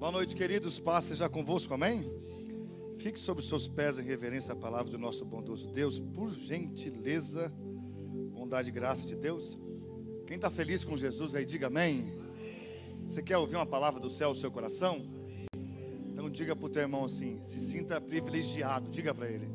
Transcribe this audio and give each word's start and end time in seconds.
Boa 0.00 0.12
noite, 0.12 0.34
queridos. 0.34 0.80
Paz 0.80 1.04
seja 1.04 1.28
convosco, 1.28 1.74
amém? 1.74 2.10
Fique 2.96 3.18
sobre 3.18 3.42
os 3.42 3.48
seus 3.50 3.68
pés 3.68 3.98
em 3.98 4.02
reverência 4.02 4.54
à 4.54 4.56
palavra 4.56 4.90
do 4.90 4.96
nosso 4.96 5.26
bondoso 5.26 5.70
Deus, 5.70 6.00
por 6.00 6.30
gentileza, 6.30 7.52
bondade 8.32 8.70
e 8.70 8.72
graça 8.72 9.06
de 9.06 9.14
Deus. 9.14 9.58
Quem 10.26 10.36
está 10.36 10.48
feliz 10.48 10.82
com 10.84 10.96
Jesus 10.96 11.34
aí, 11.34 11.44
diga 11.44 11.66
amém. 11.66 12.18
Você 13.04 13.22
quer 13.22 13.36
ouvir 13.36 13.56
uma 13.56 13.66
palavra 13.66 14.00
do 14.00 14.08
céu 14.08 14.30
no 14.30 14.34
seu 14.34 14.50
coração? 14.50 15.06
Então 16.10 16.30
diga 16.30 16.56
para 16.56 16.64
o 16.64 16.70
teu 16.70 16.80
irmão 16.80 17.04
assim: 17.04 17.38
se 17.42 17.60
sinta 17.60 18.00
privilegiado, 18.00 18.88
diga 18.88 19.12
para 19.12 19.30
ele. 19.30 19.50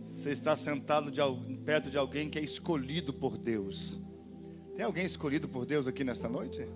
Você 0.00 0.30
está 0.30 0.54
sentado 0.54 1.10
de, 1.10 1.20
perto 1.64 1.90
de 1.90 1.98
alguém 1.98 2.30
que 2.30 2.38
é 2.38 2.42
escolhido 2.42 3.12
por 3.12 3.36
Deus. 3.36 3.98
Tem 4.76 4.84
alguém 4.84 5.04
escolhido 5.04 5.48
por 5.48 5.66
Deus 5.66 5.88
aqui 5.88 6.04
nesta 6.04 6.28
noite? 6.28 6.68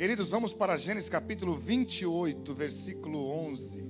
Queridos, 0.00 0.30
vamos 0.30 0.54
para 0.54 0.78
Gênesis 0.78 1.10
capítulo 1.10 1.58
28, 1.58 2.54
versículo 2.54 3.18
11. 3.18 3.84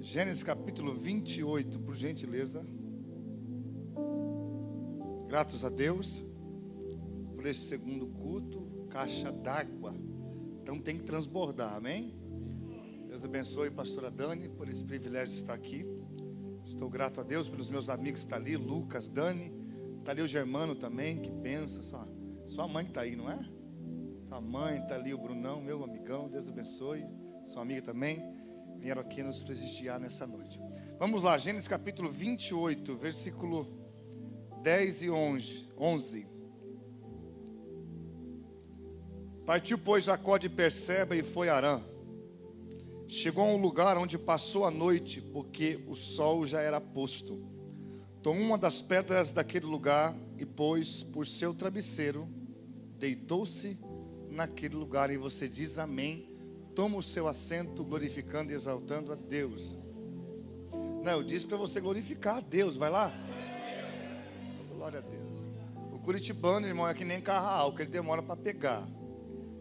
Gênesis 0.00 0.42
capítulo 0.42 0.94
28, 0.94 1.78
por 1.80 1.94
gentileza. 1.94 2.64
Gratos 5.28 5.62
a 5.62 5.68
Deus 5.68 6.24
por 7.36 7.44
esse 7.44 7.60
segundo 7.66 8.06
culto, 8.06 8.86
caixa 8.88 9.30
d'água. 9.30 9.94
Então 10.62 10.80
tem 10.80 10.96
que 10.96 11.04
transbordar, 11.04 11.74
amém? 11.74 12.18
Deus 13.08 13.22
abençoe 13.22 13.70
pastora 13.70 14.10
Dani 14.10 14.48
por 14.48 14.70
esse 14.70 14.82
privilégio 14.82 15.34
de 15.34 15.40
estar 15.40 15.52
aqui. 15.52 15.84
Estou 16.64 16.88
grato 16.88 17.20
a 17.20 17.22
Deus 17.22 17.50
pelos 17.50 17.68
meus 17.68 17.90
amigos 17.90 18.20
que 18.20 18.24
estão 18.24 18.38
ali, 18.38 18.56
Lucas, 18.56 19.06
Dani, 19.06 19.52
está 19.98 20.12
ali 20.12 20.22
o 20.22 20.26
Germano 20.26 20.74
também, 20.74 21.20
que 21.20 21.30
pensa, 21.30 21.82
sua, 21.82 22.08
sua 22.48 22.66
mãe 22.66 22.86
que 22.86 22.92
está 22.92 23.02
aí, 23.02 23.14
não 23.14 23.30
é? 23.30 23.59
Sua 24.30 24.40
mãe 24.40 24.78
está 24.78 24.94
ali, 24.94 25.12
o 25.12 25.18
Brunão, 25.18 25.60
meu 25.60 25.82
amigão, 25.82 26.28
Deus 26.28 26.46
abençoe, 26.46 27.04
sua 27.46 27.62
amiga 27.62 27.82
também 27.82 28.22
vieram 28.78 29.02
aqui 29.02 29.24
nos 29.24 29.42
prestigiar 29.42 29.98
nessa 29.98 30.24
noite. 30.24 30.56
Vamos 31.00 31.24
lá, 31.24 31.36
Gênesis 31.36 31.66
capítulo 31.66 32.08
28, 32.08 32.96
versículo 32.96 33.66
10 34.62 35.02
e 35.02 35.10
11. 35.10 36.28
Partiu, 39.44 39.76
pois, 39.76 40.04
Jacó 40.04 40.38
de 40.38 40.48
Perseba 40.48 41.16
e 41.16 41.24
foi 41.24 41.48
a 41.48 41.56
Arã. 41.56 41.80
Chegou 43.08 43.42
a 43.42 43.48
um 43.48 43.60
lugar 43.60 43.98
onde 43.98 44.16
passou 44.16 44.64
a 44.64 44.70
noite, 44.70 45.20
porque 45.20 45.84
o 45.88 45.96
sol 45.96 46.46
já 46.46 46.60
era 46.60 46.80
posto. 46.80 47.50
Tomou 48.22 48.44
uma 48.44 48.56
das 48.56 48.80
pedras 48.80 49.32
daquele 49.32 49.66
lugar 49.66 50.14
e 50.38 50.46
pôs 50.46 51.02
por 51.02 51.26
seu 51.26 51.52
travesseiro, 51.52 52.28
deitou-se 52.96 53.89
naquele 54.30 54.76
lugar. 54.76 55.10
E 55.10 55.16
você 55.16 55.48
diz 55.48 55.78
amém 55.78 56.30
toma 56.74 56.96
o 56.96 57.02
seu 57.02 57.28
assento 57.28 57.84
glorificando 57.84 58.52
e 58.52 58.54
exaltando 58.54 59.12
a 59.12 59.14
Deus. 59.14 59.76
Não, 61.02 61.12
eu 61.12 61.22
disse 61.22 61.46
para 61.46 61.56
você 61.56 61.80
glorificar 61.80 62.36
a 62.38 62.40
Deus, 62.40 62.76
vai 62.76 62.90
lá. 62.90 63.12
Glória 64.74 64.98
a 64.98 65.02
Deus. 65.02 65.36
O 65.92 65.98
curitibano, 65.98 66.66
irmão, 66.66 66.88
é 66.88 66.94
que 66.94 67.04
nem 67.04 67.20
carro 67.20 67.48
álcool, 67.48 67.82
ele 67.82 67.90
demora 67.90 68.22
para 68.22 68.36
pegar. 68.36 68.88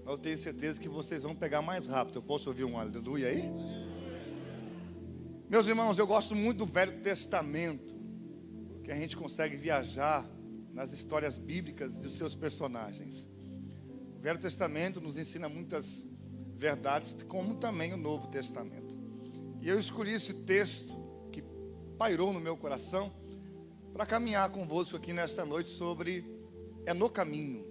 Mas 0.05 0.13
eu 0.13 0.17
tenho 0.17 0.37
certeza 0.37 0.79
que 0.79 0.87
vocês 0.87 1.23
vão 1.23 1.35
pegar 1.35 1.61
mais 1.61 1.85
rápido. 1.85 2.19
Eu 2.19 2.23
posso 2.23 2.49
ouvir 2.49 2.63
um 2.63 2.77
aleluia 2.77 3.27
aí? 3.27 3.43
Meus 5.49 5.67
irmãos, 5.67 5.97
eu 5.97 6.05
gosto 6.05 6.35
muito 6.35 6.59
do 6.59 6.65
Velho 6.65 7.01
Testamento, 7.01 7.95
porque 8.75 8.91
a 8.91 8.95
gente 8.95 9.17
consegue 9.17 9.57
viajar 9.57 10.29
nas 10.71 10.93
histórias 10.93 11.37
bíblicas 11.37 11.95
dos 11.95 12.15
seus 12.15 12.35
personagens. 12.35 13.27
O 14.19 14.21
Velho 14.21 14.37
Testamento 14.37 14.99
nos 14.99 15.17
ensina 15.17 15.47
muitas 15.47 16.05
verdades, 16.57 17.15
como 17.25 17.55
também 17.55 17.93
o 17.93 17.97
Novo 17.97 18.27
Testamento. 18.27 18.93
E 19.61 19.69
eu 19.69 19.79
escolhi 19.79 20.11
esse 20.11 20.33
texto 20.33 20.93
que 21.31 21.41
pairou 21.97 22.33
no 22.33 22.39
meu 22.41 22.57
coração 22.57 23.13
para 23.93 24.05
caminhar 24.05 24.49
convosco 24.49 24.97
aqui 24.97 25.13
nesta 25.13 25.45
noite 25.45 25.69
sobre 25.69 26.37
é 26.85 26.93
no 26.93 27.09
caminho. 27.09 27.65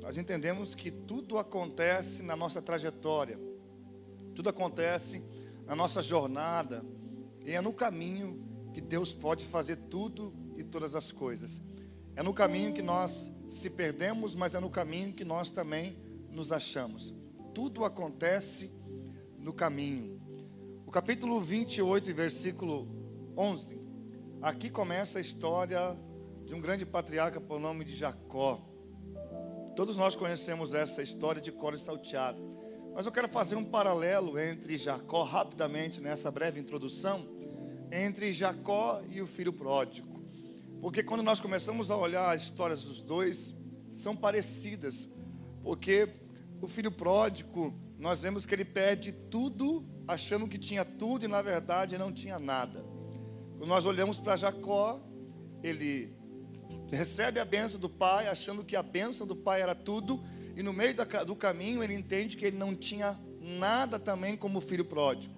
Nós 0.00 0.16
entendemos 0.16 0.76
que 0.76 0.92
tudo 0.92 1.38
acontece 1.38 2.22
na 2.22 2.36
nossa 2.36 2.62
trajetória, 2.62 3.36
tudo 4.32 4.48
acontece 4.48 5.20
na 5.66 5.74
nossa 5.74 6.00
jornada, 6.00 6.84
e 7.44 7.50
é 7.50 7.60
no 7.60 7.72
caminho 7.72 8.40
que 8.72 8.80
Deus 8.80 9.12
pode 9.12 9.44
fazer 9.44 9.74
tudo 9.74 10.32
e 10.56 10.62
todas 10.62 10.94
as 10.94 11.10
coisas. 11.10 11.60
É 12.14 12.22
no 12.22 12.32
caminho 12.32 12.72
que 12.72 12.80
nós 12.80 13.28
se 13.50 13.68
perdemos, 13.68 14.34
mas 14.34 14.54
é 14.54 14.60
no 14.60 14.70
caminho 14.70 15.12
que 15.12 15.24
nós 15.24 15.50
também 15.50 15.98
nos 16.30 16.52
achamos 16.52 17.20
tudo 17.54 17.84
acontece 17.84 18.72
no 19.38 19.52
caminho. 19.52 20.20
O 20.86 20.90
capítulo 20.90 21.40
28, 21.40 22.14
versículo 22.14 22.88
11. 23.36 23.78
Aqui 24.40 24.70
começa 24.70 25.18
a 25.18 25.20
história 25.20 25.96
de 26.44 26.54
um 26.54 26.60
grande 26.60 26.86
patriarca 26.86 27.40
por 27.40 27.60
nome 27.60 27.84
de 27.84 27.94
Jacó. 27.94 28.60
Todos 29.76 29.96
nós 29.96 30.16
conhecemos 30.16 30.74
essa 30.74 31.02
história 31.02 31.40
de 31.40 31.52
cor 31.52 31.74
e 31.74 31.78
salteado. 31.78 32.40
Mas 32.94 33.06
eu 33.06 33.12
quero 33.12 33.28
fazer 33.28 33.56
um 33.56 33.64
paralelo 33.64 34.38
entre 34.38 34.76
Jacó, 34.76 35.22
rapidamente, 35.22 36.00
nessa 36.00 36.30
breve 36.30 36.58
introdução, 36.58 37.28
entre 37.92 38.32
Jacó 38.32 39.00
e 39.08 39.20
o 39.20 39.26
filho 39.26 39.52
pródigo. 39.52 40.09
Porque 40.80 41.02
quando 41.02 41.22
nós 41.22 41.40
começamos 41.40 41.90
a 41.90 41.96
olhar 41.96 42.34
as 42.34 42.44
histórias 42.44 42.82
dos 42.82 43.02
dois, 43.02 43.54
são 43.92 44.16
parecidas. 44.16 45.08
Porque 45.62 46.08
o 46.60 46.66
filho 46.66 46.90
pródigo, 46.90 47.74
nós 47.98 48.22
vemos 48.22 48.46
que 48.46 48.54
ele 48.54 48.64
perde 48.64 49.12
tudo, 49.12 49.84
achando 50.08 50.48
que 50.48 50.58
tinha 50.58 50.84
tudo 50.84 51.24
e 51.24 51.28
na 51.28 51.42
verdade 51.42 51.98
não 51.98 52.10
tinha 52.10 52.38
nada. 52.38 52.84
Quando 53.58 53.68
nós 53.68 53.84
olhamos 53.84 54.18
para 54.18 54.36
Jacó, 54.36 55.00
ele 55.62 56.16
recebe 56.90 57.38
a 57.38 57.44
benção 57.44 57.78
do 57.78 57.88
pai, 57.88 58.26
achando 58.26 58.64
que 58.64 58.74
a 58.74 58.82
benção 58.82 59.26
do 59.26 59.36
pai 59.36 59.60
era 59.60 59.74
tudo, 59.74 60.22
e 60.56 60.62
no 60.62 60.72
meio 60.72 60.94
do 61.26 61.36
caminho 61.36 61.82
ele 61.84 61.94
entende 61.94 62.36
que 62.36 62.44
ele 62.44 62.56
não 62.56 62.74
tinha 62.74 63.20
nada 63.38 63.98
também 63.98 64.36
como 64.36 64.60
filho 64.60 64.84
pródigo. 64.84 65.34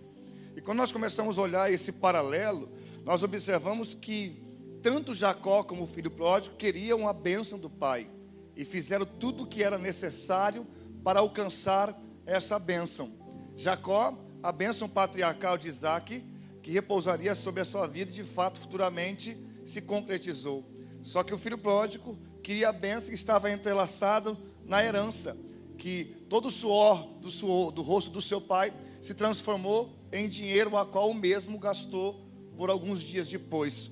E 0.56 0.60
quando 0.60 0.78
nós 0.78 0.92
começamos 0.92 1.36
a 1.36 1.42
olhar 1.42 1.72
esse 1.72 1.90
paralelo, 1.90 2.70
nós 3.04 3.22
observamos 3.22 3.92
que 3.92 4.40
tanto 4.82 5.14
Jacó 5.14 5.62
como 5.62 5.84
o 5.84 5.86
filho 5.86 6.10
pródigo 6.10 6.56
queriam 6.56 7.06
a 7.06 7.12
bênção 7.12 7.58
do 7.58 7.70
pai 7.70 8.10
e 8.56 8.64
fizeram 8.64 9.06
tudo 9.06 9.44
o 9.44 9.46
que 9.46 9.62
era 9.62 9.78
necessário 9.78 10.66
para 11.04 11.20
alcançar 11.20 11.96
essa 12.26 12.58
bênção. 12.58 13.12
Jacó, 13.56 14.18
a 14.42 14.50
bênção 14.50 14.88
patriarcal 14.88 15.56
de 15.56 15.68
Isaac, 15.68 16.24
que 16.60 16.70
repousaria 16.70 17.34
sobre 17.34 17.60
a 17.60 17.64
sua 17.64 17.86
vida 17.86 18.10
de 18.10 18.24
fato 18.24 18.58
futuramente 18.58 19.36
se 19.64 19.80
concretizou. 19.80 20.64
Só 21.02 21.22
que 21.22 21.34
o 21.34 21.38
filho 21.38 21.58
pródigo 21.58 22.18
queria 22.42 22.68
a 22.68 22.72
bênção 22.72 23.10
que 23.10 23.14
estava 23.14 23.50
entrelaçada 23.50 24.36
na 24.64 24.84
herança, 24.84 25.36
que 25.78 26.26
todo 26.28 26.46
o 26.46 26.50
suor 26.50 27.18
do, 27.20 27.30
suor 27.30 27.70
do 27.70 27.82
rosto 27.82 28.10
do 28.10 28.20
seu 28.20 28.40
pai 28.40 28.72
se 29.00 29.14
transformou 29.14 29.96
em 30.12 30.28
dinheiro, 30.28 30.76
a 30.76 30.84
qual 30.84 31.10
o 31.10 31.14
mesmo 31.14 31.58
gastou 31.58 32.20
por 32.56 32.68
alguns 32.68 33.00
dias 33.00 33.28
depois. 33.28 33.90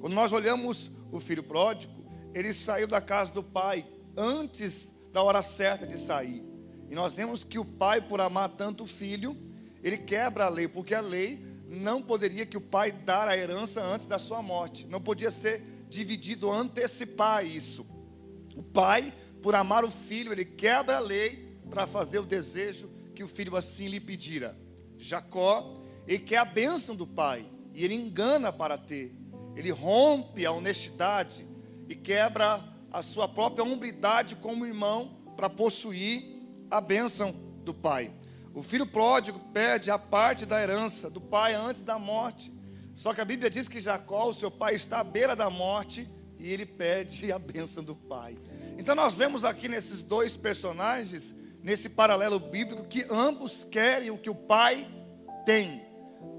Quando 0.00 0.14
nós 0.14 0.32
olhamos 0.32 0.90
o 1.10 1.18
filho 1.20 1.42
pródigo, 1.42 2.04
ele 2.34 2.52
saiu 2.52 2.86
da 2.86 3.00
casa 3.00 3.32
do 3.32 3.42
pai 3.42 3.86
antes 4.16 4.92
da 5.12 5.22
hora 5.22 5.42
certa 5.42 5.86
de 5.86 5.98
sair. 5.98 6.44
E 6.90 6.94
nós 6.94 7.14
vemos 7.14 7.44
que 7.44 7.58
o 7.58 7.64
pai, 7.64 8.00
por 8.00 8.20
amar 8.20 8.50
tanto 8.50 8.84
o 8.84 8.86
filho, 8.86 9.36
ele 9.82 9.98
quebra 9.98 10.46
a 10.46 10.48
lei, 10.48 10.68
porque 10.68 10.94
a 10.94 11.00
lei 11.00 11.44
não 11.66 12.00
poderia 12.00 12.46
que 12.46 12.56
o 12.56 12.60
pai 12.60 12.90
dar 12.90 13.28
a 13.28 13.36
herança 13.36 13.82
antes 13.82 14.06
da 14.06 14.18
sua 14.18 14.42
morte. 14.42 14.86
Não 14.86 15.00
podia 15.00 15.30
ser 15.30 15.62
dividido, 15.88 16.50
antecipar 16.50 17.44
isso. 17.44 17.86
O 18.56 18.62
pai, 18.62 19.12
por 19.42 19.54
amar 19.54 19.84
o 19.84 19.90
filho, 19.90 20.32
ele 20.32 20.44
quebra 20.44 20.96
a 20.96 21.00
lei 21.00 21.58
para 21.68 21.86
fazer 21.86 22.18
o 22.18 22.26
desejo 22.26 22.90
que 23.14 23.22
o 23.22 23.28
filho 23.28 23.56
assim 23.56 23.88
lhe 23.88 24.00
pedira. 24.00 24.58
Jacó, 24.96 25.74
ele 26.06 26.20
quer 26.20 26.38
a 26.38 26.44
bênção 26.44 26.96
do 26.96 27.06
pai 27.06 27.46
e 27.74 27.84
ele 27.84 27.94
engana 27.94 28.52
para 28.52 28.78
ter. 28.78 29.14
Ele 29.58 29.72
rompe 29.72 30.46
a 30.46 30.52
honestidade 30.52 31.44
e 31.88 31.96
quebra 31.96 32.62
a 32.92 33.02
sua 33.02 33.26
própria 33.26 33.64
hombridade 33.64 34.36
como 34.36 34.64
irmão 34.64 35.18
para 35.34 35.50
possuir 35.50 36.22
a 36.70 36.80
bênção 36.80 37.32
do 37.64 37.74
pai. 37.74 38.12
O 38.54 38.62
filho 38.62 38.86
pródigo 38.86 39.40
pede 39.52 39.90
a 39.90 39.98
parte 39.98 40.46
da 40.46 40.62
herança 40.62 41.10
do 41.10 41.20
pai 41.20 41.54
antes 41.54 41.82
da 41.82 41.98
morte. 41.98 42.52
Só 42.94 43.12
que 43.12 43.20
a 43.20 43.24
Bíblia 43.24 43.50
diz 43.50 43.66
que 43.66 43.80
Jacó, 43.80 44.28
o 44.28 44.34
seu 44.34 44.48
pai, 44.48 44.76
está 44.76 45.00
à 45.00 45.04
beira 45.04 45.34
da 45.34 45.50
morte 45.50 46.08
e 46.38 46.52
ele 46.52 46.64
pede 46.64 47.32
a 47.32 47.38
bênção 47.40 47.82
do 47.82 47.96
pai. 47.96 48.38
Então 48.78 48.94
nós 48.94 49.16
vemos 49.16 49.44
aqui 49.44 49.68
nesses 49.68 50.04
dois 50.04 50.36
personagens, 50.36 51.34
nesse 51.64 51.88
paralelo 51.88 52.38
bíblico, 52.38 52.84
que 52.84 53.04
ambos 53.10 53.64
querem 53.64 54.12
o 54.12 54.18
que 54.18 54.30
o 54.30 54.36
pai 54.36 54.88
tem. 55.44 55.82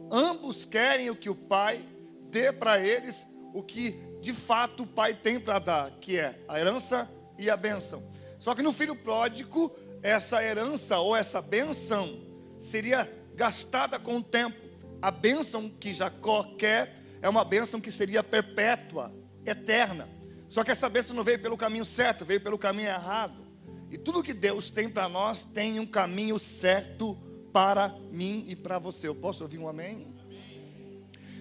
Ambos 0.09 0.63
querem 0.63 1.09
o 1.09 1.15
que 1.17 1.29
o 1.29 1.35
pai 1.35 1.83
dê 2.29 2.51
para 2.51 2.79
eles, 2.79 3.25
o 3.53 3.63
que 3.63 3.99
de 4.21 4.33
fato 4.33 4.83
o 4.83 4.87
pai 4.87 5.13
tem 5.13 5.39
para 5.39 5.59
dar, 5.59 5.91
que 5.99 6.17
é 6.17 6.39
a 6.47 6.59
herança 6.59 7.09
e 7.37 7.49
a 7.49 7.57
bênção. 7.57 8.03
Só 8.39 8.53
que 8.53 8.61
no 8.61 8.71
filho 8.71 8.95
pródigo, 8.95 9.75
essa 10.01 10.43
herança 10.43 10.99
ou 10.99 11.15
essa 11.15 11.41
benção 11.41 12.21
seria 12.57 13.09
gastada 13.35 13.99
com 13.99 14.17
o 14.17 14.23
tempo. 14.23 14.57
A 15.01 15.11
bênção 15.11 15.69
que 15.69 15.93
Jacó 15.93 16.43
quer 16.57 17.01
é 17.21 17.29
uma 17.29 17.43
bênção 17.43 17.79
que 17.79 17.91
seria 17.91 18.23
perpétua, 18.23 19.13
eterna. 19.45 20.09
Só 20.47 20.63
que 20.63 20.71
essa 20.71 20.89
bênção 20.89 21.15
não 21.15 21.23
veio 21.23 21.39
pelo 21.39 21.57
caminho 21.57 21.85
certo, 21.85 22.25
veio 22.25 22.41
pelo 22.41 22.57
caminho 22.57 22.89
errado. 22.89 23.47
E 23.89 23.97
tudo 23.97 24.23
que 24.23 24.33
Deus 24.33 24.69
tem 24.69 24.89
para 24.89 25.07
nós 25.09 25.45
tem 25.45 25.79
um 25.79 25.85
caminho 25.85 26.37
certo 26.37 27.17
para 27.51 27.95
mim 28.11 28.45
e 28.47 28.55
para 28.55 28.77
você. 28.77 29.07
Eu 29.07 29.15
posso 29.15 29.43
ouvir 29.43 29.57
um 29.57 29.67
amém? 29.67 30.08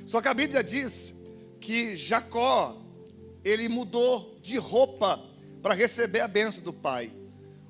Só 0.08 0.22
que 0.22 0.28
a 0.28 0.32
Bíblia 0.32 0.64
diz 0.64 1.12
que 1.60 1.94
Jacó, 1.94 2.74
ele 3.44 3.68
mudou 3.68 4.38
de 4.40 4.56
roupa 4.56 5.22
para 5.60 5.74
receber 5.74 6.20
a 6.20 6.26
bênção 6.26 6.64
do 6.64 6.72
pai. 6.72 7.12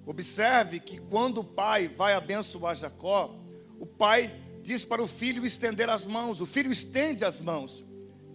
Observe 0.06 0.78
que 0.78 1.00
quando 1.00 1.38
o 1.38 1.44
pai 1.44 1.88
vai 1.88 2.12
abençoar 2.12 2.76
Jacó, 2.76 3.34
o 3.80 3.84
pai 3.84 4.32
diz 4.62 4.84
para 4.84 5.02
o 5.02 5.08
filho 5.08 5.44
estender 5.44 5.90
as 5.90 6.06
mãos, 6.06 6.40
o 6.40 6.46
filho 6.46 6.70
estende 6.70 7.24
as 7.24 7.40
mãos. 7.40 7.84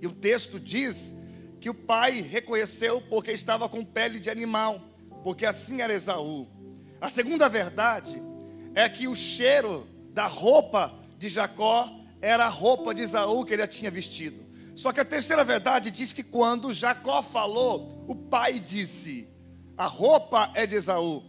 E 0.02 0.06
o 0.06 0.12
texto 0.12 0.60
diz 0.60 1.16
que 1.62 1.70
o 1.70 1.74
pai 1.74 2.20
reconheceu 2.20 3.00
porque 3.00 3.32
estava 3.32 3.70
com 3.70 3.86
pele 3.86 4.20
de 4.20 4.30
animal, 4.30 4.82
porque 5.24 5.46
assim 5.46 5.80
era 5.80 5.94
Esaú. 5.94 6.46
A 7.00 7.10
segunda 7.10 7.48
verdade 7.48 8.22
é 8.76 8.90
que 8.90 9.08
o 9.08 9.16
cheiro 9.16 9.88
da 10.12 10.28
roupa 10.28 10.94
de 11.18 11.30
Jacó 11.30 12.03
era 12.24 12.46
a 12.46 12.50
roupa 12.50 12.94
de 12.94 13.02
Esaú 13.02 13.44
que 13.44 13.54
ele 13.54 13.68
tinha 13.68 13.92
vestido. 13.92 14.42
Só 14.78 14.94
que 14.94 15.02
a 15.02 15.06
terceira 15.06 15.44
verdade 15.44 15.92
diz 15.92 16.14
que 16.14 16.24
quando 16.24 16.72
Jacó 16.72 17.22
falou, 17.22 18.06
o 18.08 18.16
pai 18.16 18.62
disse: 18.62 19.28
A 19.78 19.86
roupa 19.88 20.50
é 20.56 20.66
de 20.66 20.76
Esaú, 20.76 21.22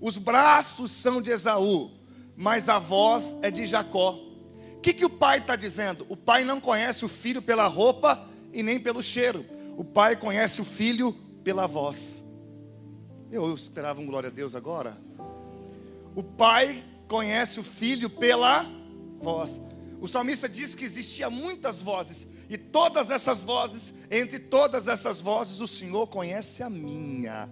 os 0.00 0.16
braços 0.16 0.92
são 0.92 1.20
de 1.20 1.32
Esaú, 1.32 1.90
mas 2.36 2.68
a 2.68 2.78
voz 2.78 3.34
é 3.42 3.50
de 3.50 3.66
Jacó. 3.66 4.12
O 4.76 4.80
que, 4.80 4.94
que 4.94 5.04
o 5.04 5.10
pai 5.10 5.38
está 5.38 5.56
dizendo? 5.56 6.06
O 6.08 6.16
pai 6.16 6.44
não 6.44 6.60
conhece 6.60 7.04
o 7.04 7.08
filho 7.08 7.42
pela 7.42 7.66
roupa 7.66 8.24
e 8.52 8.62
nem 8.62 8.78
pelo 8.78 9.02
cheiro. 9.02 9.44
O 9.76 9.84
pai 9.84 10.14
conhece 10.14 10.60
o 10.60 10.64
filho 10.64 11.12
pela 11.42 11.66
voz. 11.66 12.22
Eu 13.30 13.52
esperava 13.54 14.00
um 14.00 14.06
glória 14.06 14.28
a 14.28 14.32
Deus 14.32 14.54
agora. 14.54 14.96
O 16.14 16.22
pai 16.22 16.84
conhece 17.08 17.58
o 17.58 17.64
filho 17.64 18.08
pela 18.08 18.64
voz. 19.20 19.60
O 20.02 20.08
salmista 20.08 20.48
diz 20.48 20.74
que 20.74 20.84
existia 20.84 21.30
muitas 21.30 21.80
vozes, 21.80 22.26
e 22.50 22.58
todas 22.58 23.08
essas 23.08 23.40
vozes, 23.40 23.94
entre 24.10 24.40
todas 24.40 24.88
essas 24.88 25.20
vozes, 25.20 25.60
o 25.60 25.68
Senhor 25.68 26.08
conhece 26.08 26.60
a 26.60 26.68
minha. 26.68 27.48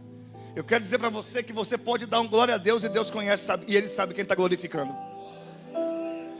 Eu 0.57 0.65
quero 0.65 0.83
dizer 0.83 0.99
para 0.99 1.11
você 1.11 1.45
que 1.45 1.53
você 1.53 1.79
pode 1.79 2.07
dar 2.07 2.19
um 2.19 2.27
glória 2.27 2.57
a 2.57 2.59
Deus 2.59 2.83
e 2.83 2.89
Deus 2.89 3.09
conhece 3.09 3.45
sabe, 3.45 3.67
e 3.69 3.77
Ele 3.77 3.87
sabe 3.87 4.15
quem 4.15 4.25
está 4.25 4.35
glorificando. 4.35 4.93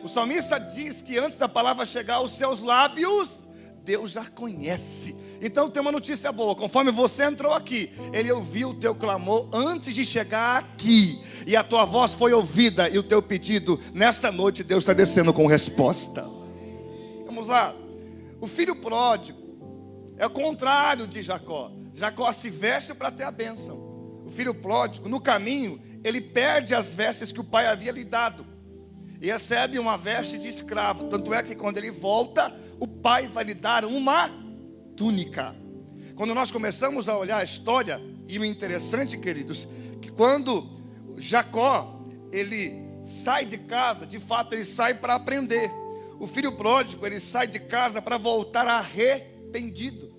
O 0.03 0.09
salmista 0.09 0.59
diz 0.59 1.01
que 1.01 1.17
antes 1.17 1.39
da 1.39 1.49
palavra 1.49 1.87
chegar 1.87 2.17
aos 2.17 2.33
seus 2.33 2.61
lábios, 2.61 3.47
Deus 3.85 4.13
já 4.13 4.25
conhece. 4.27 5.17
Então 5.41 5.71
tem 5.71 5.81
uma 5.81 5.93
notícia 5.93 6.31
boa: 6.31 6.55
conforme 6.55 6.91
você 6.91 7.25
entrou 7.25 7.53
aqui, 7.53 7.91
Ele 8.13 8.31
ouviu 8.33 8.71
o 8.71 8.75
teu 8.75 8.95
clamor 8.95 9.49
antes 9.53 9.95
de 9.95 10.05
chegar 10.05 10.59
aqui, 10.59 11.21
e 11.47 11.57
a 11.57 11.65
tua 11.65 11.85
voz 11.85 12.15
foi 12.15 12.33
ouvida, 12.33 12.89
e 12.89 12.99
o 12.99 13.03
teu 13.03 13.23
pedido, 13.23 13.81
nessa 13.93 14.31
noite, 14.31 14.63
Deus 14.63 14.83
está 14.83 14.93
descendo 14.93 15.33
com 15.33 15.47
resposta. 15.47 16.29
Vamos 17.27 17.47
lá. 17.47 17.75
O 18.41 18.47
filho 18.47 18.77
pródigo 18.77 19.39
é 20.17 20.27
o 20.27 20.31
contrário 20.31 21.07
de 21.07 21.23
Jacó. 21.23 21.73
Jacó 21.95 22.31
se 22.33 22.49
veste 22.49 22.95
para 22.95 23.11
ter 23.11 23.25
a 23.25 23.31
bênção 23.31 23.91
o 24.31 24.33
filho 24.33 24.55
pródigo, 24.55 25.09
no 25.09 25.21
caminho, 25.21 25.83
ele 26.05 26.21
perde 26.21 26.73
as 26.73 26.95
vestes 26.95 27.33
que 27.33 27.41
o 27.41 27.45
pai 27.45 27.67
havia 27.67 27.91
lhe 27.91 28.05
dado 28.05 28.47
e 29.21 29.27
recebe 29.27 29.77
uma 29.77 29.99
veste 29.99 30.39
de 30.39 30.49
escravo. 30.49 31.09
Tanto 31.09 31.35
é 31.35 31.43
que 31.43 31.57
quando 31.57 31.79
ele 31.79 31.91
volta, 31.91 32.55
o 32.81 32.89
pai 32.89 33.29
vai 33.29 33.45
lhe 33.45 33.55
dar 33.55 33.85
uma 33.85 34.31
túnica. 34.97 35.55
Quando 36.17 36.35
nós 36.35 36.51
começamos 36.51 37.09
a 37.09 37.17
olhar 37.17 37.37
a 37.37 37.45
história, 37.45 38.01
e 38.27 38.39
o 38.39 38.45
interessante, 38.45 39.19
queridos, 39.19 39.69
que 40.01 40.11
quando 40.11 40.67
Jacó 41.19 42.01
ele 42.33 42.75
sai 43.03 43.45
de 43.45 43.59
casa, 43.59 44.07
de 44.07 44.19
fato 44.19 44.55
ele 44.55 44.65
sai 44.65 44.95
para 44.95 45.15
aprender. 45.15 45.71
O 46.19 46.27
filho 46.27 46.53
pródigo 46.53 47.07
ele 47.07 47.21
sai 47.21 47.47
de 47.47 47.59
casa 47.59 48.01
para 48.01 48.17
voltar 48.17 48.67
arrependido. 48.67 50.11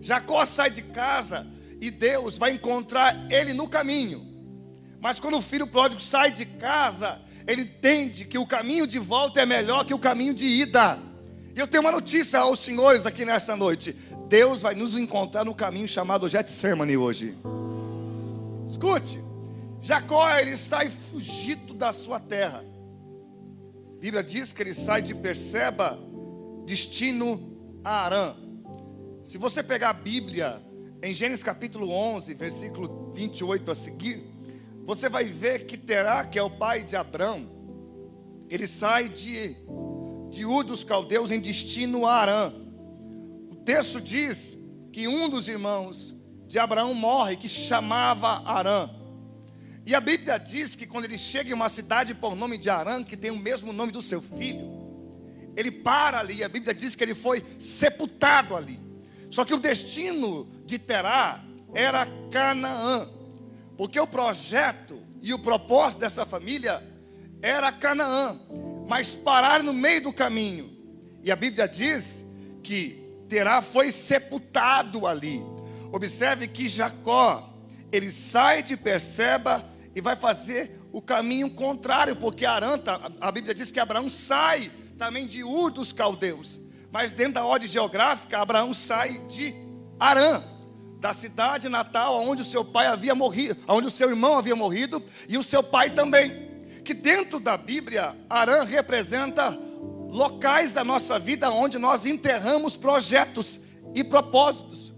Jacó 0.00 0.44
sai 0.44 0.70
de 0.70 0.82
casa 0.82 1.46
e 1.80 1.90
Deus 1.90 2.36
vai 2.36 2.52
encontrar 2.52 3.30
ele 3.30 3.52
no 3.52 3.68
caminho. 3.68 4.26
Mas 5.00 5.20
quando 5.20 5.38
o 5.38 5.42
filho 5.42 5.66
pródigo 5.66 6.00
sai 6.00 6.30
de 6.30 6.44
casa, 6.44 7.20
ele 7.46 7.62
entende 7.62 8.24
que 8.24 8.38
o 8.38 8.46
caminho 8.46 8.86
de 8.86 8.98
volta 8.98 9.40
é 9.40 9.46
melhor 9.46 9.84
que 9.84 9.94
o 9.94 9.98
caminho 9.98 10.34
de 10.34 10.46
ida. 10.46 11.09
E 11.54 11.58
eu 11.58 11.66
tenho 11.66 11.82
uma 11.82 11.92
notícia 11.92 12.38
aos 12.38 12.60
senhores 12.60 13.06
aqui 13.06 13.24
nessa 13.24 13.56
noite: 13.56 13.92
Deus 14.28 14.60
vai 14.60 14.74
nos 14.74 14.96
encontrar 14.96 15.44
no 15.44 15.54
caminho 15.54 15.88
chamado 15.88 16.28
Getsemane 16.28 16.96
hoje. 16.96 17.36
Escute, 18.66 19.18
Jacó 19.80 20.28
ele 20.38 20.56
sai 20.56 20.88
fugido 20.88 21.74
da 21.74 21.92
sua 21.92 22.20
terra. 22.20 22.64
A 23.96 24.00
Bíblia 24.00 24.22
diz 24.22 24.52
que 24.52 24.62
ele 24.62 24.74
sai 24.74 25.02
de 25.02 25.14
Perseba, 25.14 25.98
destino 26.64 27.50
a 27.82 28.04
Arã. 28.04 28.34
Se 29.24 29.36
você 29.36 29.62
pegar 29.62 29.90
a 29.90 29.94
Bíblia 29.94 30.62
em 31.02 31.12
Gênesis 31.14 31.42
capítulo 31.42 31.90
11, 31.90 32.34
versículo 32.34 33.12
28 33.14 33.70
a 33.70 33.74
seguir, 33.74 34.22
você 34.84 35.08
vai 35.08 35.24
ver 35.24 35.66
que 35.66 35.76
Terá, 35.76 36.24
que 36.24 36.38
é 36.38 36.42
o 36.42 36.50
pai 36.50 36.82
de 36.82 36.96
Abrão, 36.96 37.48
ele 38.48 38.66
sai 38.66 39.08
de, 39.08 39.56
de 40.30 40.44
Ur 40.44 40.64
dos 40.64 40.84
Caldeus 40.84 41.30
em 41.30 41.40
destino 41.40 42.06
a 42.06 42.14
Arã. 42.14 42.52
O 43.50 43.56
texto 43.56 44.00
diz 44.00 44.56
que 44.92 45.06
um 45.06 45.28
dos 45.28 45.48
irmãos 45.48 46.14
de 46.46 46.58
Abraão 46.58 46.94
morre, 46.94 47.36
que 47.36 47.48
se 47.48 47.60
chamava 47.60 48.42
Arã. 48.44 48.90
E 49.84 49.94
a 49.94 50.00
Bíblia 50.00 50.38
diz 50.38 50.74
que 50.76 50.86
quando 50.86 51.04
ele 51.04 51.18
chega 51.18 51.50
em 51.50 51.52
uma 51.52 51.68
cidade 51.68 52.14
por 52.14 52.34
nome 52.34 52.58
de 52.58 52.70
Arã, 52.70 53.02
que 53.02 53.16
tem 53.16 53.30
o 53.30 53.36
mesmo 53.36 53.72
nome 53.72 53.92
do 53.92 54.02
seu 54.02 54.20
filho, 54.20 54.70
ele 55.56 55.70
para 55.70 56.18
ali, 56.18 56.44
a 56.44 56.48
Bíblia 56.48 56.72
diz 56.72 56.94
que 56.94 57.02
ele 57.02 57.14
foi 57.14 57.44
sepultado 57.58 58.56
ali. 58.56 58.80
Só 59.30 59.44
que 59.44 59.54
o 59.54 59.58
destino 59.58 60.48
de 60.64 60.78
Terá 60.78 61.44
era 61.74 62.06
Canaã, 62.30 63.08
porque 63.76 63.98
o 63.98 64.06
projeto 64.06 65.00
e 65.22 65.32
o 65.32 65.38
propósito 65.38 66.00
dessa 66.00 66.24
família 66.24 66.82
era 67.42 67.70
Canaã, 67.72 68.38
mas 68.90 69.14
pararam 69.14 69.66
no 69.66 69.72
meio 69.72 70.02
do 70.02 70.12
caminho. 70.12 70.76
E 71.22 71.30
a 71.30 71.36
Bíblia 71.36 71.68
diz 71.68 72.24
que 72.60 73.08
Terá 73.28 73.62
foi 73.62 73.92
sepultado 73.92 75.06
ali. 75.06 75.40
Observe 75.92 76.48
que 76.48 76.66
Jacó, 76.66 77.54
ele 77.92 78.10
sai 78.10 78.64
de 78.64 78.76
Perseba 78.76 79.64
e 79.94 80.00
vai 80.00 80.16
fazer 80.16 80.76
o 80.90 81.00
caminho 81.00 81.48
contrário, 81.50 82.16
porque 82.16 82.44
Arã, 82.44 82.76
tá, 82.76 83.12
a 83.20 83.30
Bíblia 83.30 83.54
diz 83.54 83.70
que 83.70 83.78
Abraão 83.78 84.10
sai 84.10 84.72
também 84.98 85.24
de 85.24 85.44
Ur 85.44 85.70
dos 85.70 85.92
caldeus. 85.92 86.58
Mas 86.90 87.12
dentro 87.12 87.34
da 87.34 87.44
ordem 87.44 87.68
geográfica, 87.68 88.40
Abraão 88.40 88.74
sai 88.74 89.20
de 89.28 89.54
Arã, 90.00 90.42
da 90.98 91.14
cidade 91.14 91.68
natal 91.68 92.20
onde 92.26 92.42
o 92.42 92.44
seu 92.44 92.64
pai 92.64 92.88
havia 92.88 93.14
morrido, 93.14 93.62
onde 93.68 93.86
o 93.86 93.90
seu 93.90 94.10
irmão 94.10 94.36
havia 94.36 94.56
morrido 94.56 95.00
e 95.28 95.38
o 95.38 95.44
seu 95.44 95.62
pai 95.62 95.90
também. 95.90 96.49
Que 96.84 96.94
dentro 96.94 97.38
da 97.38 97.56
Bíblia, 97.56 98.16
Arã 98.28 98.64
representa 98.64 99.58
locais 100.08 100.72
da 100.72 100.84
nossa 100.84 101.18
vida 101.18 101.50
onde 101.50 101.78
nós 101.78 102.04
enterramos 102.06 102.76
projetos 102.76 103.60
e 103.94 104.02
propósitos. 104.02 104.90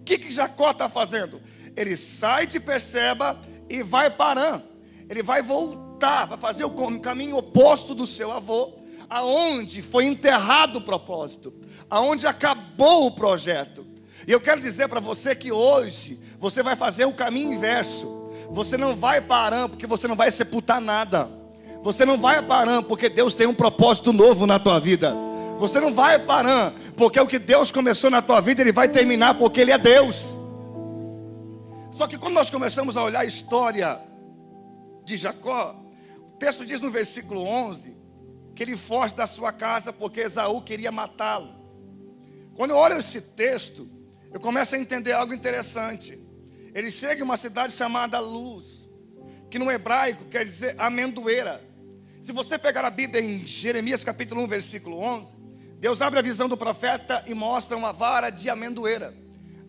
O 0.00 0.04
que, 0.04 0.18
que 0.18 0.30
Jacó 0.30 0.70
está 0.70 0.88
fazendo? 0.88 1.40
Ele 1.76 1.96
sai 1.96 2.46
de 2.46 2.60
Perseba 2.60 3.40
e 3.68 3.82
vai 3.82 4.10
para 4.10 4.40
Arã. 4.40 4.62
Ele 5.08 5.22
vai 5.22 5.42
voltar, 5.42 6.26
vai 6.26 6.38
fazer 6.38 6.64
o 6.64 7.00
caminho 7.00 7.36
oposto 7.36 7.94
do 7.94 8.06
seu 8.06 8.30
avô 8.30 8.80
aonde 9.10 9.82
foi 9.82 10.06
enterrado 10.06 10.76
o 10.76 10.82
propósito, 10.82 11.52
aonde 11.90 12.28
acabou 12.28 13.06
o 13.06 13.10
projeto. 13.10 13.84
E 14.26 14.30
eu 14.30 14.40
quero 14.40 14.60
dizer 14.60 14.88
para 14.88 15.00
você 15.00 15.34
que 15.34 15.50
hoje 15.50 16.20
você 16.38 16.62
vai 16.62 16.76
fazer 16.76 17.04
o 17.04 17.12
caminho 17.12 17.52
inverso. 17.52 18.19
Você 18.50 18.76
não 18.76 18.96
vai 18.96 19.20
parar 19.20 19.68
porque 19.68 19.86
você 19.86 20.08
não 20.08 20.16
vai 20.16 20.30
sepultar 20.30 20.80
nada. 20.80 21.30
Você 21.82 22.04
não 22.04 22.18
vai 22.18 22.42
parar 22.42 22.82
porque 22.82 23.08
Deus 23.08 23.34
tem 23.34 23.46
um 23.46 23.54
propósito 23.54 24.12
novo 24.12 24.46
na 24.46 24.58
tua 24.58 24.78
vida. 24.78 25.14
Você 25.58 25.80
não 25.80 25.92
vai 25.92 26.18
parar 26.18 26.72
porque 26.96 27.20
o 27.20 27.26
que 27.26 27.38
Deus 27.38 27.70
começou 27.70 28.10
na 28.10 28.20
tua 28.20 28.40
vida, 28.40 28.60
Ele 28.60 28.72
vai 28.72 28.88
terminar 28.88 29.34
porque 29.34 29.60
Ele 29.60 29.72
é 29.72 29.78
Deus. 29.78 30.24
Só 31.92 32.06
que 32.06 32.18
quando 32.18 32.34
nós 32.34 32.50
começamos 32.50 32.96
a 32.96 33.02
olhar 33.02 33.20
a 33.20 33.24
história 33.24 34.00
de 35.04 35.16
Jacó, 35.16 35.76
o 36.18 36.38
texto 36.38 36.64
diz 36.64 36.80
no 36.80 36.90
versículo 36.90 37.42
11 37.42 37.96
que 38.54 38.62
ele 38.62 38.76
foge 38.76 39.14
da 39.14 39.26
sua 39.26 39.52
casa 39.52 39.92
porque 39.92 40.20
Esaú 40.20 40.60
queria 40.62 40.92
matá-lo. 40.92 41.54
Quando 42.54 42.70
eu 42.72 42.76
olho 42.76 42.98
esse 42.98 43.20
texto, 43.20 43.88
eu 44.32 44.40
começo 44.40 44.74
a 44.74 44.78
entender 44.78 45.12
algo 45.12 45.32
interessante. 45.32 46.18
Ele 46.74 46.90
chega 46.90 47.20
em 47.20 47.24
uma 47.24 47.36
cidade 47.36 47.72
chamada 47.72 48.18
Luz, 48.20 48.88
que 49.50 49.58
no 49.58 49.70
hebraico 49.70 50.26
quer 50.26 50.44
dizer 50.44 50.74
amendoeira. 50.78 51.60
Se 52.20 52.32
você 52.32 52.58
pegar 52.58 52.84
a 52.84 52.90
Bíblia 52.90 53.22
em 53.22 53.46
Jeremias 53.46 54.04
capítulo 54.04 54.42
1, 54.42 54.46
versículo 54.46 54.98
11, 54.98 55.34
Deus 55.78 56.00
abre 56.00 56.18
a 56.18 56.22
visão 56.22 56.48
do 56.48 56.56
profeta 56.56 57.24
e 57.26 57.34
mostra 57.34 57.76
uma 57.76 57.92
vara 57.92 58.30
de 58.30 58.48
amendoeira. 58.48 59.14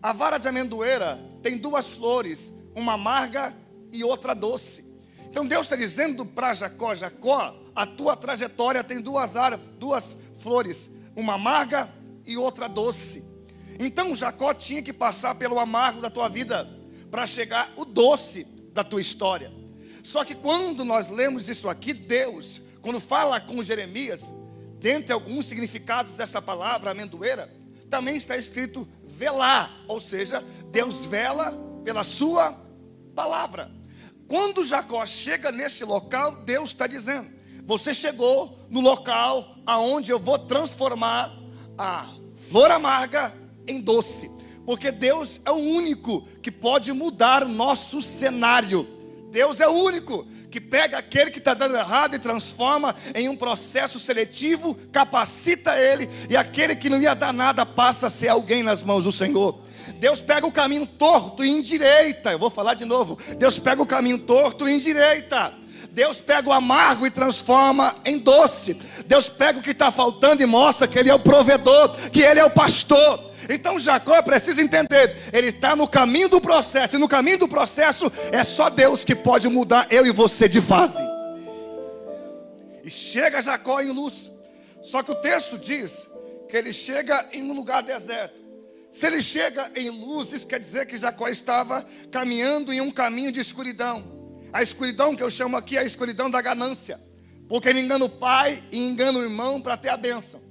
A 0.02 0.12
vara 0.12 0.38
de 0.38 0.46
amendoeira 0.46 1.18
tem 1.42 1.56
duas 1.56 1.90
flores, 1.90 2.52
uma 2.76 2.92
amarga 2.92 3.56
e 3.90 4.04
outra 4.04 4.34
doce. 4.34 4.84
Então 5.28 5.46
Deus 5.46 5.66
está 5.66 5.74
dizendo 5.74 6.24
para 6.26 6.54
Jacó: 6.54 6.94
Jacó, 6.94 7.56
a 7.74 7.86
tua 7.86 8.16
trajetória 8.16 8.84
tem 8.84 9.00
duas, 9.00 9.32
duas 9.78 10.16
flores, 10.38 10.90
uma 11.16 11.34
amarga 11.34 11.92
e 12.24 12.36
outra 12.36 12.68
doce. 12.68 13.24
Então 13.80 14.14
Jacó 14.14 14.52
tinha 14.52 14.82
que 14.82 14.92
passar 14.92 15.34
pelo 15.34 15.58
amargo 15.58 16.00
da 16.00 16.10
tua 16.10 16.28
vida 16.28 16.68
para 17.12 17.26
chegar 17.26 17.70
o 17.76 17.84
doce 17.84 18.44
da 18.72 18.82
tua 18.82 19.02
história. 19.02 19.52
Só 20.02 20.24
que 20.24 20.34
quando 20.34 20.82
nós 20.82 21.10
lemos 21.10 21.46
isso 21.46 21.68
aqui, 21.68 21.92
Deus, 21.92 22.58
quando 22.80 22.98
fala 22.98 23.38
com 23.38 23.62
Jeremias, 23.62 24.32
dentre 24.80 25.12
alguns 25.12 25.44
significados 25.44 26.16
dessa 26.16 26.40
palavra 26.40 26.90
amendoeira, 26.90 27.54
também 27.90 28.16
está 28.16 28.34
escrito 28.34 28.88
velar, 29.04 29.84
ou 29.86 30.00
seja, 30.00 30.42
Deus 30.70 31.04
vela 31.04 31.52
pela 31.84 32.02
sua 32.02 32.58
palavra. 33.14 33.70
Quando 34.26 34.64
Jacó 34.64 35.04
chega 35.04 35.52
nesse 35.52 35.84
local, 35.84 36.42
Deus 36.44 36.70
está 36.70 36.86
dizendo: 36.86 37.30
Você 37.66 37.92
chegou 37.92 38.66
no 38.70 38.80
local 38.80 39.58
aonde 39.66 40.10
eu 40.10 40.18
vou 40.18 40.38
transformar 40.38 41.30
a 41.76 42.10
flor 42.48 42.70
amarga 42.70 43.34
em 43.66 43.82
doce, 43.82 44.30
porque 44.64 44.90
Deus 44.90 45.40
é 45.44 45.50
o 45.50 45.56
único 45.56 46.26
que 46.42 46.50
pode 46.50 46.92
mudar 46.92 47.44
nosso 47.46 48.00
cenário. 48.00 48.88
Deus 49.30 49.60
é 49.60 49.66
o 49.66 49.72
único 49.72 50.26
que 50.50 50.60
pega 50.60 50.98
aquele 50.98 51.30
que 51.30 51.38
está 51.38 51.54
dando 51.54 51.76
errado 51.76 52.14
e 52.14 52.18
transforma 52.18 52.94
em 53.14 53.28
um 53.28 53.34
processo 53.34 53.98
seletivo, 53.98 54.74
capacita 54.92 55.78
ele, 55.78 56.10
e 56.28 56.36
aquele 56.36 56.76
que 56.76 56.90
não 56.90 57.00
ia 57.00 57.14
dar 57.14 57.32
nada 57.32 57.64
passa 57.64 58.08
a 58.08 58.10
ser 58.10 58.28
alguém 58.28 58.62
nas 58.62 58.82
mãos 58.82 59.04
do 59.04 59.12
Senhor. 59.12 59.58
Deus 59.98 60.20
pega 60.20 60.46
o 60.46 60.52
caminho 60.52 60.86
torto 60.86 61.44
e 61.44 61.48
endireita. 61.48 62.32
Eu 62.32 62.38
vou 62.38 62.50
falar 62.50 62.74
de 62.74 62.84
novo. 62.84 63.18
Deus 63.38 63.58
pega 63.58 63.80
o 63.80 63.86
caminho 63.86 64.18
torto 64.18 64.68
e 64.68 64.74
endireita. 64.74 65.54
Deus 65.90 66.20
pega 66.20 66.48
o 66.48 66.52
amargo 66.52 67.06
e 67.06 67.10
transforma 67.10 67.96
em 68.04 68.18
doce. 68.18 68.74
Deus 69.06 69.28
pega 69.28 69.58
o 69.58 69.62
que 69.62 69.70
está 69.70 69.90
faltando 69.90 70.42
e 70.42 70.46
mostra 70.46 70.86
que 70.88 70.98
Ele 70.98 71.10
é 71.10 71.14
o 71.14 71.18
provedor, 71.18 71.96
que 72.10 72.20
Ele 72.20 72.40
é 72.40 72.44
o 72.44 72.50
pastor. 72.50 73.31
Então 73.48 73.78
Jacó 73.78 74.20
precisa 74.22 74.62
entender, 74.62 75.16
ele 75.32 75.48
está 75.48 75.74
no 75.74 75.88
caminho 75.88 76.28
do 76.28 76.40
processo, 76.40 76.96
e 76.96 76.98
no 76.98 77.08
caminho 77.08 77.38
do 77.38 77.48
processo 77.48 78.10
é 78.30 78.42
só 78.42 78.70
Deus 78.70 79.04
que 79.04 79.14
pode 79.14 79.48
mudar 79.48 79.86
eu 79.90 80.06
e 80.06 80.10
você 80.10 80.48
de 80.48 80.60
fase. 80.60 80.98
E 82.84 82.90
chega 82.90 83.42
Jacó 83.42 83.80
em 83.80 83.90
luz, 83.90 84.30
só 84.82 85.02
que 85.02 85.12
o 85.12 85.16
texto 85.16 85.58
diz 85.58 86.08
que 86.48 86.56
ele 86.56 86.72
chega 86.72 87.28
em 87.32 87.50
um 87.50 87.54
lugar 87.54 87.82
deserto. 87.82 88.42
Se 88.90 89.06
ele 89.06 89.22
chega 89.22 89.70
em 89.74 89.88
luz, 89.88 90.32
isso 90.32 90.46
quer 90.46 90.60
dizer 90.60 90.86
que 90.86 90.98
Jacó 90.98 91.26
estava 91.26 91.86
caminhando 92.10 92.72
em 92.72 92.80
um 92.80 92.90
caminho 92.90 93.32
de 93.32 93.40
escuridão. 93.40 94.04
A 94.52 94.62
escuridão 94.62 95.16
que 95.16 95.22
eu 95.22 95.30
chamo 95.30 95.56
aqui 95.56 95.78
é 95.78 95.80
a 95.80 95.84
escuridão 95.84 96.30
da 96.30 96.42
ganância, 96.42 97.00
porque 97.48 97.70
ele 97.70 97.80
engana 97.80 98.04
o 98.04 98.08
pai 98.08 98.62
e 98.70 98.86
engana 98.86 99.18
o 99.18 99.22
irmão 99.22 99.62
para 99.62 99.78
ter 99.78 99.88
a 99.88 99.96
bênção. 99.96 100.42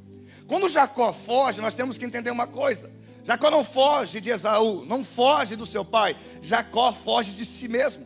Quando 0.52 0.68
Jacó 0.68 1.14
foge, 1.14 1.62
nós 1.62 1.74
temos 1.74 1.98
que 1.98 2.04
entender 2.04 2.30
uma 2.30 2.46
coisa. 2.46 2.92
Jacó 3.24 3.50
não 3.50 3.64
foge 3.64 4.20
de 4.20 4.32
Esaú, 4.32 4.84
não 4.86 5.02
foge 5.02 5.56
do 5.56 5.66
seu 5.66 5.86
pai. 5.86 6.14
Jacó 6.42 6.92
foge 6.92 7.32
de 7.32 7.46
si 7.46 7.70
mesmo. 7.70 8.06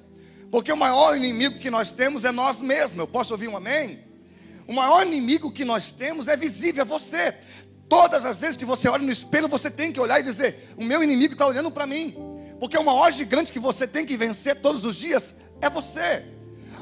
Porque 0.51 0.71
o 0.71 0.77
maior 0.77 1.17
inimigo 1.17 1.57
que 1.57 1.71
nós 1.71 1.91
temos 1.91 2.23
é 2.23 2.31
nós 2.31 2.61
mesmos. 2.61 2.99
Eu 2.99 3.07
posso 3.07 3.33
ouvir 3.33 3.47
um 3.47 3.57
amém? 3.57 4.03
O 4.67 4.73
maior 4.73 5.07
inimigo 5.07 5.51
que 5.51 5.65
nós 5.65 5.91
temos 5.91 6.27
é 6.27 6.37
visível, 6.37 6.83
é 6.83 6.85
você. 6.85 7.35
Todas 7.89 8.23
as 8.27 8.39
vezes 8.39 8.57
que 8.57 8.63
você 8.63 8.87
olha 8.87 9.03
no 9.03 9.11
espelho, 9.11 9.47
você 9.47 9.71
tem 9.71 9.91
que 9.91 9.99
olhar 9.99 10.19
e 10.19 10.23
dizer: 10.23 10.71
O 10.77 10.83
meu 10.83 11.03
inimigo 11.03 11.33
está 11.33 11.47
olhando 11.47 11.71
para 11.71 11.87
mim. 11.87 12.15
Porque 12.59 12.77
o 12.77 12.83
maior 12.83 13.11
gigante 13.11 13.51
que 13.51 13.57
você 13.57 13.87
tem 13.87 14.05
que 14.05 14.15
vencer 14.15 14.61
todos 14.61 14.85
os 14.85 14.95
dias 14.97 15.33
é 15.59 15.67
você. 15.67 16.23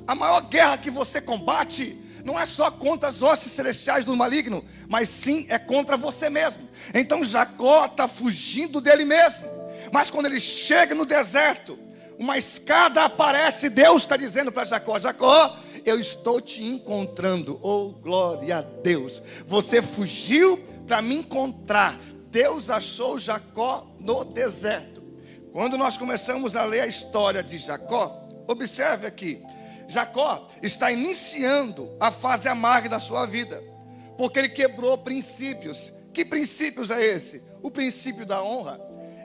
A 0.06 0.14
maior 0.14 0.42
guerra 0.42 0.78
que 0.78 0.92
você 0.92 1.22
combate 1.22 2.03
não 2.24 2.40
é 2.40 2.46
só 2.46 2.72
contra 2.72 3.10
as 3.10 3.22
hostes 3.22 3.52
celestiais 3.52 4.06
do 4.06 4.16
maligno, 4.16 4.64
mas 4.88 5.10
sim 5.10 5.46
é 5.50 5.60
contra 5.60 5.98
você 5.98 6.30
mesmo. 6.30 6.70
Então 6.94 7.24
Jacó 7.24 7.86
está 7.86 8.08
fugindo 8.08 8.80
dele 8.80 9.04
mesmo. 9.04 9.48
Mas 9.92 10.10
quando 10.10 10.28
ele 10.28 10.40
chega 10.40 10.96
no 10.96 11.06
deserto, 11.06 11.78
uma 12.18 12.38
escada 12.38 13.04
aparece, 13.04 13.70
Deus 13.70 14.04
está 14.04 14.16
dizendo 14.16 14.52
para 14.52 14.66
Jacó: 14.66 14.98
Jacó, 14.98 15.58
eu 15.86 16.00
estou 16.00 16.40
te 16.40 16.64
encontrando. 16.64 17.60
Oh, 17.62 17.90
glória 17.90 18.58
a 18.58 18.62
Deus. 18.62 19.22
Você 19.46 19.82
fugiu 19.82 20.58
para 20.88 21.02
me 21.02 21.16
encontrar. 21.16 22.00
Deus 22.30 22.70
achou 22.70 23.20
Jacó 23.20 23.86
no 24.00 24.24
deserto. 24.24 25.04
Quando 25.52 25.78
nós 25.78 25.98
começamos 25.98 26.56
a 26.56 26.64
ler 26.64 26.82
a 26.82 26.88
história 26.88 27.44
de 27.44 27.58
Jacó, 27.58 28.28
observe 28.48 29.06
aqui. 29.06 29.40
Jacó 29.88 30.48
está 30.62 30.92
iniciando 30.92 31.96
a 32.00 32.12
fase 32.12 32.48
amarga 32.48 32.90
da 32.90 33.00
sua 33.00 33.26
vida, 33.26 33.64
porque 34.18 34.40
ele 34.40 34.50
quebrou 34.50 34.98
princípios. 34.98 35.92
Que 36.14 36.24
princípios 36.24 36.92
é 36.92 37.04
esse? 37.04 37.44
O 37.62 37.72
princípio 37.72 38.26
da 38.26 38.44
honra. 38.44 38.80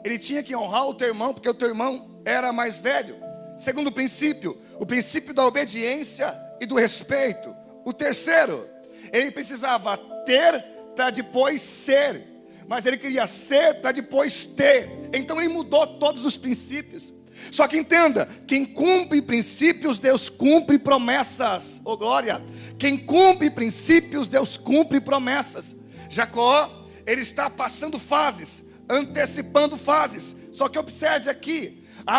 Ele 0.05 0.19
tinha 0.19 0.43
que 0.43 0.57
honrar 0.57 0.87
o 0.87 0.95
teu 0.95 1.09
irmão, 1.09 1.35
porque 1.35 1.49
o 1.49 1.55
teu 1.55 1.69
irmão 1.69 2.21
era 2.25 2.53
mais 2.53 2.79
velho. 2.79 3.17
Segundo 3.59 3.93
princípio, 3.93 4.61
o 4.79 4.87
princípio 4.87 5.35
da 5.35 5.45
obediência 5.45 6.39
e 6.61 6.67
do 6.67 6.77
respeito. 6.77 7.55
O 7.85 7.93
terceiro, 7.93 8.67
ele 9.13 9.31
precisava 9.31 9.97
ter 10.25 10.65
para 10.95 11.11
depois 11.11 11.61
ser, 11.61 12.27
mas 12.67 12.87
ele 12.87 12.97
queria 12.97 13.27
ser 13.27 13.81
para 13.81 13.93
depois 13.93 14.47
ter. 14.47 14.89
Então 15.13 15.39
ele 15.39 15.49
mudou 15.49 15.87
todos 15.99 16.25
os 16.25 16.37
princípios. 16.37 17.13
Só 17.51 17.67
que 17.67 17.79
entenda: 17.79 18.29
quem 18.47 18.65
cumpre 18.65 19.23
princípios, 19.23 19.99
Deus 19.99 20.29
cumpre 20.29 20.79
promessas. 20.79 21.81
Oh 21.85 21.97
glória! 21.97 22.43
Quem 22.79 22.97
cumpre 22.97 23.51
princípios, 23.51 24.29
Deus 24.29 24.57
cumpre 24.57 25.01
promessas. 25.01 25.75
Jacó, 26.09 26.87
ele 27.07 27.23
está 27.23 27.51
passando 27.51 27.99
fases, 27.99 28.63
antecipando 28.89 29.77
fases. 29.77 30.37
Só 30.53 30.69
que 30.69 30.79
observe 30.79 31.31
aqui, 31.31 31.85
a 32.07 32.19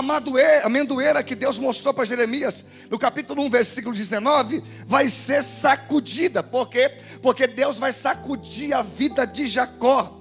amendoeira 0.63 1.24
que 1.24 1.33
Deus 1.33 1.57
mostrou 1.57 1.93
para 1.93 2.05
Jeremias, 2.05 2.63
no 2.91 3.00
capítulo 3.00 3.41
1, 3.43 3.50
versículo 3.50 3.95
19, 3.95 4.63
vai 4.86 5.09
ser 5.09 5.43
sacudida. 5.43 6.43
Por 6.43 6.69
quê? 6.69 6.98
Porque 7.21 7.48
Deus 7.48 7.79
vai 7.79 7.91
sacudir 7.91 8.74
a 8.74 8.83
vida 8.83 9.25
de 9.25 9.48
Jacó. 9.48 10.18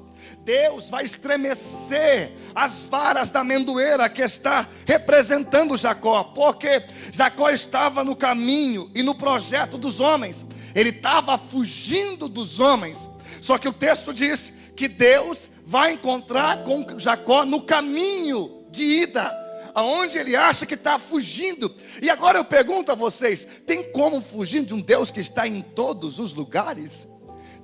Deus 0.49 0.89
vai 0.89 1.05
estremecer 1.05 2.33
as 2.55 2.85
varas 2.85 3.31
da 3.31 3.41
amendoeira 3.41 4.09
que 4.09 4.23
está 4.23 4.67
representando 4.87 5.77
Jacó, 5.77 6.25
porque 6.25 6.85
Jacó 7.13 7.51
estava 7.51 8.03
no 8.03 8.17
caminho 8.17 8.91
e 8.95 9.03
no 9.03 9.15
projeto 9.15 9.77
dos 9.77 10.01
homens, 10.01 10.47
ele 10.75 10.89
estava 10.89 11.37
fugindo 11.37 12.31
dos 12.31 12.61
homens. 12.61 13.11
Só 13.43 13.59
que 13.59 13.69
o 13.69 13.73
texto 13.75 14.15
diz 14.15 14.51
que 14.75 14.89
Deus 14.89 15.51
vai 15.67 15.93
encontrar 15.93 16.65
com 16.65 16.99
Jacó 16.99 17.45
no 17.45 17.61
caminho 17.61 18.65
de 18.71 18.85
ida, 19.03 19.31
aonde 19.75 20.17
ele 20.17 20.35
acha 20.35 20.65
que 20.65 20.73
está 20.73 20.99
fugindo. 20.99 21.71
E 22.01 22.09
agora 22.09 22.39
eu 22.39 22.45
pergunto 22.47 22.91
a 22.91 22.95
vocês: 22.95 23.47
tem 23.67 23.93
como 23.93 24.23
fugir 24.23 24.63
de 24.63 24.73
um 24.73 24.81
Deus 24.81 25.11
que 25.11 25.21
está 25.21 25.47
em 25.47 25.61
todos 25.61 26.19
os 26.19 26.33
lugares? 26.33 27.07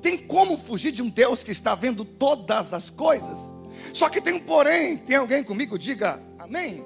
Tem 0.05 0.19
como 0.19 0.59
fugir 0.59 0.93
de 0.93 1.01
um 1.01 1.09
Deus 1.09 1.43
que 1.43 1.51
está 1.51 1.75
vendo 1.75 2.05
todas 2.05 2.75
as 2.75 2.91
coisas? 2.91 3.39
Só 3.91 4.11
que 4.11 4.21
tem 4.21 4.35
um 4.35 4.41
porém. 4.41 4.99
Tem 4.99 5.17
alguém 5.17 5.43
comigo? 5.43 5.79
Diga 5.79 6.23
amém. 6.39 6.85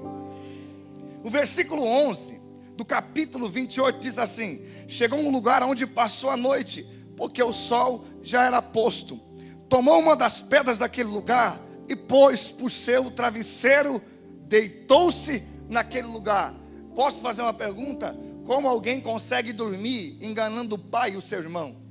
O 1.25 1.29
versículo 1.29 1.83
11 1.83 2.41
do 2.77 2.85
capítulo 2.85 3.49
28 3.49 3.99
diz 3.99 4.19
assim: 4.19 4.65
Chegou 4.87 5.19
a 5.19 5.23
um 5.23 5.33
lugar 5.33 5.65
onde 5.65 5.85
passou 5.85 6.31
a 6.31 6.37
noite, 6.37 6.87
porque 7.17 7.43
o 7.43 7.53
sol 7.53 8.05
já 8.23 8.45
era 8.45 8.63
posto. 8.63 9.21
Tomou 9.69 9.99
uma 9.99 10.15
das 10.15 10.41
pedras 10.41 10.79
daquele 10.79 11.09
lugar 11.09 11.61
e 11.89 11.97
pôs 11.97 12.53
por 12.53 12.71
seu 12.71 13.11
travesseiro, 13.11 14.01
deitou-se 14.47 15.43
naquele 15.69 16.07
lugar. 16.07 16.55
Posso 16.95 17.21
fazer 17.21 17.43
uma 17.43 17.53
pergunta? 17.53 18.17
Como 18.47 18.69
alguém 18.69 19.01
consegue 19.01 19.53
dormir 19.53 20.17
enganando 20.21 20.77
o 20.77 20.79
pai 20.79 21.15
e 21.15 21.17
o 21.17 21.21
seu 21.21 21.41
irmão? 21.41 21.88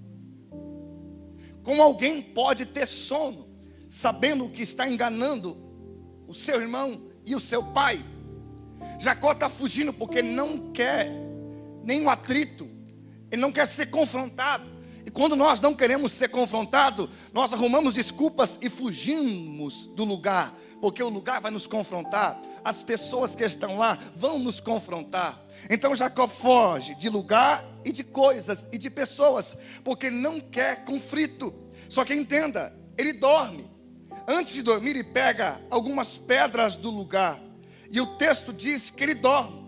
Como 1.67 1.81
alguém 1.81 2.21
pode 2.21 2.65
ter 2.65 2.87
sono, 2.87 3.45
sabendo 3.89 4.47
que 4.47 4.63
está 4.63 4.87
enganando 4.87 5.57
o 6.25 6.33
seu 6.33 6.61
irmão 6.61 7.09
e 7.25 7.35
o 7.35 7.41
seu 7.41 7.61
pai? 7.61 8.05
Jacó 9.01 9.33
está 9.33 9.49
fugindo 9.49 9.91
porque 9.91 10.21
não 10.21 10.71
quer 10.71 11.11
nenhum 11.83 12.09
atrito, 12.09 12.69
ele 13.29 13.41
não 13.41 13.51
quer 13.51 13.67
ser 13.67 13.87
confrontado. 13.87 14.63
E 15.05 15.11
quando 15.11 15.35
nós 15.35 15.59
não 15.59 15.75
queremos 15.75 16.13
ser 16.13 16.29
confrontados, 16.29 17.09
nós 17.33 17.51
arrumamos 17.51 17.95
desculpas 17.95 18.57
e 18.61 18.69
fugimos 18.69 19.87
do 19.87 20.05
lugar, 20.05 20.57
porque 20.79 21.03
o 21.03 21.09
lugar 21.09 21.41
vai 21.41 21.51
nos 21.51 21.67
confrontar. 21.67 22.39
as 22.63 22.81
pessoas 22.81 23.35
que 23.35 23.43
estão 23.43 23.77
lá 23.77 23.99
vão 24.15 24.39
nos 24.39 24.61
confrontar. 24.61 25.45
Então 25.69 25.95
Jacó 25.95 26.27
foge 26.27 26.95
de 26.95 27.09
lugar 27.09 27.63
e 27.83 27.91
de 27.91 28.03
coisas 28.03 28.67
e 28.71 28.77
de 28.77 28.89
pessoas, 28.89 29.57
porque 29.83 30.07
ele 30.07 30.17
não 30.17 30.39
quer 30.39 30.85
conflito. 30.85 31.53
Só 31.89 32.03
que 32.03 32.13
entenda, 32.13 32.73
ele 32.97 33.13
dorme. 33.13 33.69
Antes 34.27 34.53
de 34.53 34.61
dormir, 34.61 34.91
ele 34.91 35.03
pega 35.03 35.61
algumas 35.69 36.17
pedras 36.17 36.75
do 36.75 36.89
lugar. 36.89 37.39
E 37.89 38.01
o 38.01 38.17
texto 38.17 38.51
diz 38.51 38.89
que 38.89 39.03
ele 39.03 39.13
dorme. 39.13 39.65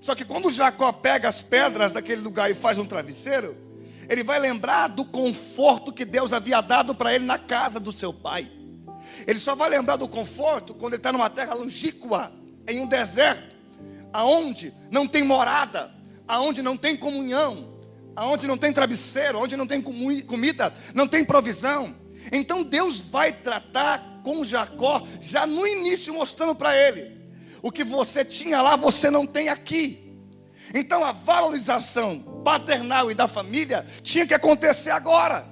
Só 0.00 0.14
que 0.14 0.24
quando 0.24 0.50
Jacó 0.50 0.90
pega 0.92 1.28
as 1.28 1.42
pedras 1.42 1.92
daquele 1.92 2.22
lugar 2.22 2.50
e 2.50 2.54
faz 2.54 2.78
um 2.78 2.86
travesseiro, 2.86 3.54
ele 4.08 4.24
vai 4.24 4.40
lembrar 4.40 4.88
do 4.88 5.04
conforto 5.04 5.92
que 5.92 6.04
Deus 6.04 6.32
havia 6.32 6.60
dado 6.60 6.94
para 6.94 7.14
ele 7.14 7.24
na 7.24 7.38
casa 7.38 7.78
do 7.78 7.92
seu 7.92 8.12
pai. 8.12 8.50
Ele 9.26 9.38
só 9.38 9.54
vai 9.54 9.68
lembrar 9.68 9.96
do 9.96 10.08
conforto 10.08 10.74
quando 10.74 10.94
ele 10.94 11.00
está 11.00 11.12
numa 11.12 11.28
terra 11.28 11.54
longínqua, 11.54 12.32
em 12.66 12.80
um 12.80 12.86
deserto, 12.86 13.49
aonde 14.12 14.72
não 14.90 15.06
tem 15.06 15.24
morada, 15.24 15.90
aonde 16.26 16.62
não 16.62 16.76
tem 16.76 16.96
comunhão, 16.96 17.80
aonde 18.14 18.46
não 18.46 18.56
tem 18.56 18.72
travesseiro, 18.72 19.38
onde 19.38 19.56
não 19.56 19.66
tem 19.66 19.80
comida, 19.80 20.72
não 20.94 21.06
tem 21.06 21.24
provisão. 21.24 21.94
Então 22.32 22.62
Deus 22.62 23.00
vai 23.00 23.32
tratar 23.32 24.20
com 24.22 24.44
Jacó 24.44 25.06
já 25.20 25.46
no 25.46 25.66
início, 25.66 26.12
mostrando 26.14 26.54
para 26.54 26.76
ele: 26.76 27.20
o 27.62 27.70
que 27.70 27.84
você 27.84 28.24
tinha 28.24 28.60
lá, 28.60 28.76
você 28.76 29.10
não 29.10 29.26
tem 29.26 29.48
aqui. 29.48 30.18
Então 30.74 31.04
a 31.04 31.12
valorização 31.12 32.42
paternal 32.44 33.10
e 33.10 33.14
da 33.14 33.26
família 33.26 33.86
tinha 34.02 34.26
que 34.26 34.34
acontecer 34.34 34.90
agora. 34.90 35.46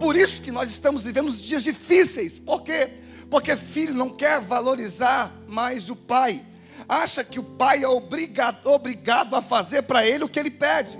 Por 0.00 0.16
isso 0.16 0.42
que 0.42 0.50
nós 0.50 0.70
estamos 0.70 1.04
vivendo 1.04 1.30
dias 1.32 1.62
difíceis. 1.62 2.38
Por 2.38 2.62
quê? 2.62 2.90
Porque 3.30 3.54
filho 3.56 3.94
não 3.94 4.10
quer 4.10 4.40
valorizar 4.40 5.32
mais 5.46 5.88
o 5.88 5.96
pai. 5.96 6.44
Acha 6.88 7.22
que 7.22 7.38
o 7.38 7.42
pai 7.42 7.84
é 7.84 7.88
obrigado, 7.88 8.66
obrigado 8.66 9.36
a 9.36 9.42
fazer 9.42 9.82
para 9.82 10.06
ele 10.06 10.24
o 10.24 10.28
que 10.28 10.38
ele 10.40 10.50
pede. 10.50 10.98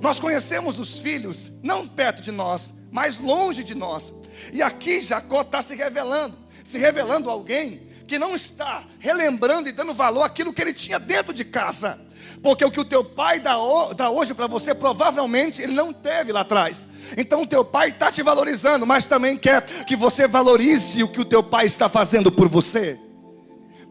Nós 0.00 0.20
conhecemos 0.20 0.78
os 0.78 0.98
filhos, 0.98 1.50
não 1.62 1.88
perto 1.88 2.20
de 2.20 2.30
nós, 2.30 2.72
mas 2.90 3.18
longe 3.18 3.64
de 3.64 3.74
nós. 3.74 4.12
E 4.52 4.62
aqui 4.62 5.00
Jacó 5.00 5.40
está 5.40 5.62
se 5.62 5.74
revelando, 5.74 6.36
se 6.64 6.78
revelando 6.78 7.30
alguém 7.30 7.90
que 8.06 8.18
não 8.18 8.34
está 8.34 8.84
relembrando 8.98 9.68
e 9.68 9.72
dando 9.72 9.94
valor 9.94 10.22
àquilo 10.22 10.52
que 10.52 10.60
ele 10.60 10.74
tinha 10.74 10.98
dentro 10.98 11.32
de 11.32 11.44
casa. 11.44 11.98
Porque 12.42 12.64
o 12.64 12.70
que 12.70 12.80
o 12.80 12.84
teu 12.84 13.04
pai 13.04 13.40
dá 13.40 13.58
hoje 13.58 14.34
para 14.34 14.46
você, 14.46 14.74
provavelmente 14.74 15.62
ele 15.62 15.72
não 15.72 15.92
teve 15.92 16.32
lá 16.32 16.40
atrás. 16.40 16.86
Então 17.16 17.42
o 17.42 17.46
teu 17.46 17.64
pai 17.64 17.90
está 17.90 18.10
te 18.10 18.22
valorizando, 18.22 18.86
mas 18.86 19.04
também 19.04 19.38
quer 19.38 19.64
que 19.84 19.96
você 19.96 20.26
valorize 20.26 21.02
o 21.02 21.08
que 21.08 21.20
o 21.20 21.24
teu 21.24 21.42
pai 21.42 21.66
está 21.66 21.88
fazendo 21.88 22.30
por 22.30 22.48
você. 22.48 22.98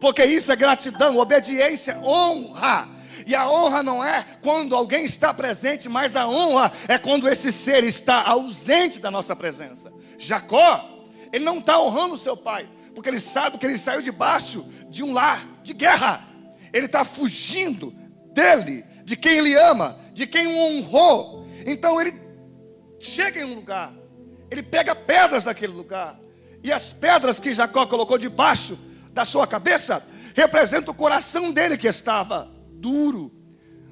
Porque 0.02 0.24
isso 0.24 0.50
é 0.50 0.56
gratidão, 0.56 1.16
obediência, 1.16 1.96
honra. 2.02 2.88
E 3.24 3.36
a 3.36 3.48
honra 3.48 3.84
não 3.84 4.04
é 4.04 4.26
quando 4.42 4.74
alguém 4.74 5.04
está 5.04 5.32
presente, 5.32 5.88
mas 5.88 6.16
a 6.16 6.26
honra 6.26 6.72
é 6.88 6.98
quando 6.98 7.28
esse 7.28 7.52
ser 7.52 7.84
está 7.84 8.20
ausente 8.20 8.98
da 8.98 9.12
nossa 9.12 9.36
presença. 9.36 9.92
Jacó, 10.18 11.06
ele 11.32 11.44
não 11.44 11.58
está 11.58 11.80
honrando 11.80 12.18
seu 12.18 12.36
pai, 12.36 12.68
porque 12.96 13.08
ele 13.08 13.20
sabe 13.20 13.58
que 13.58 13.64
ele 13.64 13.78
saiu 13.78 14.02
debaixo 14.02 14.66
de 14.88 15.04
um 15.04 15.12
lar 15.12 15.46
de 15.62 15.72
guerra. 15.72 16.26
Ele 16.72 16.86
está 16.86 17.04
fugindo 17.04 17.94
dele, 18.34 18.84
de 19.04 19.16
quem 19.16 19.38
ele 19.38 19.54
ama, 19.54 20.00
de 20.12 20.26
quem 20.26 20.48
o 20.48 20.58
honrou. 20.58 21.46
Então 21.64 22.00
ele 22.00 22.12
chega 22.98 23.38
em 23.38 23.44
um 23.44 23.54
lugar, 23.54 23.94
ele 24.50 24.64
pega 24.64 24.96
pedras 24.96 25.44
daquele 25.44 25.72
lugar, 25.72 26.18
e 26.60 26.72
as 26.72 26.92
pedras 26.92 27.38
que 27.38 27.54
Jacó 27.54 27.86
colocou 27.86 28.18
debaixo 28.18 28.76
da 29.12 29.24
sua 29.24 29.46
cabeça 29.46 30.02
representam 30.34 30.92
o 30.92 30.96
coração 30.96 31.52
dele 31.52 31.76
que 31.76 31.86
estava 31.86 32.50
duro, 32.72 33.30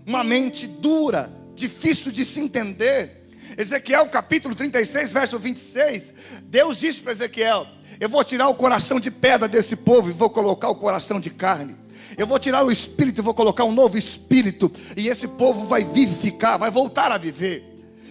uma 0.06 0.24
mente 0.24 0.66
dura, 0.66 1.32
difícil 1.54 2.10
de 2.10 2.24
se 2.24 2.40
entender. 2.40 3.28
Ezequiel 3.56 4.08
capítulo 4.08 4.54
36, 4.54 5.12
verso 5.12 5.38
26, 5.38 6.14
Deus 6.44 6.78
disse 6.78 7.02
para 7.02 7.12
Ezequiel: 7.12 7.66
Eu 7.98 8.09
vou 8.09 8.24
tirar 8.24 8.48
o 8.48 8.54
coração 8.54 8.98
de 8.98 9.11
pedra 9.11 9.48
desse 9.48 9.76
povo 9.76 10.09
e 10.09 10.12
vou 10.12 10.30
colocar 10.30 10.68
o 10.70 10.76
coração 10.76 11.20
de 11.20 11.30
carne. 11.30 11.76
Eu 12.16 12.26
vou 12.26 12.38
tirar 12.38 12.64
o 12.64 12.70
espírito 12.70 13.20
e 13.20 13.22
vou 13.22 13.35
colocar 13.35 13.64
um 13.64 13.72
novo 13.72 13.96
espírito, 13.96 14.70
e 14.96 15.09
esse 15.09 15.28
povo 15.28 15.66
vai 15.66 15.85
vivificar, 15.85 16.59
vai 16.59 16.70
voltar 16.70 17.12
a 17.12 17.18
viver. 17.18 17.66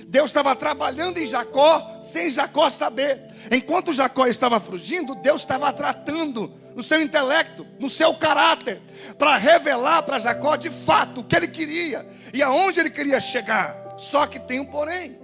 Deus 0.08 0.30
estava 0.30 0.56
trabalhando 0.56 1.20
em 1.20 1.26
Jacó 1.26 2.00
sem 2.02 2.30
Jacó 2.30 2.70
saber. 2.70 3.30
Enquanto 3.52 3.94
Jacó 3.94 4.26
estava 4.26 4.60
fugindo, 4.60 5.16
Deus 5.16 5.42
estava 5.42 5.72
tratando 5.72 6.52
no 6.80 6.84
seu 6.84 7.02
intelecto, 7.02 7.68
no 7.78 7.90
seu 7.90 8.16
caráter, 8.16 8.82
para 9.18 9.36
revelar 9.36 10.02
para 10.04 10.18
Jacó 10.18 10.56
de 10.56 10.70
fato 10.70 11.20
o 11.20 11.24
que 11.26 11.36
ele 11.36 11.50
queria 11.50 12.10
e 12.34 12.42
aonde 12.42 12.80
ele 12.80 12.90
queria 12.90 13.20
chegar. 13.20 13.76
Só 13.98 14.26
que 14.26 14.40
tem 14.40 14.62
um 14.62 14.66
porém. 14.66 15.20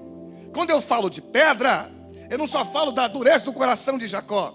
Quando 0.54 0.72
eu 0.72 0.82
falo 0.82 1.10
de 1.10 1.22
pedra, 1.22 1.90
eu 2.30 2.38
não 2.38 2.46
só 2.46 2.66
falo 2.66 2.92
da 2.92 3.08
dureza 3.08 3.46
do 3.46 3.54
coração 3.54 3.98
de 3.98 4.06
Jacó. 4.06 4.54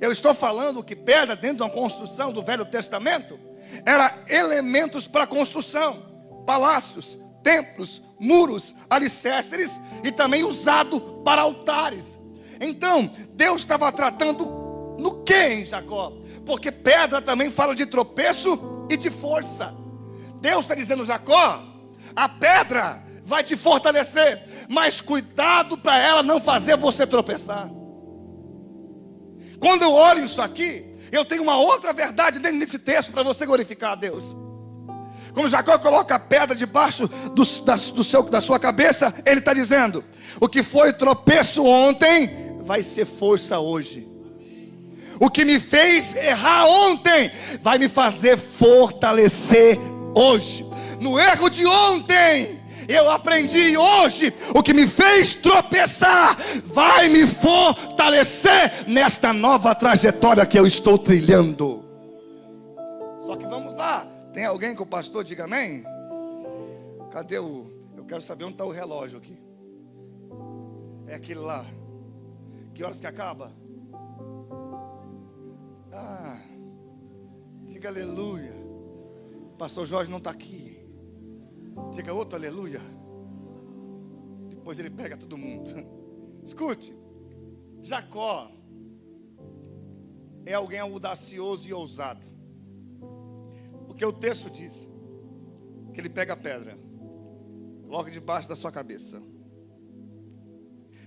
Eu 0.00 0.10
estou 0.10 0.32
falando 0.32 0.82
que 0.82 0.96
pedra, 0.96 1.36
dentro 1.36 1.58
de 1.58 1.62
uma 1.64 1.68
construção 1.68 2.32
do 2.32 2.42
Velho 2.42 2.64
Testamento, 2.64 3.38
era 3.84 4.24
elementos 4.26 5.06
para 5.06 5.26
construção, 5.26 6.42
palácios, 6.46 7.18
templos, 7.42 8.02
muros, 8.18 8.74
alicerces 8.88 9.78
e 10.02 10.10
também 10.10 10.42
usado 10.42 11.20
para 11.22 11.42
altares. 11.42 12.18
Então, 12.58 13.12
Deus 13.34 13.60
estava 13.60 13.92
tratando 13.92 14.70
no 14.98 15.22
que 15.22 15.34
em 15.34 15.66
Jacó? 15.66 16.19
Porque 16.50 16.72
pedra 16.72 17.22
também 17.22 17.48
fala 17.48 17.76
de 17.76 17.86
tropeço 17.86 18.84
e 18.90 18.96
de 18.96 19.08
força. 19.08 19.72
Deus 20.40 20.62
está 20.62 20.74
dizendo, 20.74 21.04
Jacó, 21.04 21.62
a 22.16 22.28
pedra 22.28 23.00
vai 23.22 23.44
te 23.44 23.56
fortalecer, 23.56 24.66
mas 24.68 25.00
cuidado 25.00 25.78
para 25.78 25.96
ela 25.96 26.24
não 26.24 26.40
fazer 26.40 26.76
você 26.76 27.06
tropeçar. 27.06 27.70
Quando 29.60 29.82
eu 29.82 29.92
olho 29.92 30.24
isso 30.24 30.42
aqui, 30.42 30.84
eu 31.12 31.24
tenho 31.24 31.44
uma 31.44 31.56
outra 31.56 31.92
verdade 31.92 32.40
dentro 32.40 32.58
desse 32.58 32.80
texto 32.80 33.12
para 33.12 33.22
você 33.22 33.46
glorificar 33.46 33.92
a 33.92 33.94
Deus. 33.94 34.34
Como 35.32 35.48
Jacó 35.48 35.78
coloca 35.78 36.16
a 36.16 36.18
pedra 36.18 36.56
debaixo 36.56 37.06
do, 37.06 37.44
da, 37.62 37.76
do 37.76 38.02
seu, 38.02 38.24
da 38.24 38.40
sua 38.40 38.58
cabeça, 38.58 39.14
ele 39.24 39.38
está 39.38 39.54
dizendo: 39.54 40.02
o 40.40 40.48
que 40.48 40.64
foi 40.64 40.92
tropeço 40.92 41.64
ontem 41.64 42.58
vai 42.64 42.82
ser 42.82 43.06
força 43.06 43.60
hoje. 43.60 44.09
O 45.20 45.28
que 45.28 45.44
me 45.44 45.60
fez 45.60 46.16
errar 46.16 46.66
ontem 46.66 47.30
vai 47.60 47.78
me 47.78 47.90
fazer 47.90 48.38
fortalecer 48.38 49.78
hoje. 50.14 50.66
No 50.98 51.20
erro 51.20 51.50
de 51.50 51.66
ontem, 51.66 52.58
eu 52.88 53.10
aprendi 53.10 53.76
hoje, 53.76 54.32
o 54.54 54.62
que 54.62 54.72
me 54.72 54.86
fez 54.86 55.34
tropeçar, 55.34 56.38
vai 56.64 57.10
me 57.10 57.26
fortalecer 57.26 58.88
nesta 58.88 59.30
nova 59.30 59.74
trajetória 59.74 60.46
que 60.46 60.58
eu 60.58 60.66
estou 60.66 60.96
trilhando. 60.96 61.84
Só 63.26 63.36
que 63.36 63.44
vamos 63.46 63.76
lá, 63.76 64.06
tem 64.32 64.46
alguém 64.46 64.74
que 64.74 64.82
o 64.82 64.86
pastor 64.86 65.22
diga 65.22 65.44
amém? 65.44 65.84
Cadê 67.12 67.38
o. 67.38 67.66
Eu 67.94 68.04
quero 68.06 68.22
saber 68.22 68.44
onde 68.44 68.54
está 68.54 68.64
o 68.64 68.70
relógio 68.70 69.18
aqui. 69.18 69.38
É 71.06 71.14
aquele 71.14 71.40
lá. 71.40 71.66
Que 72.74 72.82
horas 72.82 73.00
que 73.00 73.06
acaba? 73.06 73.59
Ah, 75.92 76.40
diga 77.64 77.88
aleluia. 77.88 78.54
Pastor 79.58 79.84
Jorge 79.86 80.10
não 80.10 80.18
está 80.18 80.30
aqui. 80.30 80.84
Diga 81.92 82.12
outro 82.12 82.36
aleluia. 82.36 82.80
Depois 84.48 84.78
ele 84.78 84.90
pega 84.90 85.16
todo 85.16 85.36
mundo. 85.36 85.70
Escute, 86.44 86.96
Jacó 87.82 88.50
é 90.46 90.54
alguém 90.54 90.78
audacioso 90.78 91.68
e 91.68 91.72
ousado. 91.72 92.26
Porque 93.86 94.04
o 94.04 94.12
texto 94.12 94.48
diz 94.48 94.88
que 95.92 96.00
ele 96.00 96.08
pega 96.08 96.32
a 96.34 96.36
pedra, 96.36 96.78
coloca 97.82 98.10
debaixo 98.10 98.48
da 98.48 98.56
sua 98.56 98.70
cabeça. 98.70 99.20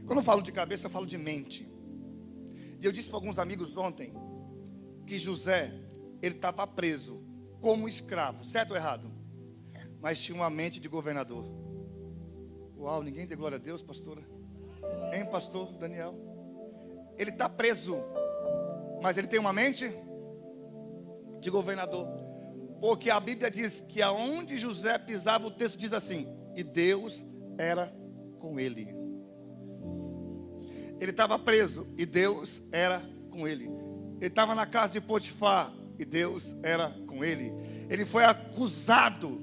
Quando 0.05 0.19
eu 0.19 0.23
falo 0.23 0.41
de 0.41 0.51
cabeça, 0.51 0.87
eu 0.87 0.89
falo 0.89 1.05
de 1.05 1.17
mente. 1.17 1.69
E 2.81 2.85
eu 2.85 2.91
disse 2.91 3.09
para 3.09 3.17
alguns 3.17 3.39
amigos 3.39 3.77
ontem 3.77 4.13
que 5.05 5.17
José, 5.17 5.73
ele 6.21 6.35
estava 6.35 6.65
preso 6.65 7.21
como 7.61 7.87
escravo, 7.87 8.43
certo 8.43 8.71
ou 8.71 8.77
errado? 8.77 9.11
Mas 10.01 10.19
tinha 10.19 10.35
uma 10.35 10.49
mente 10.49 10.79
de 10.79 10.87
governador. 10.87 11.45
Uau, 12.77 13.01
ninguém 13.01 13.25
tem 13.25 13.37
glória 13.37 13.55
a 13.55 13.59
Deus, 13.59 13.81
pastora? 13.81 14.21
Hein, 15.13 15.25
pastor 15.31 15.71
Daniel? 15.73 16.13
Ele 17.17 17.29
está 17.29 17.47
preso, 17.47 17.97
mas 19.01 19.17
ele 19.17 19.27
tem 19.27 19.39
uma 19.39 19.53
mente 19.53 19.93
de 21.39 21.49
governador. 21.49 22.07
Porque 22.81 23.09
a 23.09 23.19
Bíblia 23.19 23.49
diz 23.49 23.81
que 23.87 24.01
aonde 24.01 24.57
José 24.57 24.97
pisava, 24.97 25.47
o 25.47 25.51
texto 25.51 25.77
diz 25.77 25.93
assim: 25.93 26.27
e 26.55 26.63
Deus 26.63 27.23
era 27.57 27.93
com 28.39 28.59
ele. 28.59 28.89
Ele 30.99 31.11
estava 31.11 31.39
preso 31.39 31.87
e 31.97 32.05
Deus 32.05 32.61
era 32.71 33.01
com 33.29 33.47
ele. 33.47 33.69
Ele 34.17 34.27
estava 34.27 34.55
na 34.55 34.65
casa 34.65 34.93
de 34.93 35.01
Potifar 35.01 35.73
e 35.99 36.05
Deus 36.05 36.55
era 36.63 36.89
com 37.07 37.23
ele. 37.23 37.53
Ele 37.89 38.05
foi 38.05 38.23
acusado 38.23 39.41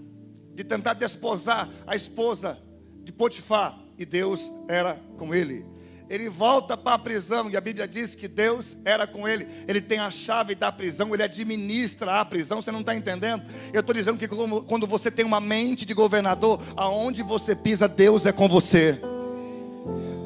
de 0.54 0.64
tentar 0.64 0.94
desposar 0.94 1.70
a 1.86 1.94
esposa 1.94 2.58
de 3.02 3.12
Potifar 3.12 3.78
e 3.98 4.04
Deus 4.04 4.52
era 4.68 5.00
com 5.16 5.34
ele. 5.34 5.64
Ele 6.10 6.28
volta 6.28 6.76
para 6.76 6.94
a 6.94 6.98
prisão 6.98 7.48
e 7.48 7.56
a 7.56 7.60
Bíblia 7.60 7.86
diz 7.86 8.16
que 8.16 8.26
Deus 8.26 8.76
era 8.84 9.06
com 9.06 9.28
ele. 9.28 9.46
Ele 9.68 9.80
tem 9.80 10.00
a 10.00 10.10
chave 10.10 10.56
da 10.56 10.72
prisão, 10.72 11.14
ele 11.14 11.22
administra 11.22 12.20
a 12.20 12.24
prisão. 12.24 12.60
Você 12.60 12.72
não 12.72 12.80
está 12.80 12.96
entendendo? 12.96 13.44
Eu 13.72 13.78
estou 13.78 13.94
dizendo 13.94 14.18
que 14.18 14.26
quando 14.26 14.88
você 14.88 15.08
tem 15.08 15.24
uma 15.24 15.40
mente 15.40 15.86
de 15.86 15.94
governador, 15.94 16.60
aonde 16.76 17.22
você 17.22 17.54
pisa, 17.54 17.86
Deus 17.86 18.26
é 18.26 18.32
com 18.32 18.48
você. 18.48 19.00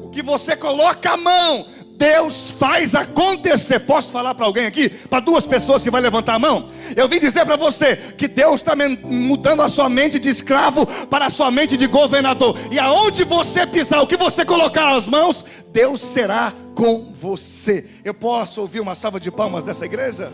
O 0.03 0.09
que 0.09 0.23
você 0.23 0.55
coloca 0.55 1.11
a 1.11 1.17
mão, 1.17 1.67
Deus 1.97 2.49
faz 2.51 2.93
acontecer. 2.93 3.79
Posso 3.79 4.11
falar 4.11 4.35
para 4.35 4.45
alguém 4.45 4.65
aqui? 4.65 4.89
Para 4.89 5.19
duas 5.21 5.47
pessoas 5.47 5.81
que 5.81 5.89
vai 5.89 6.01
levantar 6.01 6.35
a 6.35 6.39
mão? 6.39 6.69
Eu 6.95 7.07
vim 7.07 7.19
dizer 7.19 7.45
para 7.45 7.55
você 7.55 7.95
que 7.95 8.27
Deus 8.27 8.55
está 8.55 8.75
mudando 8.75 9.61
a 9.61 9.69
sua 9.69 9.89
mente 9.89 10.19
de 10.19 10.29
escravo 10.29 10.85
para 11.07 11.27
a 11.27 11.29
sua 11.29 11.49
mente 11.49 11.77
de 11.77 11.87
governador. 11.87 12.57
E 12.71 12.77
aonde 12.77 13.23
você 13.23 13.65
pisar, 13.65 14.01
o 14.01 14.07
que 14.07 14.17
você 14.17 14.45
colocar 14.45 14.93
as 14.95 15.07
mãos, 15.07 15.43
Deus 15.71 16.01
será 16.01 16.53
com 16.75 17.11
você. 17.13 17.89
Eu 18.03 18.13
posso 18.13 18.61
ouvir 18.61 18.81
uma 18.81 18.95
salva 18.95 19.19
de 19.19 19.31
palmas 19.31 19.63
dessa 19.63 19.85
igreja? 19.85 20.31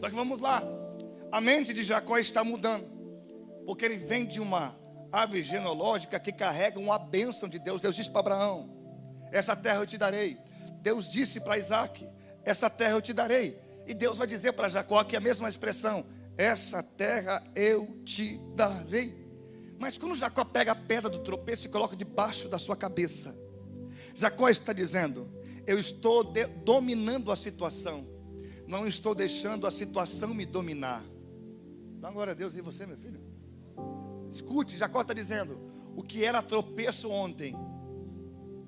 Só 0.00 0.08
que 0.08 0.16
vamos 0.16 0.40
lá. 0.40 0.62
A 1.30 1.40
mente 1.40 1.72
de 1.72 1.84
Jacó 1.84 2.18
está 2.18 2.42
mudando 2.42 2.91
porque 3.66 3.84
ele 3.84 3.96
vem 3.96 4.26
de 4.26 4.40
uma 4.40 4.76
árvore 5.12 5.42
genealógica 5.42 6.18
que 6.18 6.32
carrega 6.32 6.78
uma 6.78 6.98
bênção 6.98 7.48
de 7.48 7.58
Deus. 7.58 7.80
Deus 7.80 7.94
disse 7.94 8.10
para 8.10 8.20
Abraão: 8.20 8.70
Essa 9.30 9.54
terra 9.54 9.80
eu 9.80 9.86
te 9.86 9.98
darei. 9.98 10.38
Deus 10.80 11.08
disse 11.08 11.40
para 11.40 11.58
Isaac: 11.58 12.08
Essa 12.44 12.70
terra 12.70 12.92
eu 12.92 13.02
te 13.02 13.12
darei. 13.12 13.60
E 13.86 13.94
Deus 13.94 14.18
vai 14.18 14.26
dizer 14.26 14.52
para 14.52 14.68
Jacó 14.68 14.98
aqui 14.98 15.16
a 15.16 15.20
mesma 15.20 15.48
expressão: 15.48 16.06
Essa 16.36 16.82
terra 16.82 17.42
eu 17.54 18.02
te 18.04 18.40
darei. 18.54 19.22
Mas 19.78 19.98
quando 19.98 20.14
Jacó 20.14 20.44
pega 20.44 20.72
a 20.72 20.76
pedra 20.76 21.10
do 21.10 21.18
tropeço 21.18 21.66
e 21.66 21.70
coloca 21.70 21.96
debaixo 21.96 22.48
da 22.48 22.58
sua 22.58 22.76
cabeça, 22.76 23.36
Jacó 24.14 24.48
está 24.48 24.72
dizendo: 24.72 25.30
Eu 25.66 25.78
estou 25.78 26.32
dominando 26.64 27.30
a 27.30 27.36
situação, 27.36 28.06
não 28.66 28.86
estou 28.86 29.14
deixando 29.14 29.66
a 29.66 29.70
situação 29.70 30.32
me 30.32 30.46
dominar. 30.46 31.04
Dá 32.00 32.10
glória 32.10 32.32
a 32.32 32.34
Deus 32.34 32.54
e 32.56 32.60
você, 32.60 32.86
meu 32.86 32.96
filho. 32.96 33.31
Escute, 34.32 34.78
Jacó 34.78 35.02
está 35.02 35.12
dizendo: 35.12 35.60
o 35.94 36.02
que 36.02 36.24
era 36.24 36.40
tropeço 36.40 37.10
ontem, 37.10 37.54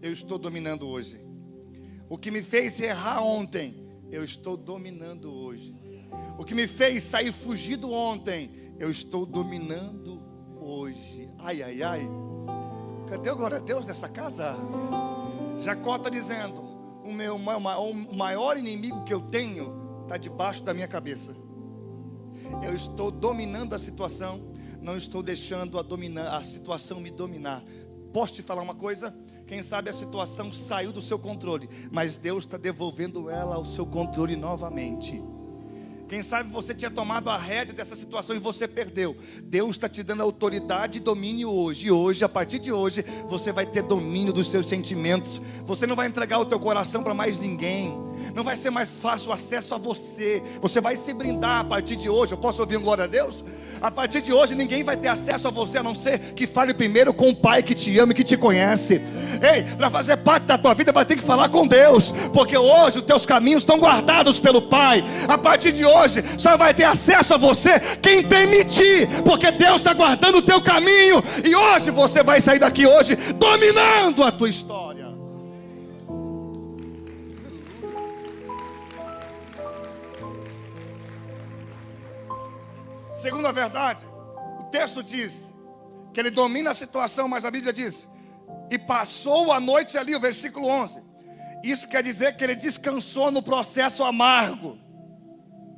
eu 0.02 0.12
estou 0.12 0.38
dominando 0.38 0.86
hoje. 0.86 1.24
O 2.06 2.18
que 2.18 2.30
me 2.30 2.42
fez 2.42 2.78
errar 2.78 3.22
ontem, 3.22 3.88
eu 4.10 4.22
estou 4.22 4.58
dominando 4.58 5.32
hoje. 5.32 5.74
O 6.38 6.44
que 6.44 6.54
me 6.54 6.66
fez 6.66 7.02
sair 7.02 7.32
fugido 7.32 7.90
ontem, 7.90 8.74
eu 8.78 8.90
estou 8.90 9.24
dominando 9.24 10.22
hoje. 10.60 11.30
Ai, 11.38 11.62
ai, 11.62 11.82
ai. 11.82 12.08
Cadê 13.08 13.30
o 13.30 13.36
glória 13.36 13.56
a 13.56 13.60
Deus 13.60 13.86
nessa 13.86 14.08
casa? 14.08 14.54
Jacó 15.62 15.96
está 15.96 16.10
dizendo: 16.10 16.60
o 17.02 17.10
meu 17.10 17.36
o 17.36 18.16
maior 18.16 18.58
inimigo 18.58 19.02
que 19.04 19.14
eu 19.14 19.22
tenho 19.22 20.02
está 20.02 20.18
debaixo 20.18 20.62
da 20.62 20.74
minha 20.74 20.88
cabeça. 20.88 21.34
Eu 22.62 22.74
estou 22.74 23.10
dominando 23.10 23.74
a 23.74 23.78
situação 23.78 24.53
não 24.84 24.98
estou 24.98 25.22
deixando 25.22 25.78
a, 25.78 25.82
dominar, 25.82 26.36
a 26.36 26.44
situação 26.44 27.00
me 27.00 27.10
dominar. 27.10 27.64
Posso 28.12 28.34
te 28.34 28.42
falar 28.42 28.60
uma 28.60 28.74
coisa? 28.74 29.16
Quem 29.46 29.62
sabe 29.62 29.88
a 29.88 29.94
situação 29.94 30.52
saiu 30.52 30.92
do 30.92 31.00
seu 31.00 31.18
controle, 31.18 31.68
mas 31.90 32.18
Deus 32.18 32.44
está 32.44 32.58
devolvendo 32.58 33.30
ela 33.30 33.56
ao 33.56 33.64
seu 33.64 33.86
controle 33.86 34.36
novamente. 34.36 35.22
Quem 36.06 36.22
sabe 36.22 36.50
você 36.50 36.74
tinha 36.74 36.90
tomado 36.90 37.30
a 37.30 37.38
rédea 37.38 37.72
dessa 37.72 37.96
situação 37.96 38.36
e 38.36 38.38
você 38.38 38.68
perdeu. 38.68 39.16
Deus 39.42 39.70
está 39.70 39.88
te 39.88 40.02
dando 40.02 40.22
autoridade 40.22 40.98
e 40.98 41.00
domínio 41.00 41.50
hoje. 41.50 41.86
E 41.86 41.90
hoje, 41.90 42.22
a 42.22 42.28
partir 42.28 42.58
de 42.58 42.70
hoje, 42.70 43.02
você 43.26 43.52
vai 43.52 43.64
ter 43.64 43.82
domínio 43.82 44.32
dos 44.32 44.50
seus 44.50 44.68
sentimentos. 44.68 45.40
Você 45.64 45.86
não 45.86 45.96
vai 45.96 46.06
entregar 46.06 46.38
o 46.38 46.44
teu 46.44 46.60
coração 46.60 47.02
para 47.02 47.14
mais 47.14 47.38
ninguém. 47.38 47.96
Não 48.34 48.42
vai 48.44 48.56
ser 48.56 48.70
mais 48.70 48.94
fácil 48.96 49.30
o 49.30 49.32
acesso 49.32 49.74
a 49.74 49.78
você. 49.78 50.42
Você 50.60 50.80
vai 50.80 50.96
se 50.96 51.12
brindar 51.12 51.60
a 51.60 51.64
partir 51.64 51.96
de 51.96 52.08
hoje. 52.08 52.32
Eu 52.32 52.38
posso 52.38 52.60
ouvir 52.60 52.76
um 52.76 52.82
glória 52.82 53.04
a 53.04 53.06
Deus? 53.06 53.44
A 53.80 53.90
partir 53.90 54.22
de 54.22 54.32
hoje, 54.32 54.54
ninguém 54.54 54.82
vai 54.82 54.96
ter 54.96 55.08
acesso 55.08 55.46
a 55.46 55.50
você 55.50 55.78
a 55.78 55.82
não 55.82 55.94
ser 55.94 56.18
que 56.34 56.46
fale 56.46 56.72
primeiro 56.72 57.12
com 57.12 57.28
o 57.28 57.36
Pai 57.36 57.62
que 57.62 57.74
te 57.74 57.98
ama 57.98 58.12
e 58.12 58.14
que 58.14 58.24
te 58.24 58.36
conhece. 58.36 59.02
Ei, 59.42 59.62
para 59.76 59.90
fazer 59.90 60.16
parte 60.16 60.44
da 60.44 60.56
tua 60.56 60.74
vida, 60.74 60.90
vai 60.90 61.04
ter 61.04 61.16
que 61.16 61.22
falar 61.22 61.48
com 61.50 61.66
Deus, 61.66 62.10
porque 62.32 62.56
hoje 62.56 62.98
os 62.98 63.02
teus 63.02 63.26
caminhos 63.26 63.62
estão 63.62 63.78
guardados 63.78 64.38
pelo 64.38 64.62
Pai. 64.62 65.04
A 65.28 65.36
partir 65.36 65.72
de 65.72 65.84
hoje, 65.84 66.24
só 66.38 66.56
vai 66.56 66.72
ter 66.72 66.84
acesso 66.84 67.34
a 67.34 67.36
você 67.36 67.78
quem 68.00 68.26
permitir, 68.26 69.06
porque 69.22 69.50
Deus 69.50 69.76
está 69.76 69.92
guardando 69.92 70.36
o 70.36 70.42
teu 70.42 70.62
caminho. 70.62 71.22
E 71.44 71.54
hoje 71.54 71.90
você 71.90 72.22
vai 72.22 72.40
sair 72.40 72.58
daqui 72.58 72.86
hoje 72.86 73.16
dominando 73.34 74.22
a 74.24 74.32
tua 74.32 74.48
história. 74.48 74.93
Segundo 83.24 83.46
a 83.46 83.52
verdade, 83.52 84.04
o 84.60 84.64
texto 84.64 85.02
diz 85.02 85.32
que 86.12 86.20
ele 86.20 86.30
domina 86.30 86.72
a 86.72 86.74
situação, 86.74 87.26
mas 87.26 87.46
a 87.46 87.50
Bíblia 87.50 87.72
diz: 87.72 88.06
e 88.70 88.78
passou 88.78 89.50
a 89.50 89.58
noite 89.58 89.96
ali, 89.96 90.14
o 90.14 90.20
versículo 90.20 90.68
11. 90.68 91.02
Isso 91.62 91.88
quer 91.88 92.02
dizer 92.02 92.36
que 92.36 92.44
ele 92.44 92.54
descansou 92.54 93.30
no 93.30 93.42
processo 93.42 94.04
amargo. 94.04 94.78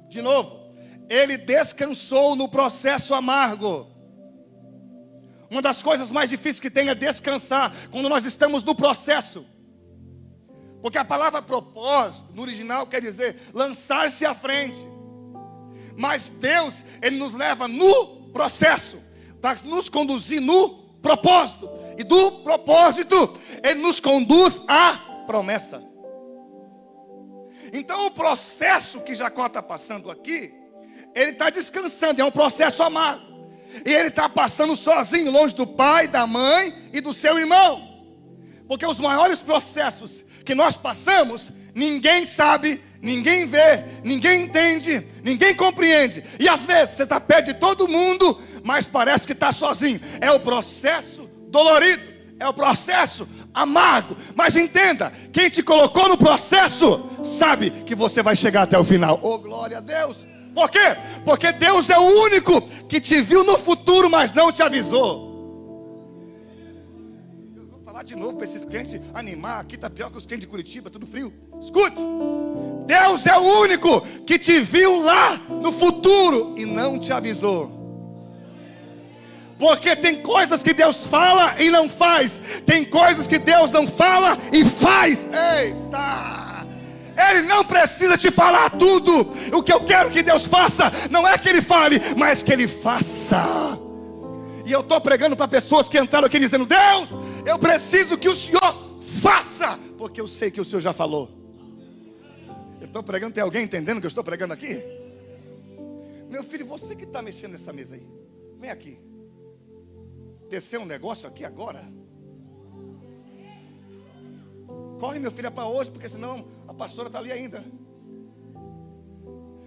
De 0.09 0.21
novo, 0.21 0.75
ele 1.09 1.37
descansou 1.37 2.35
no 2.35 2.49
processo 2.49 3.15
amargo. 3.15 3.93
Uma 5.49 5.63
das 5.63 5.81
coisas 5.81 6.11
mais 6.11 6.29
difíceis 6.29 6.59
que 6.59 6.69
tem 6.69 6.89
é 6.89 6.97
descansar 6.97 7.73
quando 7.93 8.09
nós 8.09 8.25
estamos 8.25 8.65
no 8.65 8.75
processo. 8.75 9.47
Porque 10.83 10.99
a 10.99 11.05
palavra 11.05 11.41
propósito, 11.41 12.33
no 12.35 12.43
original, 12.43 12.89
quer 12.89 13.01
dizer 13.01 13.41
lançar-se 13.55 14.27
à 14.27 14.35
frente. 14.35 14.96
Mas 15.97 16.29
Deus, 16.29 16.85
Ele 17.01 17.17
nos 17.17 17.33
leva 17.33 17.67
no 17.67 18.31
processo, 18.33 19.03
para 19.41 19.59
nos 19.65 19.89
conduzir 19.89 20.41
no 20.41 20.71
propósito. 21.01 21.69
E 21.99 22.05
do 22.05 22.43
propósito, 22.43 23.39
Ele 23.63 23.81
nos 23.81 24.01
conduz 24.01 24.61
à 24.69 25.25
promessa. 25.27 25.83
Então, 27.73 28.07
o 28.07 28.11
processo 28.11 29.01
que 29.01 29.15
Jacó 29.15 29.47
está 29.47 29.63
passando 29.63 30.11
aqui, 30.11 30.55
ele 31.15 31.33
está 31.33 31.51
descansando, 31.51 32.21
é 32.21 32.25
um 32.25 32.31
processo 32.31 32.83
amargo. 32.83 33.25
E 33.85 33.93
ele 33.93 34.09
está 34.09 34.29
passando 34.29 34.77
sozinho, 34.77 35.31
longe 35.31 35.55
do 35.55 35.67
pai, 35.67 36.09
da 36.09 36.27
mãe 36.27 36.91
e 36.93 37.01
do 37.01 37.13
seu 37.13 37.39
irmão. 37.39 37.97
Porque 38.69 38.87
os 38.87 38.99
maiores 38.99 39.41
processos 39.41 40.25
que 40.45 40.55
nós 40.55 40.77
passamos, 40.77 41.51
ninguém 41.77 42.25
sabe, 42.25 42.83
ninguém 43.03 43.45
vê, 43.45 43.85
ninguém 44.03 44.45
entende, 44.45 45.07
ninguém 45.23 45.55
compreende. 45.55 46.25
E 46.41 46.49
às 46.49 46.65
vezes 46.65 46.95
você 46.95 47.03
está 47.03 47.21
perto 47.21 47.49
de 47.49 47.55
todo 47.55 47.87
mundo, 47.87 48.41
mas 48.65 48.89
parece 48.89 49.27
que 49.27 49.35
está 49.35 49.53
sozinho. 49.53 50.01
É 50.19 50.33
o 50.33 50.41
processo 50.41 51.29
dolorido, 51.51 52.03
é 52.41 52.49
o 52.49 52.55
processo 52.55 53.29
amargo. 53.53 54.17
Mas 54.35 54.57
entenda: 54.57 55.13
quem 55.31 55.51
te 55.51 55.63
colocou 55.63 56.09
no 56.09 56.17
processo 56.17 57.11
sabe 57.23 57.71
que 57.71 57.95
você 57.95 58.23
vai 58.23 58.35
chegar 58.35 58.63
até 58.63 58.79
o 58.79 58.85
final. 58.85 59.21
Oh, 59.23 59.39
glória 59.39 59.77
a 59.77 59.81
Deus! 59.81 60.27
Por 60.55 60.71
quê? 60.71 60.97
Porque 61.23 61.53
Deus 61.53 61.91
é 61.91 61.99
o 61.99 62.23
único 62.23 62.63
que 62.89 62.99
te 62.99 63.21
viu 63.21 63.45
no 63.45 63.59
futuro, 63.59 64.09
mas 64.09 64.33
não 64.33 64.51
te 64.51 64.63
avisou 64.63 65.26
falar 67.97 68.03
de 68.03 68.17
novo 68.17 68.35
para 68.35 68.45
esses 68.45 68.65
crentes 68.65 69.01
animar. 69.15 69.61
Aqui 69.61 69.75
está 69.77 69.89
pior 69.89 70.11
que 70.11 70.19
os 70.19 70.27
crentes 70.27 70.45
de 70.45 70.51
Curitiba, 70.51 70.91
tudo 70.91 71.07
frio. 71.07 71.33
Escute: 71.63 71.97
Deus 72.87 73.27
é 73.27 73.39
o 73.39 73.61
único 73.61 74.03
que 74.27 74.39
te 74.39 74.61
viu 74.61 75.01
lá 75.01 75.37
no 75.49 75.73
futuro 75.73 76.55
e 76.59 76.67
não 76.67 76.99
te 76.99 77.13
avisou. 77.13 77.75
Porque 79.59 79.97
tem 79.97 80.21
coisas 80.21 80.63
que 80.63 80.75
Deus 80.75 81.07
fala 81.07 81.55
e 81.59 81.71
não 81.71 81.89
faz, 81.89 82.43
tem 82.67 82.85
coisas 82.85 83.27
que 83.27 83.39
Deus 83.39 83.71
não 83.71 83.87
fala 83.87 84.37
e 84.53 84.63
faz. 84.63 85.27
Eita! 85.33 86.67
Ele 87.31 87.43
não 87.49 87.65
precisa 87.65 88.19
te 88.19 88.31
falar 88.31 88.69
tudo. 88.71 89.33
O 89.57 89.63
que 89.63 89.73
eu 89.73 89.81
quero 89.81 90.11
que 90.11 90.23
Deus 90.23 90.45
faça 90.45 90.93
não 91.11 91.27
é 91.27 91.39
que 91.39 91.49
Ele 91.49 91.63
fale, 91.63 91.99
mas 92.15 92.43
que 92.43 92.53
Ele 92.53 92.69
faça. 92.69 93.79
E 94.67 94.73
eu 94.73 94.81
estou 94.81 95.01
pregando 95.01 95.35
para 95.35 95.49
pessoas 95.49 95.89
que 95.89 95.99
entraram 95.99 96.27
aqui 96.27 96.39
dizendo: 96.39 96.67
Deus, 96.67 97.09
eu 97.47 97.59
preciso 97.59 98.19
que 98.19 98.29
o 98.29 98.35
Senhor 98.35 99.01
faça, 99.01 99.79
porque 99.97 100.21
eu 100.21 100.27
sei 100.27 100.51
que 100.51 100.61
o 100.61 100.65
Senhor 100.65 100.81
já 100.81 100.93
falou. 100.93 101.31
Eu 102.81 102.87
estou 102.87 103.03
pregando, 103.03 103.33
tem 103.33 103.43
alguém 103.43 103.65
entendendo 103.65 104.01
que 104.01 104.07
eu 104.07 104.09
estou 104.09 104.25
pregando 104.25 104.53
aqui? 104.53 104.83
Meu 106.29 106.43
filho, 106.43 106.67
você 106.67 106.95
que 106.95 107.05
está 107.05 107.23
mexendo 107.23 107.53
nessa 107.53 107.73
mesa 107.73 107.95
aí, 107.95 108.07
vem 108.59 108.71
aqui. 108.71 108.99
Descer 110.51 110.79
um 110.79 110.85
negócio 110.85 111.29
aqui 111.29 111.45
agora. 111.45 111.83
Corre, 114.99 115.19
meu 115.19 115.31
filho, 115.31 115.47
é 115.47 115.51
para 115.51 115.67
hoje, 115.67 115.91
porque 115.91 116.09
senão 116.09 116.47
a 116.67 116.75
pastora 116.75 117.09
está 117.09 117.19
ali 117.19 117.31
ainda. 117.31 117.65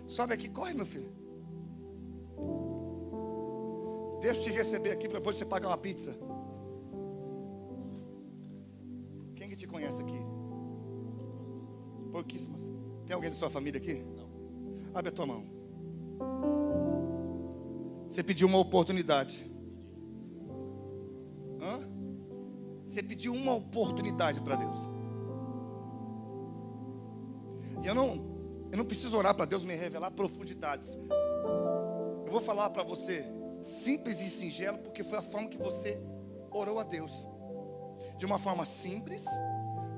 Sobe 0.06 0.34
aqui, 0.34 0.50
corre, 0.50 0.74
meu 0.74 0.86
filho. 0.86 1.12
Deixa 4.22 4.40
eu 4.40 4.44
te 4.44 4.52
receber 4.52 4.92
aqui 4.92 5.08
para 5.08 5.20
depois 5.20 5.38
você 5.38 5.46
pagar 5.46 5.70
uma 5.70 5.78
pizza. 5.78 6.18
Conhece 9.70 10.02
aqui? 10.02 10.20
Pouquíssimas. 12.12 12.62
Tem 13.06 13.14
alguém 13.14 13.30
da 13.30 13.36
sua 13.36 13.50
família 13.50 13.80
aqui? 13.80 14.04
Não. 14.16 14.30
Abre 14.94 15.10
a 15.10 15.12
tua 15.12 15.26
mão. 15.26 15.46
Você 18.10 18.24
pediu 18.24 18.48
uma 18.48 18.58
oportunidade. 18.58 19.50
Hã? 21.62 21.88
Você 22.86 23.04
pediu 23.04 23.34
uma 23.34 23.54
oportunidade 23.54 24.42
para 24.42 24.56
Deus. 24.56 24.78
E 27.84 27.88
eu 27.88 27.96
não, 27.96 28.68
eu 28.72 28.78
não 28.78 28.86
preciso 28.86 29.16
orar 29.16 29.36
para 29.36 29.46
Deus 29.46 29.64
me 29.64 29.76
revelar 29.76 30.12
profundidades. 30.12 30.98
Eu 32.26 32.32
vou 32.32 32.42
falar 32.42 32.70
para 32.72 32.84
você 32.84 33.26
simples 33.62 34.22
e 34.22 34.30
singelo, 34.30 34.80
porque 34.80 35.04
foi 35.04 35.20
a 35.20 35.22
forma 35.22 35.50
que 35.50 35.58
você 35.58 36.02
orou 36.52 36.80
a 36.80 36.84
Deus. 36.84 37.28
De 38.18 38.26
uma 38.26 38.40
forma 38.40 38.66
simples, 38.66 39.24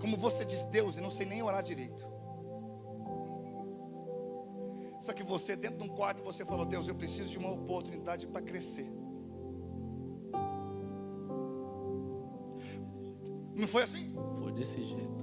como 0.02 0.18
você 0.18 0.44
diz, 0.44 0.64
Deus, 0.66 0.98
eu 0.98 1.04
não 1.04 1.12
sei 1.12 1.28
nem 1.28 1.44
orar 1.44 1.62
direito. 1.62 2.04
Só 5.00 5.14
que 5.14 5.24
você, 5.24 5.56
dentro 5.56 5.78
de 5.78 5.84
um 5.84 5.96
quarto, 5.96 6.24
você 6.24 6.44
falou: 6.44 6.66
Deus, 6.66 6.88
eu 6.88 6.96
preciso 6.96 7.30
de 7.30 7.38
uma 7.38 7.52
oportunidade 7.52 8.26
para 8.28 8.42
crescer. 8.42 8.92
Não 13.56 13.68
foi 13.68 13.84
assim? 13.84 14.16
Foi 14.42 14.52
desse 14.52 14.82
jeito. 14.84 15.22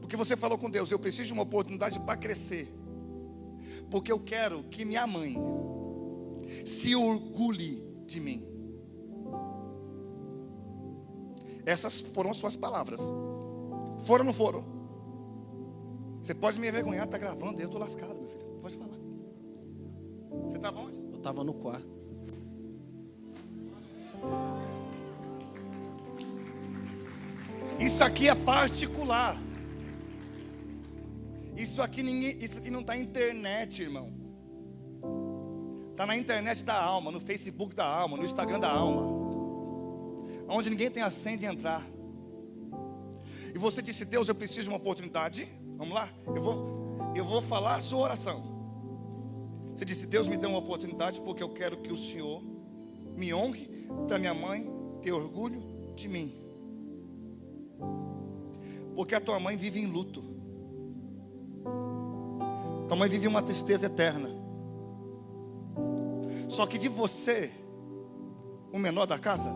Porque 0.00 0.16
você 0.16 0.36
falou 0.36 0.58
com 0.58 0.68
Deus: 0.68 0.90
eu 0.90 0.98
preciso 0.98 1.28
de 1.28 1.32
uma 1.32 1.42
oportunidade 1.44 1.98
para 2.00 2.16
crescer. 2.16 2.72
Porque 3.88 4.10
eu 4.10 4.18
quero 4.18 4.64
que 4.64 4.84
minha 4.84 5.06
mãe 5.06 5.36
se 6.64 6.94
orgulhe 6.96 7.84
de 8.04 8.20
mim. 8.20 8.46
Essas 11.64 12.00
foram 12.00 12.34
suas 12.34 12.56
palavras. 12.56 13.00
Foram 14.02 14.24
ou 14.24 14.26
não 14.26 14.32
foram? 14.32 14.64
Você 16.20 16.34
pode 16.34 16.58
me 16.58 16.68
envergonhar, 16.68 17.04
está 17.04 17.18
gravando, 17.18 17.60
eu 17.60 17.66
estou 17.66 17.80
lascado, 17.80 18.14
meu 18.14 18.28
filho. 18.28 18.44
Pode 18.60 18.76
falar. 18.76 18.96
Você 20.44 20.56
estava 20.56 20.80
onde? 20.80 20.96
Eu 21.10 21.16
estava 21.16 21.44
no 21.44 21.54
quarto. 21.54 22.02
Isso 27.80 28.04
aqui 28.04 28.28
é 28.28 28.34
particular. 28.34 29.36
Isso 31.56 31.82
aqui 31.82 32.02
ninguém, 32.02 32.38
isso 32.42 32.58
aqui 32.58 32.70
não 32.70 32.80
está 32.80 32.94
na 32.94 33.00
internet, 33.00 33.82
irmão. 33.82 34.12
Está 35.90 36.06
na 36.06 36.16
internet 36.16 36.64
da 36.64 36.80
alma, 36.80 37.10
no 37.10 37.20
Facebook 37.20 37.74
da 37.74 37.84
alma, 37.84 38.16
no 38.16 38.24
Instagram 38.24 38.60
da 38.60 38.70
alma. 38.70 39.02
Onde 40.48 40.70
ninguém 40.70 40.90
tem 40.90 41.02
a 41.02 41.10
senha 41.10 41.36
de 41.36 41.46
entrar. 41.46 41.86
E 43.54 43.58
você 43.58 43.82
disse, 43.82 44.04
Deus, 44.04 44.28
eu 44.28 44.34
preciso 44.34 44.62
de 44.62 44.68
uma 44.68 44.78
oportunidade. 44.78 45.48
Vamos 45.76 45.94
lá? 45.94 46.08
Eu 46.26 46.42
vou, 46.42 47.12
eu 47.14 47.24
vou 47.24 47.42
falar 47.42 47.76
a 47.76 47.80
sua 47.80 48.00
oração. 48.00 48.52
Você 49.74 49.84
disse, 49.84 50.06
Deus 50.06 50.28
me 50.28 50.36
deu 50.36 50.50
uma 50.50 50.58
oportunidade 50.58 51.20
porque 51.20 51.42
eu 51.42 51.48
quero 51.48 51.78
que 51.78 51.92
o 51.92 51.96
Senhor 51.96 52.42
me 53.16 53.32
honre 53.34 53.88
da 54.08 54.18
minha 54.18 54.34
mãe 54.34 54.70
ter 55.00 55.12
orgulho 55.12 55.62
de 55.94 56.08
mim. 56.08 56.34
Porque 58.94 59.14
a 59.14 59.20
tua 59.20 59.40
mãe 59.40 59.56
vive 59.56 59.80
em 59.80 59.86
luto. 59.86 60.22
Tua 62.88 62.96
mãe 62.96 63.08
vive 63.08 63.26
uma 63.26 63.42
tristeza 63.42 63.86
eterna. 63.86 64.28
Só 66.48 66.66
que 66.66 66.76
de 66.76 66.88
você, 66.88 67.50
o 68.70 68.78
menor 68.78 69.06
da 69.06 69.18
casa, 69.18 69.54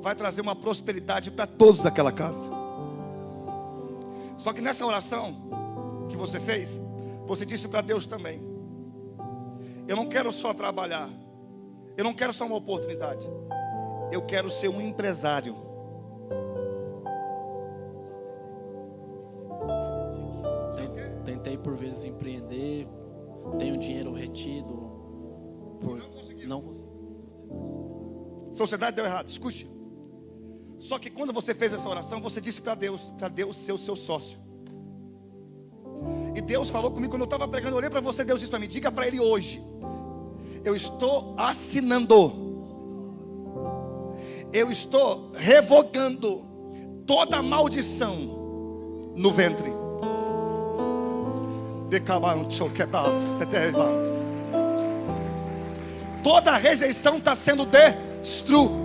vai 0.00 0.14
trazer 0.14 0.40
uma 0.40 0.56
prosperidade 0.56 1.30
para 1.30 1.46
todos 1.46 1.82
daquela 1.82 2.12
casa. 2.12 2.44
Só 4.36 4.52
que 4.52 4.60
nessa 4.60 4.86
oração 4.86 6.06
que 6.08 6.16
você 6.16 6.40
fez, 6.40 6.80
você 7.26 7.44
disse 7.44 7.68
para 7.68 7.82
Deus 7.82 8.06
também: 8.06 8.42
Eu 9.86 9.96
não 9.96 10.06
quero 10.06 10.32
só 10.32 10.54
trabalhar, 10.54 11.10
eu 11.96 12.04
não 12.04 12.14
quero 12.14 12.32
só 12.32 12.46
uma 12.46 12.56
oportunidade, 12.56 13.28
eu 14.10 14.22
quero 14.22 14.50
ser 14.50 14.68
um 14.68 14.80
empresário. 14.80 15.68
Tentei 21.24 21.56
por 21.56 21.76
vezes 21.76 22.04
empreender, 22.04 22.88
tenho 23.58 23.78
dinheiro 23.78 24.12
retido, 24.12 24.74
por 25.80 25.98
não 25.98 26.10
conseguiu. 26.10 26.48
não 26.48 26.80
Sociedade 28.50 28.96
deu 28.96 29.04
errado, 29.04 29.28
escute. 29.28 29.79
Só 30.80 30.98
que 30.98 31.10
quando 31.10 31.30
você 31.32 31.54
fez 31.54 31.74
essa 31.74 31.86
oração, 31.86 32.20
você 32.22 32.40
disse 32.40 32.60
para 32.60 32.74
Deus, 32.74 33.12
para 33.18 33.28
Deus 33.28 33.54
ser 33.54 33.72
o 33.72 33.78
seu 33.78 33.94
sócio. 33.94 34.38
E 36.34 36.40
Deus 36.40 36.70
falou 36.70 36.90
comigo 36.90 37.12
quando 37.12 37.20
eu 37.20 37.26
estava 37.26 37.46
pregando, 37.46 37.74
eu 37.74 37.78
olhei 37.78 37.90
para 37.90 38.00
você, 38.00 38.24
Deus 38.24 38.40
disse 38.40 38.50
para 38.50 38.58
mim: 38.58 38.66
diga 38.66 38.90
para 38.90 39.06
Ele 39.06 39.20
hoje, 39.20 39.62
eu 40.64 40.74
estou 40.74 41.34
assinando, 41.36 42.32
eu 44.50 44.70
estou 44.70 45.30
revogando 45.34 46.48
toda 47.06 47.42
maldição 47.42 48.16
no 49.14 49.30
ventre. 49.30 49.70
Toda 56.22 56.56
rejeição 56.56 57.18
está 57.18 57.34
sendo 57.34 57.66
destruída. 57.66 58.80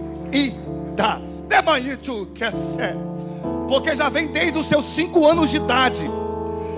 Porque 3.68 3.96
já 3.96 4.10
vem 4.10 4.28
desde 4.28 4.58
os 4.58 4.68
seus 4.68 4.86
cinco 4.86 5.26
anos 5.26 5.50
de 5.50 5.58
idade. 5.58 6.10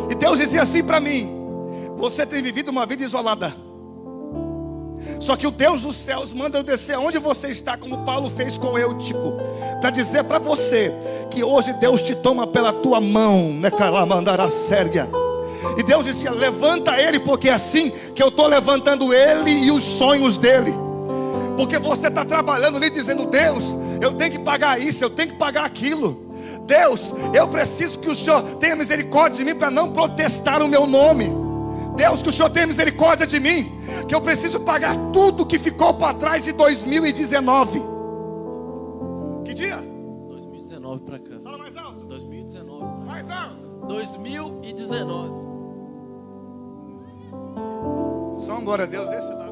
E 0.09 0.15
Deus 0.15 0.39
dizia 0.39 0.61
assim 0.61 0.83
para 0.83 0.99
mim: 0.99 1.29
Você 1.95 2.25
tem 2.25 2.41
vivido 2.41 2.69
uma 2.69 2.85
vida 2.85 3.03
isolada. 3.03 3.53
Só 5.19 5.35
que 5.35 5.47
o 5.47 5.51
Deus 5.51 5.81
dos 5.81 5.95
céus 5.95 6.33
manda 6.33 6.57
eu 6.57 6.63
descer 6.63 6.93
aonde 6.95 7.17
você 7.17 7.47
está, 7.47 7.77
como 7.77 7.99
Paulo 7.99 8.29
fez 8.29 8.57
com 8.57 8.77
Eutico, 8.77 9.33
para 9.81 9.89
dizer 9.89 10.23
para 10.23 10.37
você 10.37 10.93
que 11.31 11.43
hoje 11.43 11.73
Deus 11.73 12.01
te 12.01 12.15
toma 12.15 12.45
pela 12.45 12.71
tua 12.71 13.01
mão, 13.01 13.51
mandará 14.07 14.49
sérgia. 14.49 15.09
E 15.77 15.83
Deus 15.83 16.05
dizia: 16.05 16.31
Levanta 16.31 16.99
ele, 16.99 17.19
porque 17.19 17.49
é 17.49 17.53
assim 17.53 17.91
que 18.13 18.21
eu 18.21 18.29
estou 18.29 18.47
levantando 18.47 19.13
ele 19.13 19.51
e 19.51 19.71
os 19.71 19.83
sonhos 19.83 20.37
dele. 20.37 20.73
Porque 21.55 21.79
você 21.79 22.07
está 22.07 22.23
trabalhando 22.23 22.77
ali 22.77 22.89
dizendo: 22.89 23.25
Deus, 23.25 23.75
eu 24.01 24.13
tenho 24.13 24.31
que 24.31 24.39
pagar 24.39 24.79
isso, 24.79 25.03
eu 25.03 25.09
tenho 25.09 25.29
que 25.29 25.35
pagar 25.35 25.65
aquilo. 25.65 26.27
Deus, 26.65 27.13
eu 27.33 27.47
preciso 27.47 27.99
que 27.99 28.09
o 28.09 28.15
Senhor 28.15 28.41
tenha 28.57 28.75
misericórdia 28.75 29.43
de 29.43 29.51
mim 29.51 29.57
para 29.57 29.71
não 29.71 29.91
protestar 29.91 30.61
o 30.61 30.67
meu 30.67 30.85
nome. 30.85 31.29
Deus, 31.95 32.21
que 32.21 32.29
o 32.29 32.31
Senhor 32.31 32.49
tenha 32.49 32.67
misericórdia 32.67 33.25
de 33.25 33.39
mim, 33.39 33.71
que 34.07 34.13
eu 34.13 34.21
preciso 34.21 34.59
pagar 34.59 34.95
tudo 35.11 35.45
que 35.45 35.57
ficou 35.57 35.93
para 35.93 36.13
trás 36.13 36.43
de 36.43 36.51
2019. 36.51 37.81
Que 39.43 39.53
dia? 39.53 39.77
2019 39.77 41.03
para 41.03 41.19
cá. 41.19 41.39
Fala 41.43 41.57
mais 41.57 41.75
alto. 41.75 42.05
2019. 42.05 42.79
pra 42.79 42.89
cá. 42.89 43.05
Mais 43.05 43.29
alto. 43.29 43.87
2019. 43.87 45.47
Só 48.45 48.57
um 48.57 48.63
glória 48.63 48.85
a 48.85 48.87
Deus 48.87 49.09
desse 49.09 49.33
lado 49.33 49.46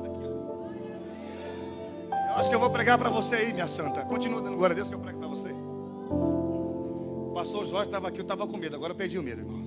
acho 2.36 2.50
que 2.50 2.56
eu 2.56 2.60
vou 2.60 2.70
pregar 2.70 2.98
para 2.98 3.10
você 3.10 3.36
aí, 3.36 3.54
minha 3.54 3.68
santa. 3.68 4.06
Continua 4.06 4.42
dando 4.42 4.58
glória 4.58 4.74
a 4.74 4.76
Deus 4.76 4.90
que 4.90 4.96
eu 4.96 5.00
prego 5.00 5.20
para 5.20 5.28
você. 5.28 5.50
O 5.52 7.32
pastor 7.34 7.66
Jorge 7.66 7.88
estava 7.88 8.10
aqui, 8.10 8.20
eu 8.20 8.24
estava 8.24 8.48
com 8.48 8.58
medo. 8.58 8.76
Agora 8.76 8.94
eu 8.94 8.98
perdi 8.98 9.18
o 9.18 9.24
medo, 9.24 9.42
irmão. 9.42 9.66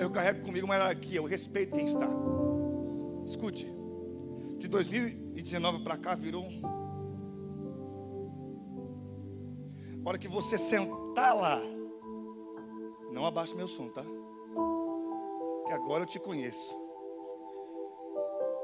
Eu 0.00 0.10
carrego 0.10 0.44
comigo 0.44 0.66
uma 0.66 0.74
hierarquia, 0.74 1.18
eu 1.18 1.24
respeito 1.24 1.74
quem 1.74 1.86
está. 1.86 2.08
Escute. 3.24 3.72
De 4.58 4.68
2019 4.68 5.84
para 5.84 5.96
cá 5.96 6.14
virou 6.14 6.42
um. 6.42 6.60
A 10.04 10.08
hora 10.08 10.18
que 10.18 10.28
você 10.28 10.56
sentar 10.56 11.34
lá, 11.34 11.60
não 13.12 13.26
abaixe 13.26 13.54
meu 13.54 13.66
som, 13.66 13.88
tá? 13.88 14.04
Que 15.66 15.72
agora 15.72 16.04
eu 16.04 16.06
te 16.06 16.20
conheço. 16.20 16.76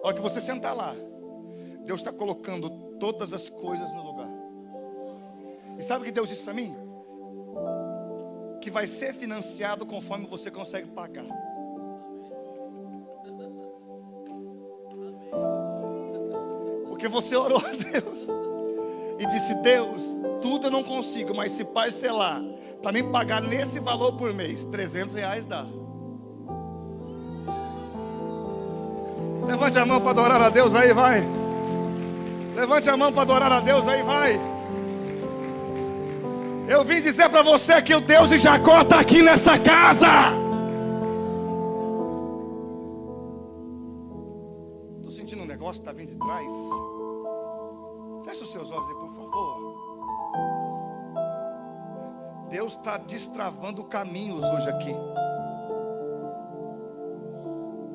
A 0.03 0.07
hora 0.07 0.17
que 0.17 0.23
você 0.23 0.41
sentar 0.41 0.75
lá, 0.75 0.95
Deus 1.85 2.01
está 2.01 2.13
colocando 2.13 2.71
todas 2.99 3.33
as 3.33 3.49
coisas 3.49 3.93
no 3.93 4.03
lugar. 4.03 4.29
E 5.79 5.83
sabe 5.83 6.03
o 6.03 6.05
que 6.05 6.13
Deus 6.13 6.29
disse 6.29 6.45
para 6.45 6.55
mim? 6.55 6.77
Que 8.61 8.71
vai 8.71 8.87
ser 8.87 9.13
financiado 9.13 9.85
conforme 9.85 10.27
você 10.27 10.51
consegue 10.51 10.89
pagar. 10.89 11.27
Porque 16.89 17.09
você 17.09 17.35
orou 17.35 17.59
a 17.59 17.71
Deus. 17.71 18.43
e 19.23 19.27
disse: 19.27 19.55
Deus, 19.57 20.17
tudo 20.41 20.67
eu 20.67 20.71
não 20.71 20.83
consigo, 20.83 21.35
mas 21.35 21.53
se 21.53 21.65
parcelar, 21.65 22.43
para 22.83 22.93
mim 22.93 23.11
pagar 23.11 23.41
nesse 23.41 23.79
valor 23.79 24.13
por 24.13 24.35
mês, 24.35 24.65
300 24.65 25.15
reais 25.15 25.47
dá. 25.47 25.67
Levante 29.47 29.79
a 29.79 29.87
mão 29.87 30.01
para 30.01 30.11
adorar 30.11 30.43
a 30.43 30.49
Deus 30.49 30.75
aí, 30.75 30.93
vai. 30.93 31.42
Levante 32.55 32.89
a 32.91 32.97
mão 32.97 33.13
para 33.13 33.23
adorar 33.23 33.53
a 33.53 33.61
Deus 33.61 33.87
aí, 33.89 34.03
vai. 34.03 34.39
Eu 36.69 36.85
vim 36.85 37.01
dizer 37.01 37.29
para 37.29 37.43
você 37.43 37.81
que 37.83 37.95
o 37.95 38.01
Deus 38.01 38.31
de 38.31 38.39
Jacó 38.39 38.83
está 38.83 39.01
aqui 39.01 39.23
nessa 39.23 39.59
casa. 39.59 40.07
Estou 44.97 45.11
sentindo 45.11 45.43
um 45.43 45.47
negócio 45.47 45.83
que 45.83 45.89
está 45.89 45.93
vindo 45.93 46.11
de 46.11 46.19
trás. 46.19 46.53
Feche 48.25 48.43
os 48.43 48.53
seus 48.53 48.71
olhos 48.71 48.87
aí, 48.87 48.95
por 48.95 49.15
favor. 49.15 49.83
Deus 52.51 52.75
está 52.75 52.99
destravando 52.99 53.85
caminhos 53.85 54.45
hoje 54.45 54.69
aqui. 54.69 54.95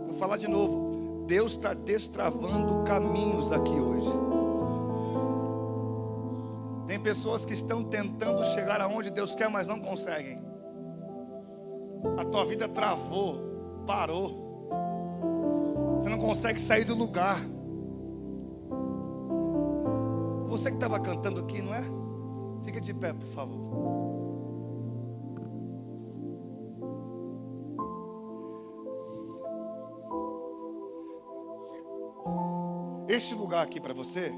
Vou 0.07 0.15
falar 0.17 0.37
de 0.37 0.47
novo. 0.47 1.25
Deus 1.27 1.51
está 1.53 1.73
destravando 1.73 2.83
caminhos 2.83 3.51
aqui 3.51 3.79
hoje. 3.79 4.36
Tem 6.87 6.97
pessoas 6.97 7.43
que 7.43 7.53
estão 7.53 7.83
tentando 7.83 8.45
chegar 8.45 8.79
aonde 8.79 9.11
Deus 9.11 9.35
quer, 9.35 9.49
mas 9.49 9.67
não 9.67 9.77
conseguem. 9.77 10.41
A 12.17 12.23
tua 12.23 12.45
vida 12.45 12.67
travou, 12.69 13.83
parou. 13.85 14.47
Você 15.97 16.07
não 16.07 16.17
consegue 16.17 16.61
sair 16.61 16.85
do 16.85 16.95
lugar. 16.95 17.37
Você 20.47 20.69
que 20.69 20.77
estava 20.77 20.97
cantando 20.97 21.41
aqui, 21.41 21.61
não 21.61 21.73
é? 21.73 21.83
Fica 22.63 22.79
de 22.79 22.93
pé, 22.93 23.11
por 23.11 23.27
favor. 23.27 23.67
Este 33.09 33.35
lugar 33.35 33.63
aqui 33.63 33.81
para 33.81 33.93
você 33.93 34.33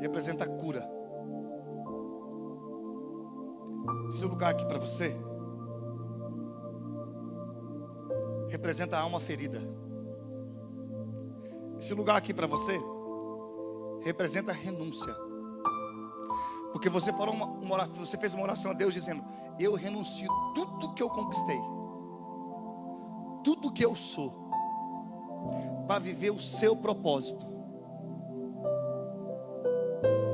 representa 0.00 0.44
a 0.44 0.48
cura. 0.48 0.88
Esse 4.08 4.24
lugar 4.24 4.50
aqui 4.50 4.64
para 4.64 4.78
você 4.78 5.16
representa 8.48 8.96
a 8.96 9.00
alma 9.00 9.20
ferida. 9.20 9.60
Esse 11.78 11.94
lugar 11.94 12.16
aqui 12.16 12.34
para 12.34 12.46
você 12.46 12.78
representa 14.02 14.52
renúncia. 14.52 15.14
Porque 16.72 16.88
você, 16.88 17.12
falou 17.12 17.34
uma, 17.34 17.46
uma, 17.46 17.86
você 17.86 18.16
fez 18.16 18.34
uma 18.34 18.42
oração 18.42 18.70
a 18.70 18.74
Deus 18.74 18.94
dizendo: 18.94 19.24
Eu 19.58 19.74
renuncio 19.74 20.28
tudo 20.54 20.92
que 20.94 21.02
eu 21.02 21.08
conquistei, 21.08 21.60
tudo 23.44 23.72
que 23.72 23.84
eu 23.84 23.94
sou 23.94 24.48
para 25.86 25.98
viver 25.98 26.30
o 26.30 26.40
seu 26.40 26.76
propósito. 26.76 27.46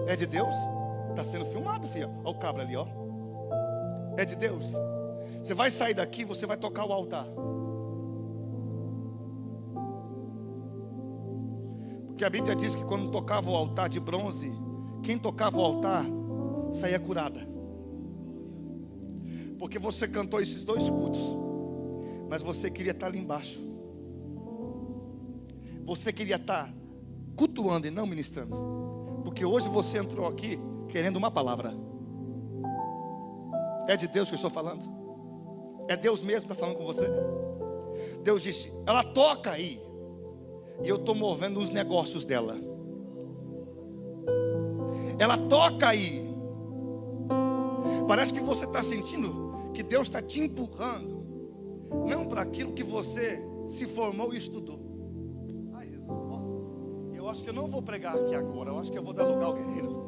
É 0.07 0.17
de 0.17 0.27
Deus? 0.27 0.55
Está 1.11 1.25
sendo 1.25 1.47
filmado, 1.47 1.87
filho. 1.89 2.11
Olha 2.25 2.37
o 2.37 2.39
cabra 2.39 2.63
ali, 2.63 2.77
ó. 2.77 2.87
É 4.17 4.25
de 4.25 4.37
Deus. 4.37 4.73
Você 5.43 5.55
vai 5.55 5.71
sair 5.71 5.95
daqui, 5.95 6.25
você 6.25 6.47
vai 6.47 6.57
tocar 6.57 6.85
o 6.85 6.93
altar. 6.93 7.27
Porque 12.07 12.25
a 12.25 12.31
Bíblia 12.31 12.55
diz 12.55 12.75
que 12.75 12.85
quando 12.85 13.11
tocava 13.11 13.51
o 13.51 13.57
altar 13.57 13.89
de 13.89 13.99
bronze, 13.99 14.53
quem 15.03 15.19
tocava 15.19 15.59
o 15.59 15.63
altar 15.63 16.05
saía 16.73 16.99
curada. 16.99 17.41
Porque 19.59 19.79
você 19.79 20.07
cantou 20.07 20.41
esses 20.41 20.65
dois 20.65 20.89
cultos, 20.89 21.37
mas 22.29 22.43
você 22.43 22.71
queria 22.71 22.93
estar 22.93 23.07
ali 23.07 23.19
embaixo. 23.19 23.61
Você 25.85 26.13
queria 26.13 26.37
estar 26.37 26.73
cultuando 27.37 27.87
e 27.87 27.91
não 27.91 28.07
ministrando. 28.07 28.84
Porque 29.25 29.45
hoje 29.45 29.69
você 29.69 29.99
entrou 29.99 30.29
aqui 30.29 30.61
querendo 30.89 31.17
uma 31.17 31.31
palavra. 31.31 31.75
É 33.89 33.97
de 33.97 34.07
Deus 34.07 34.29
que 34.29 34.35
eu 34.35 34.37
estou 34.37 34.51
falando. 34.51 34.85
É 35.89 35.97
Deus 35.97 36.23
mesmo 36.23 36.47
que 36.47 36.53
está 36.53 36.55
falando 36.55 36.77
com 36.77 36.85
você. 36.85 37.09
Deus 38.23 38.43
disse: 38.43 38.73
ela 38.87 39.03
toca 39.03 39.51
aí. 39.51 39.83
E 40.83 40.89
eu 40.89 40.97
estou 40.97 41.15
movendo 41.15 41.59
os 41.59 41.71
negócios 41.71 42.25
dela. 42.25 42.59
Ela 45.19 45.39
toca 45.39 45.89
aí. 45.89 46.23
Parece 48.07 48.33
que 48.33 48.41
você 48.41 48.67
está 48.67 48.83
sentindo 48.83 49.73
que 49.73 49.83
Deus 49.83 50.09
está 50.09 50.21
te 50.21 50.41
empurrando. 50.41 51.25
Não 52.09 52.27
para 52.27 52.43
aquilo 52.43 52.73
que 52.73 52.83
você 52.83 53.43
se 53.67 53.87
formou 53.87 54.35
e 54.35 54.37
estudou 54.37 54.84
acho 57.29 57.43
que 57.43 57.51
eu 57.51 57.55
não 57.55 57.69
vou 57.69 57.83
pregar 57.83 58.17
aqui 58.17 58.35
agora. 58.35 58.71
Eu 58.71 58.79
acho 58.79 58.91
que 58.91 58.99
eu 58.99 59.03
vou 59.03 59.13
dar 59.13 59.27
lugar 59.27 59.47
ao 59.47 59.55
guerreiro. 59.55 60.05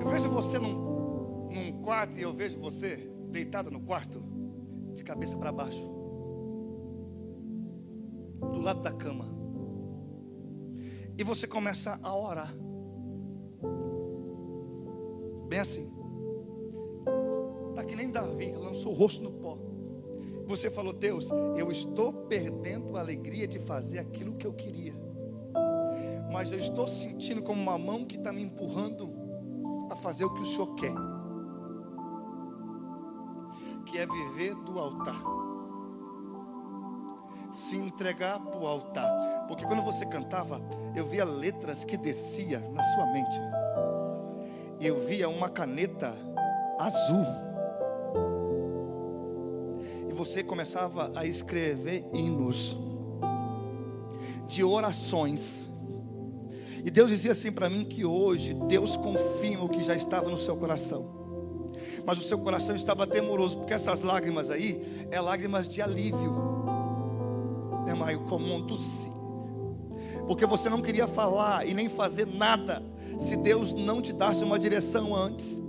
Eu 0.00 0.08
vejo 0.08 0.30
você 0.30 0.58
num, 0.58 1.48
num 1.52 1.82
quarto 1.82 2.18
e 2.18 2.22
eu 2.22 2.32
vejo 2.32 2.58
você 2.58 3.10
deitado 3.28 3.70
no 3.70 3.80
quarto, 3.80 4.22
de 4.94 5.04
cabeça 5.04 5.36
para 5.36 5.52
baixo, 5.52 5.80
do 8.40 8.60
lado 8.60 8.80
da 8.82 8.92
cama. 8.92 9.26
E 11.16 11.22
você 11.22 11.46
começa 11.46 12.00
a 12.02 12.16
orar. 12.16 12.54
Bem 15.48 15.58
assim. 15.58 15.90
Está 17.70 17.84
que 17.84 17.94
nem 17.94 18.10
Davi, 18.10 18.52
lançou 18.52 18.92
o 18.92 18.94
rosto 18.94 19.22
no 19.22 19.32
pó. 19.32 19.69
Você 20.50 20.68
falou, 20.68 20.92
Deus, 20.92 21.28
eu 21.56 21.70
estou 21.70 22.12
perdendo 22.12 22.96
a 22.96 23.00
alegria 23.00 23.46
de 23.46 23.60
fazer 23.60 24.00
aquilo 24.00 24.34
que 24.34 24.44
eu 24.44 24.52
queria. 24.52 24.92
Mas 26.32 26.50
eu 26.50 26.58
estou 26.58 26.88
sentindo 26.88 27.40
como 27.40 27.62
uma 27.62 27.78
mão 27.78 28.04
que 28.04 28.16
está 28.16 28.32
me 28.32 28.42
empurrando 28.42 29.14
a 29.88 29.94
fazer 29.94 30.24
o 30.24 30.34
que 30.34 30.40
o 30.40 30.44
Senhor 30.44 30.74
quer. 30.74 30.92
Que 33.86 33.98
é 33.98 34.04
viver 34.04 34.56
do 34.56 34.76
altar. 34.76 35.22
Se 37.52 37.76
entregar 37.76 38.40
para 38.40 38.58
o 38.58 38.66
altar. 38.66 39.46
Porque 39.46 39.64
quando 39.64 39.82
você 39.82 40.04
cantava, 40.04 40.60
eu 40.96 41.06
via 41.06 41.24
letras 41.24 41.84
que 41.84 41.96
descia 41.96 42.58
na 42.58 42.82
sua 42.82 43.06
mente. 43.12 43.40
Eu 44.80 44.98
via 45.06 45.28
uma 45.28 45.48
caneta 45.48 46.12
azul 46.76 47.49
você 50.24 50.42
começava 50.42 51.10
a 51.14 51.24
escrever 51.24 52.04
hinos 52.12 52.76
de 54.46 54.62
orações. 54.62 55.64
E 56.84 56.90
Deus 56.90 57.08
dizia 57.08 57.32
assim 57.32 57.50
para 57.50 57.70
mim 57.70 57.86
que 57.86 58.04
hoje 58.04 58.52
Deus 58.68 58.98
confirma 58.98 59.64
o 59.64 59.68
que 59.70 59.82
já 59.82 59.94
estava 59.94 60.28
no 60.28 60.36
seu 60.36 60.54
coração. 60.58 61.72
Mas 62.04 62.18
o 62.18 62.22
seu 62.22 62.38
coração 62.38 62.76
estava 62.76 63.06
temoroso, 63.06 63.58
porque 63.58 63.72
essas 63.72 64.02
lágrimas 64.02 64.50
aí 64.50 65.06
é 65.10 65.18
lágrimas 65.18 65.66
de 65.66 65.80
alívio. 65.80 66.36
É 67.88 67.94
maio 67.94 68.20
comum 68.20 68.60
si. 68.76 69.10
Porque 70.26 70.44
você 70.44 70.68
não 70.68 70.82
queria 70.82 71.06
falar 71.06 71.66
e 71.66 71.72
nem 71.72 71.88
fazer 71.88 72.26
nada 72.26 72.82
se 73.18 73.36
Deus 73.36 73.72
não 73.72 74.02
te 74.02 74.12
desse 74.12 74.44
uma 74.44 74.58
direção 74.58 75.16
antes. 75.16 75.62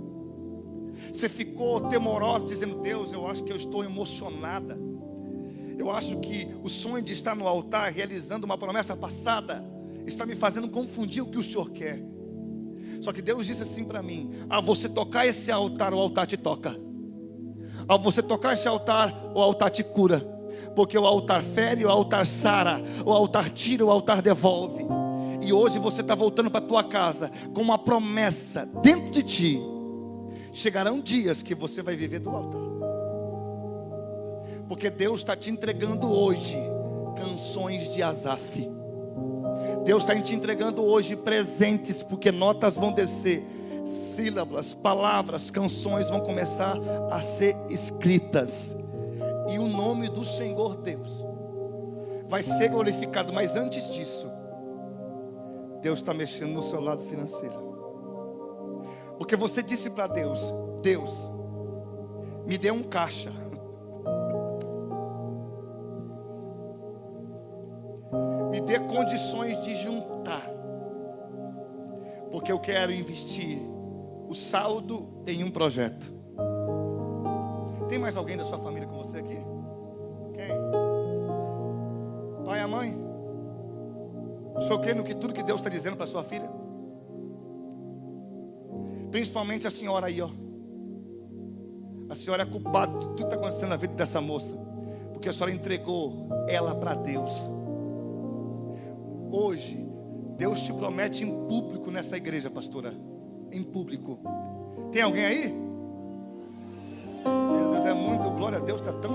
Você 1.12 1.28
ficou 1.28 1.88
temorosa, 1.88 2.46
dizendo: 2.46 2.80
Deus, 2.80 3.12
eu 3.12 3.28
acho 3.28 3.44
que 3.44 3.52
eu 3.52 3.56
estou 3.56 3.84
emocionada. 3.84 4.78
Eu 5.78 5.90
acho 5.90 6.18
que 6.20 6.48
o 6.62 6.68
sonho 6.68 7.02
de 7.04 7.12
estar 7.12 7.36
no 7.36 7.46
altar 7.46 7.92
realizando 7.92 8.44
uma 8.44 8.56
promessa 8.56 8.96
passada 8.96 9.64
está 10.06 10.24
me 10.24 10.34
fazendo 10.34 10.70
confundir 10.70 11.22
o 11.22 11.26
que 11.26 11.38
o 11.38 11.42
Senhor 11.42 11.70
quer. 11.70 12.02
Só 13.00 13.12
que 13.12 13.20
Deus 13.20 13.46
disse 13.46 13.62
assim 13.62 13.84
para 13.84 14.02
mim: 14.02 14.30
a 14.48 14.60
você 14.60 14.88
tocar 14.88 15.26
esse 15.26 15.52
altar, 15.52 15.92
o 15.92 15.98
altar 15.98 16.26
te 16.26 16.38
toca. 16.38 16.74
Ao 17.86 17.98
você 17.98 18.22
tocar 18.22 18.54
esse 18.54 18.66
altar, 18.66 19.32
o 19.34 19.40
altar 19.40 19.70
te 19.70 19.84
cura. 19.84 20.20
Porque 20.74 20.96
o 20.96 21.06
altar 21.06 21.42
fere, 21.42 21.84
o 21.84 21.90
altar 21.90 22.26
sara, 22.26 22.82
o 23.04 23.12
altar 23.12 23.50
tira, 23.50 23.84
o 23.84 23.90
altar 23.90 24.22
devolve. 24.22 24.86
E 25.42 25.52
hoje 25.52 25.78
você 25.78 26.00
está 26.00 26.14
voltando 26.14 26.50
para 26.50 26.64
a 26.64 26.68
tua 26.68 26.84
casa 26.84 27.30
com 27.52 27.60
uma 27.60 27.76
promessa 27.76 28.64
dentro 28.82 29.10
de 29.10 29.22
ti 29.22 29.71
Chegarão 30.52 31.00
dias 31.00 31.42
que 31.42 31.54
você 31.54 31.82
vai 31.82 31.96
viver 31.96 32.18
do 32.18 32.30
altar. 32.30 32.60
Porque 34.68 34.90
Deus 34.90 35.20
está 35.20 35.34
te 35.34 35.50
entregando 35.50 36.12
hoje 36.12 36.56
canções 37.16 37.88
de 37.92 38.02
Azaf. 38.02 38.70
Deus 39.84 40.02
está 40.02 40.20
te 40.20 40.34
entregando 40.34 40.84
hoje 40.84 41.16
presentes, 41.16 42.02
porque 42.02 42.30
notas 42.30 42.76
vão 42.76 42.92
descer, 42.92 43.44
sílabas, 44.14 44.74
palavras, 44.74 45.50
canções 45.50 46.08
vão 46.08 46.20
começar 46.20 46.78
a 47.10 47.20
ser 47.20 47.56
escritas. 47.70 48.76
E 49.50 49.58
o 49.58 49.66
nome 49.66 50.08
do 50.08 50.24
Senhor 50.24 50.76
Deus 50.76 51.10
vai 52.28 52.42
ser 52.42 52.68
glorificado, 52.68 53.32
mas 53.32 53.56
antes 53.56 53.90
disso, 53.90 54.30
Deus 55.80 55.98
está 55.98 56.14
mexendo 56.14 56.52
no 56.52 56.62
seu 56.62 56.80
lado 56.80 57.04
financeiro. 57.04 57.71
Porque 59.22 59.36
você 59.36 59.62
disse 59.62 59.88
para 59.88 60.08
Deus: 60.08 60.52
Deus, 60.82 61.30
me 62.44 62.58
dê 62.58 62.72
um 62.72 62.82
caixa. 62.82 63.30
Me 68.50 68.60
dê 68.60 68.78
condições 68.80 69.62
de 69.62 69.76
juntar. 69.76 70.46
Porque 72.30 72.52
eu 72.52 72.58
quero 72.58 72.92
investir 72.92 73.62
o 74.28 74.34
saldo 74.34 75.22
em 75.26 75.42
um 75.42 75.50
projeto. 75.50 76.12
Tem 77.88 77.98
mais 77.98 78.16
alguém 78.16 78.36
da 78.36 78.44
sua 78.44 78.58
família 78.58 78.86
com 78.86 78.98
você 78.98 79.18
aqui? 79.18 79.38
Quem? 80.34 80.48
Pai 82.44 82.58
e 82.58 82.62
a 82.62 82.68
mãe? 82.68 82.98
O 84.56 84.60
senhor 84.60 84.94
no 84.94 85.04
que 85.04 85.14
tudo 85.14 85.32
que 85.32 85.42
Deus 85.42 85.60
está 85.60 85.70
dizendo 85.70 85.96
para 85.96 86.06
sua 86.06 86.22
filha? 86.22 86.61
Principalmente 89.12 89.66
a 89.66 89.70
senhora 89.70 90.06
aí, 90.06 90.22
ó. 90.22 90.30
A 92.08 92.14
senhora 92.14 92.44
é 92.44 92.46
culpada 92.46 92.94
de 92.94 93.00
tudo 93.00 93.14
que 93.14 93.22
está 93.22 93.36
acontecendo 93.36 93.68
na 93.68 93.76
vida 93.76 93.92
dessa 93.92 94.22
moça. 94.22 94.56
Porque 95.12 95.28
a 95.28 95.32
senhora 95.32 95.52
entregou 95.52 96.30
ela 96.48 96.74
para 96.74 96.94
Deus. 96.94 97.30
Hoje, 99.30 99.86
Deus 100.38 100.62
te 100.62 100.72
promete 100.72 101.24
em 101.24 101.46
público 101.46 101.90
nessa 101.90 102.16
igreja, 102.16 102.50
pastora. 102.50 102.94
Em 103.50 103.62
público. 103.62 104.18
Tem 104.90 105.02
alguém 105.02 105.24
aí? 105.26 105.52
Meu 107.22 107.70
Deus, 107.70 107.84
é 107.84 107.92
muito 107.92 108.30
glória 108.30 108.58
a 108.58 108.60
Deus, 108.62 108.80
está 108.80 108.94
tão. 108.94 109.14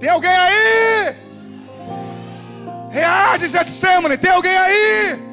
Tem 0.00 0.10
alguém 0.10 0.30
aí? 0.30 1.16
Reage, 2.90 3.48
Getsemane, 3.48 4.18
tem 4.18 4.32
alguém 4.32 4.56
aí? 4.56 5.29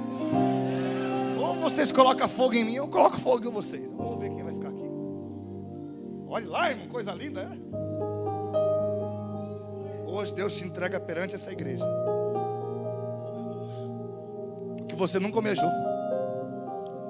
Vocês 1.77 1.91
colocam 1.91 2.27
fogo 2.27 2.55
em 2.55 2.63
mim, 2.63 2.73
eu 2.73 2.87
coloco 2.87 3.19
fogo 3.19 3.47
em 3.47 3.51
vocês. 3.51 3.87
Vamos 3.91 4.17
ver 4.17 4.31
quem 4.31 4.41
vai 4.41 4.51
ficar 4.51 4.69
aqui. 4.69 4.83
Olha 6.27 6.49
lá, 6.49 6.71
irmão, 6.71 6.87
coisa 6.87 7.13
linda, 7.13 7.41
é? 7.41 7.55
Hoje 10.09 10.33
Deus 10.33 10.55
te 10.55 10.65
entrega 10.65 10.99
perante 10.99 11.35
essa 11.35 11.51
igreja. 11.51 11.85
O 14.81 14.85
que 14.87 14.95
você 14.95 15.19
nunca 15.19 15.37
almejou. 15.37 15.69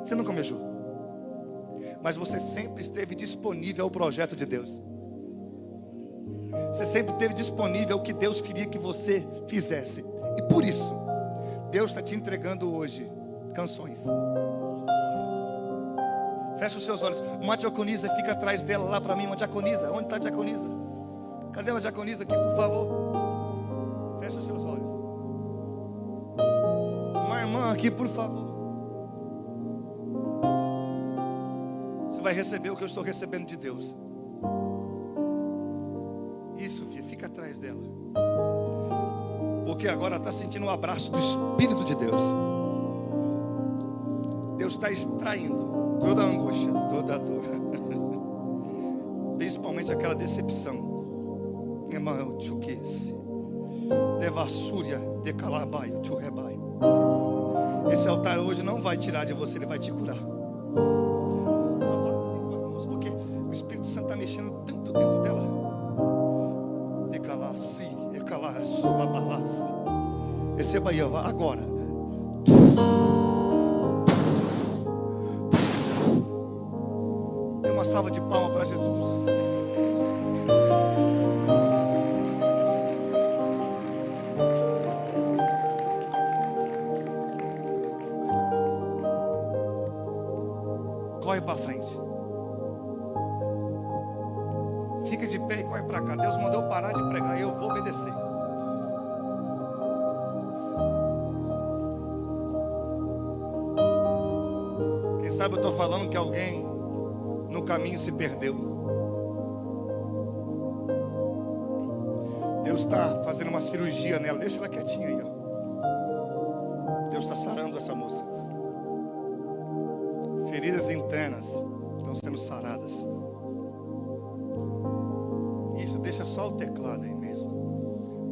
Você 0.04 0.14
nunca 0.14 0.32
almejou. 0.32 0.60
Mas 2.04 2.18
você 2.18 2.38
sempre 2.38 2.84
esteve 2.84 3.16
disponível 3.16 3.86
ao 3.86 3.90
projeto 3.90 4.36
de 4.36 4.46
Deus. 4.46 4.82
Você 6.74 6.86
sempre 6.86 7.14
esteve 7.14 7.34
disponível 7.34 7.96
ao 7.96 8.04
que 8.04 8.12
Deus 8.12 8.42
queria 8.42 8.66
que 8.66 8.78
você 8.78 9.26
fizesse. 9.48 10.04
E 10.38 10.42
por 10.42 10.66
isso, 10.66 10.94
Deus 11.72 11.92
está 11.92 12.02
te 12.02 12.14
entregando 12.14 12.76
hoje 12.76 13.10
canções. 13.56 14.06
Fecha 16.60 16.78
os 16.78 16.86
seus 16.86 17.02
olhos. 17.02 17.24
Uma 17.42 17.56
diaconisa 17.56 18.14
fica 18.16 18.32
atrás 18.32 18.64
dela 18.64 18.86
lá 18.90 19.00
para 19.00 19.16
mim. 19.16 19.28
Uma 19.28 19.36
diaconisa. 19.36 19.92
Onde 19.92 20.04
está 20.04 20.16
a 20.16 20.20
diaconisa? 20.20 20.68
Cadê 21.54 21.72
uma 21.72 21.82
diaconisa 21.82 22.24
aqui, 22.24 22.34
por 22.34 22.56
favor? 22.56 24.20
Fecha 24.20 24.38
os 24.38 24.46
seus 24.46 24.66
olhos. 24.66 24.90
Uma 27.26 27.42
irmã 27.42 27.72
aqui, 27.72 27.90
por 27.90 28.08
favor. 28.08 28.48
Você 32.10 32.22
vai 32.22 32.34
receber 32.34 32.70
o 32.70 32.76
que 32.76 32.84
eu 32.84 32.88
estou 32.88 33.04
recebendo 33.04 33.46
de 33.46 33.58
Deus. 33.58 33.96
Isso, 36.58 36.86
filha, 36.88 37.04
fica 37.04 37.28
atrás 37.28 37.58
dela. 37.60 37.82
Porque 39.66 39.88
agora 39.88 40.16
está 40.16 40.32
sentindo 40.32 40.66
o 40.66 40.70
abraço 40.70 41.12
do 41.12 41.20
Espírito 41.20 41.84
de 41.84 41.96
Deus. 41.96 42.22
Está 44.78 44.92
extraindo 44.92 45.98
toda 46.00 46.22
a 46.22 46.26
angústia, 46.26 46.72
toda 46.88 47.16
a 47.16 47.18
dor. 47.18 47.42
Principalmente 49.36 49.92
aquela 49.92 50.14
decepção. 50.14 51.88
Irmão. 51.90 52.38
Levassúria 54.20 55.00
de 55.24 55.34
calabaio, 55.34 56.00
tchurebai. 56.02 56.60
Esse 57.92 58.08
altar 58.08 58.38
hoje 58.38 58.62
não 58.62 58.80
vai 58.80 58.98
tirar 58.98 59.26
de 59.26 59.34
você, 59.34 59.58
ele 59.58 59.66
vai 59.66 59.80
te 59.80 59.92
curar. 59.92 60.16
Assim 62.76 62.88
porque 62.88 63.10
o 63.10 63.52
Espírito 63.52 63.88
Santo 63.88 64.04
está 64.04 64.16
mexendo 64.16 64.52
tanto 64.66 64.94
dentro 64.94 65.22
dela. 65.22 67.08
Decalasse, 67.10 67.88
decalasse, 68.12 68.82
sobabalasse. 68.82 69.64
Receba 70.56 70.92
aí, 70.92 71.02
agora. 71.02 71.77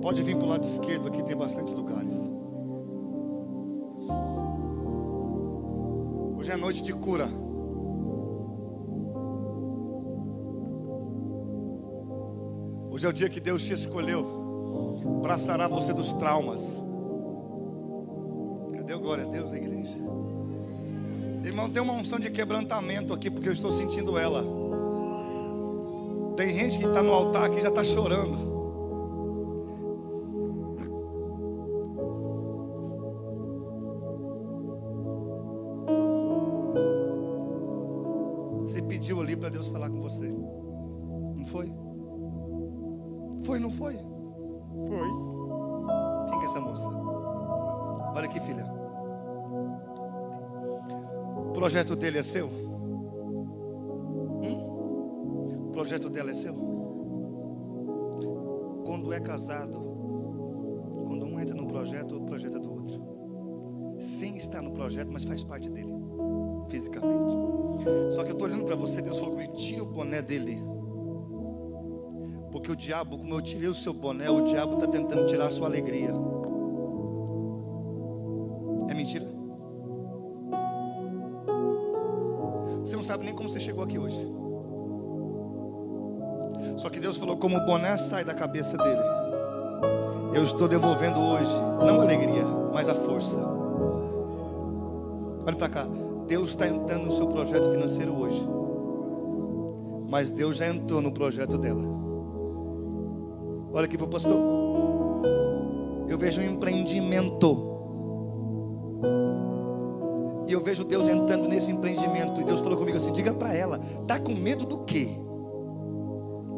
Pode 0.05 0.21
vir 0.21 0.35
para 0.35 0.45
o 0.45 0.49
lado 0.49 0.63
esquerdo, 0.67 1.07
aqui 1.07 1.23
tem 1.23 1.35
bastante 1.35 1.73
lugares. 1.73 2.29
Hoje 6.37 6.51
é 6.51 6.55
noite 6.55 6.83
de 6.83 6.93
cura. 6.93 7.27
Hoje 12.91 13.07
é 13.07 13.09
o 13.09 13.13
dia 13.13 13.27
que 13.27 13.39
Deus 13.39 13.65
te 13.65 13.73
escolheu 13.73 15.23
para 15.23 15.39
sarar 15.39 15.69
você 15.69 15.91
dos 15.91 16.13
traumas. 16.13 16.79
Cadê 18.75 18.93
o 18.93 18.99
glória 18.99 19.23
a 19.23 19.27
Deus, 19.27 19.53
igreja? 19.53 19.97
Irmão, 21.43 21.67
tem 21.71 21.81
uma 21.81 21.93
unção 21.93 22.19
de 22.19 22.29
quebrantamento 22.29 23.11
aqui, 23.11 23.31
porque 23.31 23.49
eu 23.49 23.53
estou 23.53 23.71
sentindo 23.71 24.19
ela. 24.19 24.45
Tem 26.37 26.53
gente 26.53 26.77
que 26.77 26.85
está 26.85 27.01
no 27.01 27.11
altar 27.11 27.45
aqui 27.45 27.57
e 27.57 27.61
já 27.63 27.69
está 27.69 27.83
chorando. 27.83 28.54
Projeto 51.85 51.95
dele 51.95 52.17
é 52.17 52.23
seu? 52.23 52.47
Hum? 54.41 55.67
O 55.67 55.69
projeto 55.71 56.09
dela 56.09 56.31
é 56.31 56.33
seu? 56.33 56.55
Quando 58.83 59.13
é 59.13 59.19
casado, 59.19 59.77
quando 61.05 61.25
um 61.25 61.39
entra 61.39 61.53
no 61.53 61.67
projeto, 61.67 62.17
o 62.17 62.21
projeto 62.21 62.57
é 62.57 62.59
do 62.59 62.73
outro. 62.73 62.99
Sem 63.99 64.35
estar 64.37 64.63
no 64.63 64.71
projeto, 64.71 65.09
mas 65.11 65.23
faz 65.23 65.43
parte 65.43 65.69
dele, 65.69 65.93
fisicamente. 66.69 67.35
Só 68.15 68.23
que 68.23 68.31
eu 68.31 68.33
estou 68.33 68.47
olhando 68.47 68.65
para 68.65 68.75
você, 68.75 68.99
Deus 69.01 69.19
falou 69.19 69.35
comigo: 69.35 69.53
tira 69.53 69.83
o 69.83 69.85
boné 69.85 70.23
dele. 70.23 70.59
Porque 72.51 72.71
o 72.71 72.75
diabo, 72.75 73.19
como 73.19 73.33
eu 73.33 73.41
tirei 73.41 73.67
o 73.67 73.75
seu 73.75 73.93
boné, 73.93 74.27
o 74.29 74.41
diabo 74.41 74.73
está 74.73 74.87
tentando 74.87 75.27
tirar 75.27 75.47
a 75.47 75.51
sua 75.51 75.67
alegria. 75.67 76.09
Chegou 83.65 83.83
aqui 83.83 83.97
hoje. 83.97 84.15
Só 86.77 86.89
que 86.89 86.99
Deus 86.99 87.17
falou: 87.17 87.37
como 87.37 87.57
o 87.57 87.65
boné 87.65 87.97
sai 87.97 88.23
da 88.23 88.33
cabeça 88.33 88.77
dele, 88.77 89.01
Eu 90.33 90.43
estou 90.43 90.67
devolvendo 90.67 91.19
hoje, 91.19 91.49
não 91.85 92.01
a 92.01 92.03
alegria, 92.03 92.43
mas 92.73 92.89
a 92.89 92.93
força. 92.93 93.39
Olha 95.45 95.55
para 95.55 95.69
cá. 95.69 95.87
Deus 96.27 96.49
está 96.49 96.67
entrando 96.67 97.05
no 97.05 97.11
seu 97.11 97.27
projeto 97.27 97.71
financeiro 97.71 98.13
hoje. 98.19 98.45
Mas 100.09 100.29
Deus 100.29 100.57
já 100.57 100.67
entrou 100.67 101.01
no 101.01 101.11
projeto 101.11 101.57
dela. 101.57 101.83
Olha 103.71 103.85
aqui 103.85 103.97
para 103.97 104.05
o 104.05 104.09
pastor. 104.09 104.37
Eu 106.07 106.17
vejo 106.17 106.41
um 106.41 106.43
empreendimento. 106.43 107.74
E 110.47 110.53
eu 110.53 110.61
vejo 110.61 110.83
Deus 110.83 111.07
entrando 111.07 111.47
nesse 111.47 111.71
empreendimento. 111.71 112.39
E 112.39 112.43
Deus 112.43 112.61
falou 112.61 112.77
comigo 112.77 112.97
assim: 112.97 113.11
diga 113.11 113.33
para 113.33 113.53
ela, 113.53 113.79
tá 114.07 114.19
com 114.19 114.33
medo 114.33 114.65
do 114.65 114.79
quê? 114.79 115.09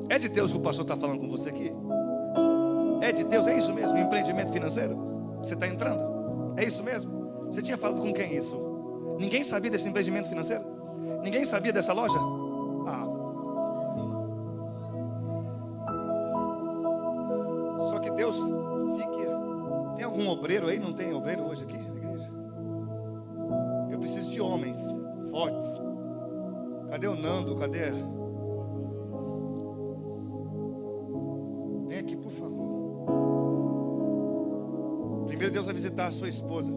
É 0.09 0.17
de 0.17 0.27
Deus 0.29 0.51
que 0.51 0.57
o 0.57 0.61
pastor 0.61 0.83
está 0.83 0.95
falando 0.95 1.19
com 1.19 1.29
você 1.29 1.49
aqui? 1.49 1.71
É 3.01 3.11
de 3.11 3.23
Deus, 3.23 3.45
é 3.47 3.57
isso 3.57 3.73
mesmo? 3.73 3.97
Empreendimento 3.97 4.51
financeiro? 4.51 4.97
Você 5.41 5.53
está 5.53 5.67
entrando? 5.67 6.53
É 6.57 6.65
isso 6.65 6.81
mesmo? 6.83 7.45
Você 7.45 7.61
tinha 7.61 7.77
falado 7.77 8.01
com 8.01 8.13
quem 8.13 8.35
isso? 8.35 8.55
Ninguém 9.19 9.43
sabia 9.43 9.71
desse 9.71 9.87
empreendimento 9.87 10.29
financeiro? 10.29 10.63
Ninguém 11.23 11.45
sabia 11.45 11.71
dessa 11.71 11.93
loja? 11.93 12.17
Ah. 12.87 13.05
Só 17.89 17.99
que 17.99 18.11
Deus 18.11 18.35
fique. 18.35 19.27
Tem 19.95 20.05
algum 20.05 20.27
obreiro 20.29 20.67
aí? 20.67 20.79
Não 20.79 20.93
tem 20.93 21.13
obreiro 21.13 21.43
hoje 21.43 21.63
aqui 21.63 21.86
Cadê 26.97 27.07
o 27.09 27.15
Nando? 27.15 27.55
Cadê? 27.55 27.91
Vem 31.85 31.99
aqui, 31.99 32.17
por 32.17 32.31
favor. 32.31 33.05
Primeiro 35.27 35.53
Deus 35.53 35.67
vai 35.67 35.75
visitar 35.75 36.07
a 36.07 36.11
sua 36.11 36.27
esposa. 36.27 36.73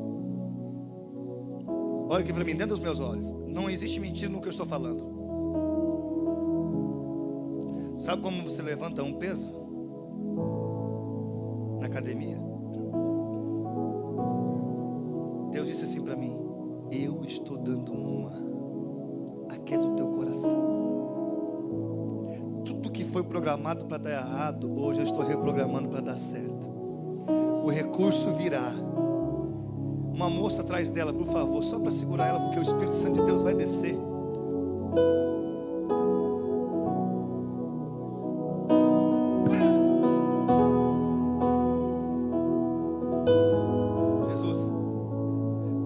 Olha 2.11 2.21
aqui 2.23 2.35
para 2.35 2.45
mim, 2.45 2.55
dentro 2.55 2.77
dos 2.77 2.81
meus 2.81 3.01
olhos. 3.01 3.33
Não 3.47 3.71
existe 3.71 3.99
mentira 3.99 4.31
no 4.31 4.43
que 4.43 4.49
eu 4.49 4.51
estou 4.51 4.67
falando. 4.67 5.09
Sabe 7.97 8.21
como 8.21 8.43
você 8.43 8.61
levanta 8.61 9.03
um 9.03 9.15
peso? 9.15 9.51
Na 11.81 11.87
academia. 11.87 12.50
Programado 23.51 23.85
para 23.87 23.99
dar 23.99 24.11
errado, 24.11 24.81
hoje 24.81 25.01
eu 25.01 25.05
estou 25.05 25.25
reprogramando 25.25 25.89
para 25.89 26.01
dar 26.01 26.19
certo. 26.19 26.69
O 27.65 27.69
recurso 27.69 28.31
virá. 28.31 28.73
Uma 30.15 30.31
moça 30.31 30.61
atrás 30.61 30.89
dela, 30.89 31.13
por 31.13 31.27
favor, 31.27 31.61
só 31.65 31.79
para 31.81 31.91
segurar 31.91 32.29
ela, 32.29 32.39
porque 32.39 32.61
o 32.61 32.63
Espírito 32.63 32.95
Santo 32.95 33.21
de 33.21 33.27
Deus 33.27 33.41
vai 33.41 33.55
descer. 33.55 33.99
Jesus, 44.29 44.73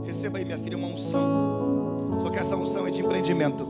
receba 0.04 0.36
aí, 0.36 0.44
minha 0.44 0.58
filha, 0.58 0.76
uma 0.76 0.88
unção. 0.88 2.18
Só 2.18 2.28
que 2.28 2.38
essa 2.38 2.56
unção 2.56 2.86
é 2.86 2.90
de 2.90 3.00
empreendimento. 3.00 3.66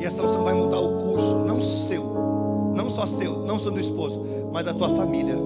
E 0.00 0.04
essa 0.04 0.22
unção 0.22 0.44
vai 0.44 0.52
mudar 0.52 0.80
o 0.80 0.98
curso, 0.98 1.38
não 1.46 1.62
seu, 1.62 2.24
não 2.74 2.90
só 2.90 3.06
seu, 3.06 3.38
não 3.38 3.58
só 3.58 3.70
do 3.70 3.78
esposo, 3.78 4.24
mas 4.52 4.64
da 4.64 4.74
tua 4.74 4.90
família. 4.90 5.36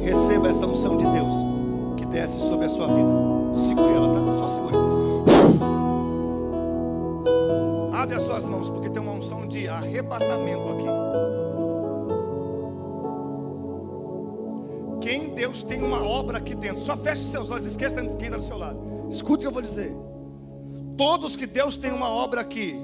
Receba 0.00 0.48
essa 0.48 0.66
unção 0.66 0.96
de 0.96 1.06
Deus 1.06 1.34
que 1.96 2.04
desce 2.06 2.38
sobre 2.40 2.66
a 2.66 2.68
sua 2.68 2.88
vida. 2.88 3.10
Segure 3.52 3.92
ela, 3.92 4.08
tá? 4.12 4.36
Só 4.38 4.48
segure. 4.48 4.74
Abre 7.92 8.16
as 8.16 8.22
suas 8.22 8.46
mãos, 8.46 8.70
porque 8.70 8.90
tem 8.90 9.02
uma 9.02 9.12
unção 9.12 9.46
de 9.46 9.68
arrebatamento 9.68 10.68
aqui. 10.68 10.88
Quem 15.00 15.30
Deus 15.30 15.62
tem 15.62 15.82
uma 15.82 16.02
obra 16.02 16.38
aqui 16.38 16.54
dentro, 16.54 16.82
só 16.82 16.96
feche 16.96 17.22
seus 17.22 17.50
olhos, 17.50 17.66
esqueça 17.66 18.04
quem 18.04 18.26
está 18.26 18.36
do 18.36 18.42
seu 18.42 18.58
lado. 18.58 18.78
Escute 19.08 19.38
o 19.38 19.40
que 19.40 19.46
eu 19.46 19.52
vou 19.52 19.62
dizer. 19.62 19.96
Todos 20.98 21.36
que 21.36 21.46
Deus 21.46 21.76
tem 21.76 21.92
uma 21.92 22.10
obra 22.10 22.40
aqui, 22.40 22.74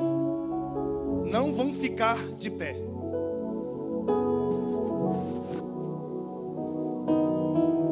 não 1.25 1.53
vão 1.53 1.75
ficar 1.75 2.17
de 2.39 2.49
pé. 2.49 2.77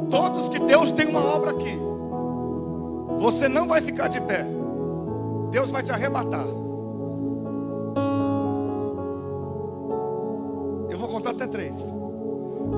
Todos 0.08 0.48
que 0.48 0.60
Deus 0.60 0.92
tem 0.92 1.08
uma 1.08 1.18
obra 1.18 1.50
aqui, 1.50 1.76
você 3.18 3.48
não 3.48 3.66
vai 3.66 3.80
ficar 3.80 4.06
de 4.06 4.20
pé. 4.20 4.46
Deus 5.50 5.70
vai 5.70 5.82
te 5.82 5.90
arrebatar. 5.90 6.46
Eu 10.88 10.96
vou 10.98 11.08
contar 11.08 11.30
até 11.30 11.48
três. 11.48 11.76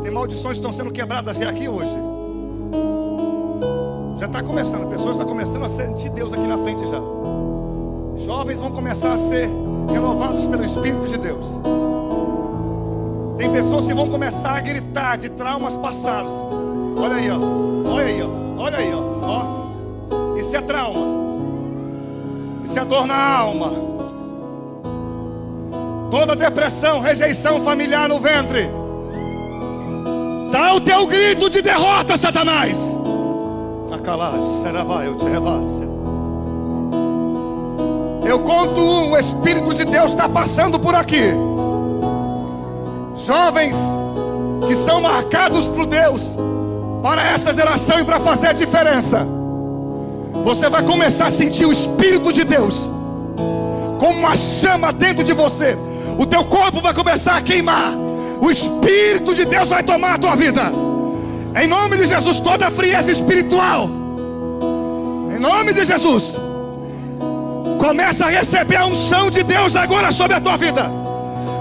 Tem 0.03 0.11
maldições 0.11 0.55
que 0.55 0.65
estão 0.65 0.73
sendo 0.73 0.91
quebradas 0.91 1.37
já 1.37 1.51
aqui 1.51 1.69
hoje. 1.69 1.95
Já 4.17 4.25
está 4.25 4.43
começando, 4.43 4.89
pessoas 4.89 5.11
estão 5.11 5.27
começando 5.27 5.65
a 5.65 5.69
sentir 5.69 6.09
Deus 6.09 6.33
aqui 6.33 6.47
na 6.47 6.57
frente 6.57 6.81
já. 6.89 7.34
Jovens 8.19 8.59
vão 8.59 8.71
começar 8.71 9.13
a 9.13 9.19
ser 9.19 9.49
renovados 9.91 10.47
pelo 10.47 10.65
Espírito 10.65 11.07
de 11.07 11.19
Deus. 11.19 11.47
Tem 13.37 13.51
pessoas 13.51 13.87
que 13.87 13.95
vão 13.95 14.09
começar 14.09 14.57
a 14.57 14.61
gritar 14.61 15.19
de 15.19 15.29
traumas 15.31 15.77
passados. 15.77 16.31
Olha 16.97 17.17
aí, 17.17 17.31
ó. 17.31 17.39
Olha 17.91 18.07
aí, 18.07 18.23
ó. 18.23 18.63
Olha 18.63 18.79
aí, 18.79 18.93
ó. 18.95 19.03
ó. 19.23 20.37
Isso 20.37 20.57
é 20.57 20.61
trauma. 20.61 21.01
Isso 22.65 22.79
é 22.79 22.85
dor 22.85 23.07
na 23.07 23.39
alma. 23.39 23.73
Toda 26.11 26.37
depressão, 26.37 27.01
rejeição 27.01 27.61
familiar 27.61 28.09
no 28.09 28.21
ventre. 28.21 28.71
Dá 30.53 30.73
o 30.75 30.81
teu 30.81 31.07
grito 31.07 31.51
de 31.51 31.61
derrota, 31.61 32.17
Satanás. 32.17 32.79
Eu 35.05 35.94
conto 38.41 38.81
um, 38.81 39.13
o 39.13 39.19
Espírito 39.19 39.75
de 39.75 39.85
Deus 39.85 40.11
está 40.11 40.29
passando 40.29 40.79
por 40.79 40.95
aqui. 40.95 41.33
Jovens 43.27 43.77
que 44.67 44.75
são 44.75 45.01
marcados 45.01 45.69
por 45.69 45.87
Deus 45.87 46.37
para 47.03 47.23
essa 47.23 47.53
geração 47.53 48.01
e 48.01 48.05
para 48.05 48.19
fazer 48.21 48.49
a 48.49 48.53
diferença. 48.53 49.27
Você 50.43 50.69
vai 50.69 50.83
começar 50.83 51.27
a 51.27 51.31
sentir 51.31 51.67
o 51.67 51.73
Espírito 51.73 52.33
de 52.33 52.45
Deus 52.45 52.91
como 53.99 54.19
uma 54.19 54.37
chama 54.37 54.93
dentro 54.93 55.25
de 55.25 55.33
você. 55.33 55.77
O 56.19 56.27
teu 56.27 56.45
corpo 56.45 56.81
vai 56.81 56.95
começar 56.95 57.37
a 57.37 57.43
queimar. 57.43 57.93
O 58.41 58.51
Espírito 58.51 59.35
de 59.35 59.45
Deus 59.45 59.69
vai 59.69 59.83
tomar 59.83 60.15
a 60.15 60.19
tua 60.19 60.37
vida. 60.37 60.73
Em 61.61 61.67
nome 61.67 61.97
de 61.97 62.07
Jesus, 62.07 62.41
toda 62.41 62.71
frieza 62.71 63.11
espiritual. 63.11 63.89
Em 65.35 65.39
nome 65.39 65.73
de 65.73 65.85
Jesus. 65.85 66.37
Começa 67.79 68.27
a 68.27 68.31
receber 68.31 68.77
a 68.77 68.87
unção 68.87 69.31
de 69.31 69.43
Deus 69.43 69.77
agora 69.77 70.11
sobre 70.11 70.37
a 70.37 70.41
tua 70.41 70.57
vida. 70.57 70.91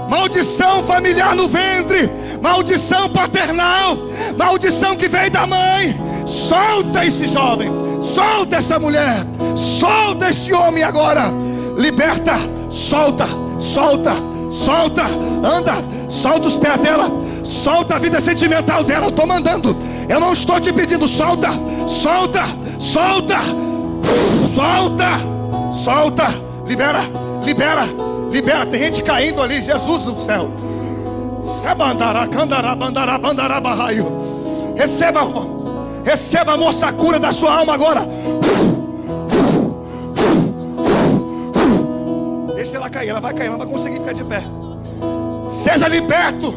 Maldição 0.08 0.82
familiar 0.82 1.34
no 1.34 1.48
ventre, 1.48 2.10
maldição 2.42 3.08
paternal, 3.08 3.96
maldição 4.38 4.96
que 4.96 5.08
veio 5.08 5.30
da 5.30 5.46
mãe. 5.46 5.94
Solta 6.26 7.04
esse 7.04 7.26
jovem, 7.26 7.70
solta 8.14 8.56
essa 8.56 8.78
mulher, 8.78 9.24
solta 9.54 10.30
esse 10.30 10.52
homem 10.52 10.82
agora. 10.82 11.32
Liberta, 11.76 12.34
solta, 12.70 13.26
solta, 13.58 14.12
solta, 14.50 15.02
anda, 15.42 15.74
solta 16.08 16.46
os 16.46 16.56
pés 16.56 16.80
dela, 16.80 17.08
solta 17.42 17.96
a 17.96 17.98
vida 17.98 18.20
sentimental 18.20 18.84
dela. 18.84 19.06
Eu 19.06 19.10
estou 19.10 19.26
mandando, 19.26 19.76
eu 20.08 20.20
não 20.20 20.32
estou 20.32 20.60
te 20.60 20.72
pedindo, 20.72 21.08
solta, 21.08 21.48
solta, 21.86 22.44
solta, 22.78 23.38
solta, 24.54 25.33
solta, 25.84 26.28
libera, 26.66 27.00
libera, 27.44 27.84
libera. 28.30 28.66
Tem 28.66 28.84
gente 28.84 29.02
caindo 29.02 29.42
ali, 29.42 29.60
Jesus 29.60 30.04
do 30.04 30.18
céu. 30.18 30.50
Receba, 34.76 35.20
receba 36.02 36.52
a 36.52 36.56
moça 36.56 36.90
cura 36.92 37.18
da 37.18 37.32
sua 37.32 37.58
alma 37.58 37.74
agora. 37.74 38.08
Deixa 42.54 42.76
ela 42.78 42.88
cair, 42.88 43.10
ela 43.10 43.20
vai 43.20 43.34
cair, 43.34 43.48
ela 43.48 43.58
vai 43.58 43.66
conseguir 43.66 43.98
ficar 43.98 44.14
de 44.14 44.24
pé. 44.24 44.42
Seja 45.50 45.86
liberto, 45.86 46.54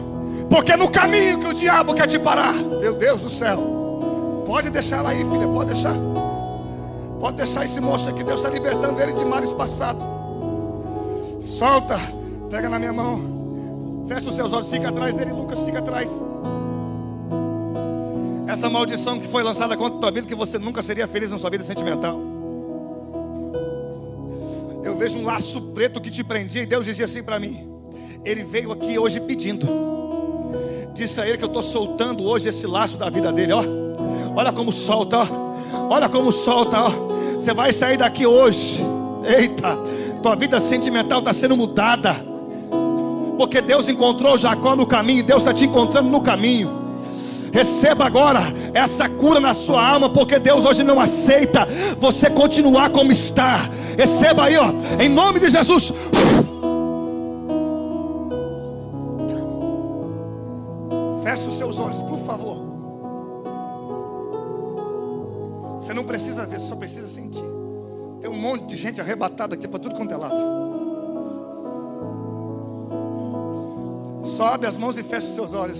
porque 0.49 0.75
no 0.77 0.89
caminho 0.89 1.39
que 1.39 1.49
o 1.49 1.53
diabo 1.53 1.93
quer 1.93 2.07
te 2.07 2.17
parar, 2.17 2.53
meu 2.53 2.93
Deus 2.93 3.21
do 3.21 3.29
céu. 3.29 3.75
Pode 4.45 4.69
deixar 4.69 4.99
ela 4.99 5.09
aí, 5.09 5.25
filha, 5.29 5.47
pode 5.47 5.73
deixar. 5.73 6.16
Pode 7.19 7.37
deixar 7.37 7.65
esse 7.65 7.79
moço 7.81 8.07
aqui, 8.09 8.23
Deus 8.23 8.39
está 8.39 8.51
libertando 8.51 9.01
ele 9.01 9.13
de 9.13 9.25
males 9.25 9.51
passados. 9.51 10.03
Solta, 11.41 11.99
pega 12.49 12.69
na 12.69 12.77
minha 12.77 12.93
mão. 12.93 14.05
Fecha 14.07 14.29
os 14.29 14.35
seus 14.35 14.53
olhos, 14.53 14.69
fica 14.69 14.89
atrás 14.89 15.15
dele, 15.15 15.33
Lucas, 15.33 15.59
fica 15.61 15.79
atrás. 15.79 16.11
Essa 18.47 18.69
maldição 18.69 19.19
que 19.19 19.27
foi 19.27 19.43
lançada 19.43 19.75
contra 19.75 19.97
a 19.97 19.99
tua 20.01 20.11
vida, 20.11 20.27
que 20.27 20.35
você 20.35 20.57
nunca 20.57 20.81
seria 20.81 21.07
feliz 21.07 21.31
na 21.31 21.37
sua 21.37 21.49
vida 21.49 21.63
sentimental. 21.63 22.17
Eu 24.83 24.95
vejo 24.95 25.17
um 25.17 25.25
laço 25.25 25.61
preto 25.73 25.99
que 25.99 26.09
te 26.09 26.23
prendia 26.23 26.63
e 26.63 26.65
Deus 26.65 26.85
dizia 26.85 27.05
assim 27.05 27.21
para 27.21 27.39
mim: 27.39 27.67
Ele 28.23 28.43
veio 28.43 28.71
aqui 28.71 28.97
hoje 28.97 29.19
pedindo. 29.19 29.67
Disse 30.93 31.19
a 31.19 31.27
ele 31.27 31.37
que 31.37 31.43
eu 31.43 31.47
estou 31.47 31.61
soltando 31.61 32.23
hoje 32.23 32.47
esse 32.47 32.65
laço 32.65 32.97
da 32.97 33.09
vida 33.09 33.31
dele, 33.33 33.51
ó. 33.51 33.63
Olha 34.35 34.53
como 34.53 34.71
solta, 34.71 35.17
ó. 35.19 35.46
Olha 35.89 36.09
como 36.09 36.31
solta, 36.31 36.81
ó. 36.81 36.91
Você 37.35 37.53
vai 37.53 37.71
sair 37.71 37.97
daqui 37.97 38.25
hoje. 38.25 38.79
Eita, 39.23 39.77
tua 40.21 40.35
vida 40.35 40.59
sentimental 40.59 41.19
está 41.19 41.33
sendo 41.33 41.55
mudada. 41.55 42.15
Porque 43.37 43.61
Deus 43.61 43.87
encontrou 43.87 44.37
Jacó 44.37 44.75
no 44.75 44.85
caminho, 44.85 45.23
Deus 45.23 45.41
está 45.41 45.53
te 45.53 45.65
encontrando 45.65 46.09
no 46.09 46.21
caminho. 46.21 46.87
Receba 47.53 48.05
agora 48.05 48.41
essa 48.73 49.07
cura 49.07 49.39
na 49.39 49.53
sua 49.53 49.85
alma, 49.87 50.09
porque 50.09 50.37
Deus 50.39 50.65
hoje 50.65 50.83
não 50.83 50.99
aceita 50.99 51.67
você 51.97 52.29
continuar 52.29 52.89
como 52.89 53.11
está. 53.11 53.69
Receba 53.97 54.45
aí, 54.45 54.57
ó, 54.57 54.73
em 55.01 55.09
nome 55.09 55.39
de 55.39 55.49
Jesus. 55.49 55.93
Feche 61.23 61.47
os 61.47 61.57
seus 61.57 61.79
olhos, 61.79 62.01
por 62.03 62.19
favor. 62.19 62.76
Não 65.97 66.05
precisa 66.05 66.45
ver, 66.45 66.59
só 66.59 66.75
precisa 66.75 67.07
sentir. 67.07 67.43
Tem 68.21 68.29
um 68.29 68.39
monte 68.39 68.67
de 68.67 68.77
gente 68.77 69.01
arrebatada 69.01 69.55
aqui 69.55 69.67
para 69.67 69.79
tudo 69.79 69.95
quanto 69.95 70.13
é 70.13 70.17
lado. 70.17 70.57
Sobe 74.23 74.67
as 74.67 74.77
mãos 74.77 74.95
e 74.97 75.03
fecha 75.03 75.27
os 75.27 75.33
seus 75.33 75.53
olhos. 75.53 75.79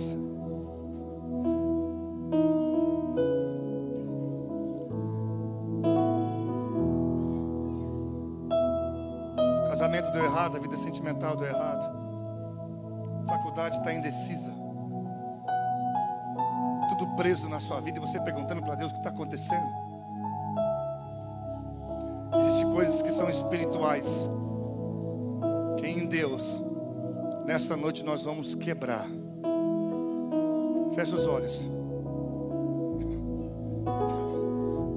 Casamento 9.70 10.12
deu 10.12 10.26
errado, 10.26 10.58
a 10.58 10.60
vida 10.60 10.78
sentimental 10.78 11.38
deu 11.38 11.48
errado. 11.48 11.96
Faculdade 13.28 13.78
está 13.78 13.94
indecisa. 13.94 14.56
Tudo 16.90 17.16
preso 17.16 17.48
na 17.48 17.60
sua 17.60 17.80
vida 17.82 18.00
e 18.00 18.02
você 18.02 18.20
perguntando 18.20 18.64
para 18.64 18.74
Deus 18.74 18.90
o 18.90 18.94
que 18.96 19.00
está 19.00 19.12
acontecendo. 19.12 19.87
Coisas 22.78 23.02
que 23.02 23.10
são 23.10 23.28
espirituais. 23.28 24.30
Que 25.78 25.88
em 25.88 26.06
Deus, 26.06 26.62
nessa 27.44 27.76
noite 27.76 28.04
nós 28.04 28.22
vamos 28.22 28.54
quebrar. 28.54 29.08
Fecha 30.94 31.16
os 31.16 31.26
olhos. 31.26 31.60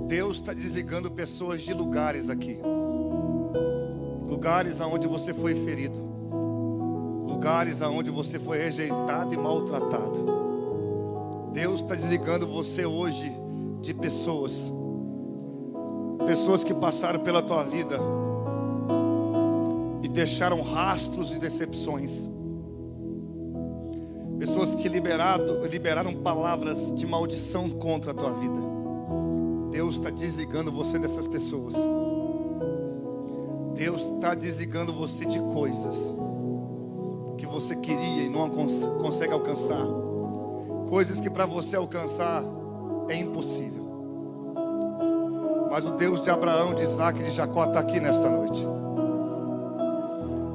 Deus 0.09 0.37
está 0.37 0.53
desligando 0.53 1.11
pessoas 1.11 1.63
de 1.63 1.73
lugares 1.73 2.29
aqui 2.29 2.61
lugares 4.29 4.81
aonde 4.81 5.07
você 5.07 5.35
foi 5.35 5.55
ferido, 5.55 5.99
lugares 7.29 7.83
aonde 7.83 8.11
você 8.11 8.39
foi 8.39 8.59
rejeitado 8.59 9.35
e 9.35 9.37
maltratado. 9.37 11.51
Deus 11.53 11.81
está 11.81 11.95
desligando 11.95 12.47
você 12.47 12.87
hoje 12.87 13.31
de 13.81 13.93
pessoas, 13.93 14.71
pessoas 16.27 16.63
que 16.63 16.75
passaram 16.75 17.21
pela 17.21 17.43
tua 17.43 17.63
vida 17.63 17.99
e 20.03 20.09
deixaram 20.09 20.61
rastros 20.63 21.29
de 21.29 21.39
decepções, 21.39 22.29
pessoas 24.39 24.75
que 24.75 24.89
liberado, 24.89 25.67
liberaram 25.67 26.15
palavras 26.15 26.93
de 26.93 27.07
maldição 27.07 27.69
contra 27.71 28.13
a 28.13 28.15
tua 28.15 28.33
vida. 28.33 28.71
Deus 29.71 29.95
está 29.95 30.11
desligando 30.11 30.73
você 30.73 30.99
dessas 30.99 31.27
pessoas. 31.27 31.75
Deus 33.75 34.03
está 34.03 34.35
desligando 34.35 34.93
você 34.93 35.25
de 35.25 35.39
coisas 35.39 36.13
que 37.39 37.47
você 37.47 37.75
queria 37.77 38.25
e 38.25 38.29
não 38.29 38.51
consegue 38.51 39.33
alcançar, 39.33 39.87
coisas 40.91 41.19
que 41.19 41.31
para 41.31 41.47
você 41.47 41.77
alcançar 41.77 42.45
é 43.09 43.17
impossível. 43.17 43.80
Mas 45.71 45.87
o 45.87 45.93
Deus 45.93 46.21
de 46.21 46.29
Abraão, 46.29 46.75
de 46.75 46.83
Isaac 46.83 47.21
e 47.21 47.23
de 47.23 47.31
Jacó 47.31 47.65
está 47.65 47.79
aqui 47.79 48.01
nesta 48.01 48.29
noite. 48.29 48.67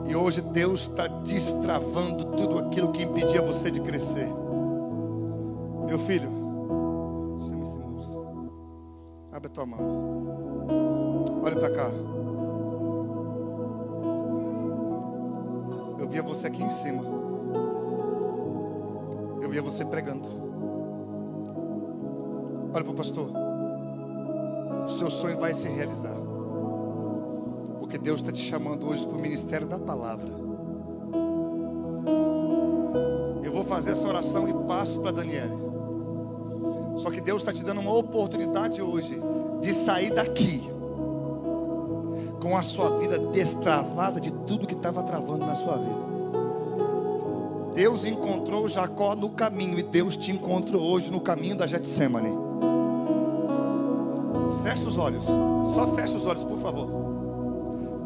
E 0.07 0.15
hoje 0.15 0.41
Deus 0.41 0.81
está 0.81 1.07
destravando 1.07 2.25
tudo 2.35 2.59
aquilo 2.59 2.91
que 2.91 3.03
impedia 3.03 3.41
você 3.41 3.71
de 3.71 3.79
crescer. 3.79 4.27
Meu 5.87 5.97
filho, 5.99 6.29
chama 7.47 7.63
esse 7.63 7.77
moço. 7.77 8.51
Abre 9.31 9.47
a 9.47 9.51
tua 9.51 9.65
mão. 9.65 9.79
Olha 11.41 11.55
para 11.55 11.69
cá. 11.69 11.89
Eu 15.97 16.09
via 16.09 16.21
você 16.21 16.47
aqui 16.47 16.61
em 16.61 16.69
cima. 16.69 17.03
Eu 19.41 19.49
via 19.49 19.61
você 19.61 19.85
pregando. 19.85 20.27
Olha 22.73 22.83
para 22.83 22.91
o 22.91 22.95
pastor. 22.95 23.44
Seu 24.87 25.09
sonho 25.09 25.37
vai 25.39 25.53
se 25.53 25.67
realizar. 25.67 26.17
Porque 27.79 27.97
Deus 27.97 28.21
está 28.21 28.31
te 28.31 28.41
chamando 28.41 28.87
hoje 28.87 29.05
para 29.05 29.17
o 29.17 29.21
ministério 29.21 29.67
da 29.67 29.79
palavra. 29.79 30.29
Eu 33.43 33.51
vou 33.51 33.63
fazer 33.63 33.91
essa 33.91 34.07
oração 34.07 34.47
e 34.47 34.53
passo 34.67 34.99
para 34.99 35.11
Daniela. 35.11 35.65
Só 36.97 37.11
que 37.11 37.19
Deus 37.19 37.41
está 37.41 37.51
te 37.51 37.63
dando 37.63 37.81
uma 37.81 37.93
oportunidade 37.93 38.81
hoje 38.81 39.21
de 39.61 39.73
sair 39.73 40.13
daqui 40.13 40.63
com 42.41 42.55
a 42.55 42.61
sua 42.61 42.97
vida 42.97 43.17
destravada 43.17 44.19
de 44.19 44.31
tudo 44.31 44.67
que 44.67 44.75
estava 44.75 45.01
travando 45.03 45.45
na 45.45 45.55
sua 45.55 45.77
vida. 45.77 46.05
Deus 47.73 48.05
encontrou 48.05 48.67
Jacó 48.67 49.15
no 49.15 49.29
caminho 49.31 49.77
e 49.77 49.83
Deus 49.83 50.15
te 50.15 50.31
encontrou 50.31 50.81
hoje 50.81 51.11
no 51.11 51.19
caminho 51.19 51.57
da 51.57 51.67
Getsemane. 51.67 52.44
Feche 54.75 54.87
os 54.87 54.97
olhos, 54.97 55.23
só 55.73 55.95
feche 55.95 56.17
os 56.17 56.25
olhos, 56.25 56.43
por 56.43 56.59
favor. 56.59 56.89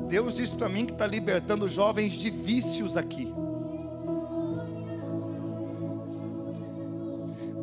Deus 0.07 0.35
disse 0.35 0.53
para 0.53 0.69
mim 0.69 0.85
que 0.85 0.91
está 0.91 1.07
libertando 1.07 1.67
jovens 1.67 2.11
de 2.11 2.29
vícios 2.29 2.95
aqui. 2.95 3.33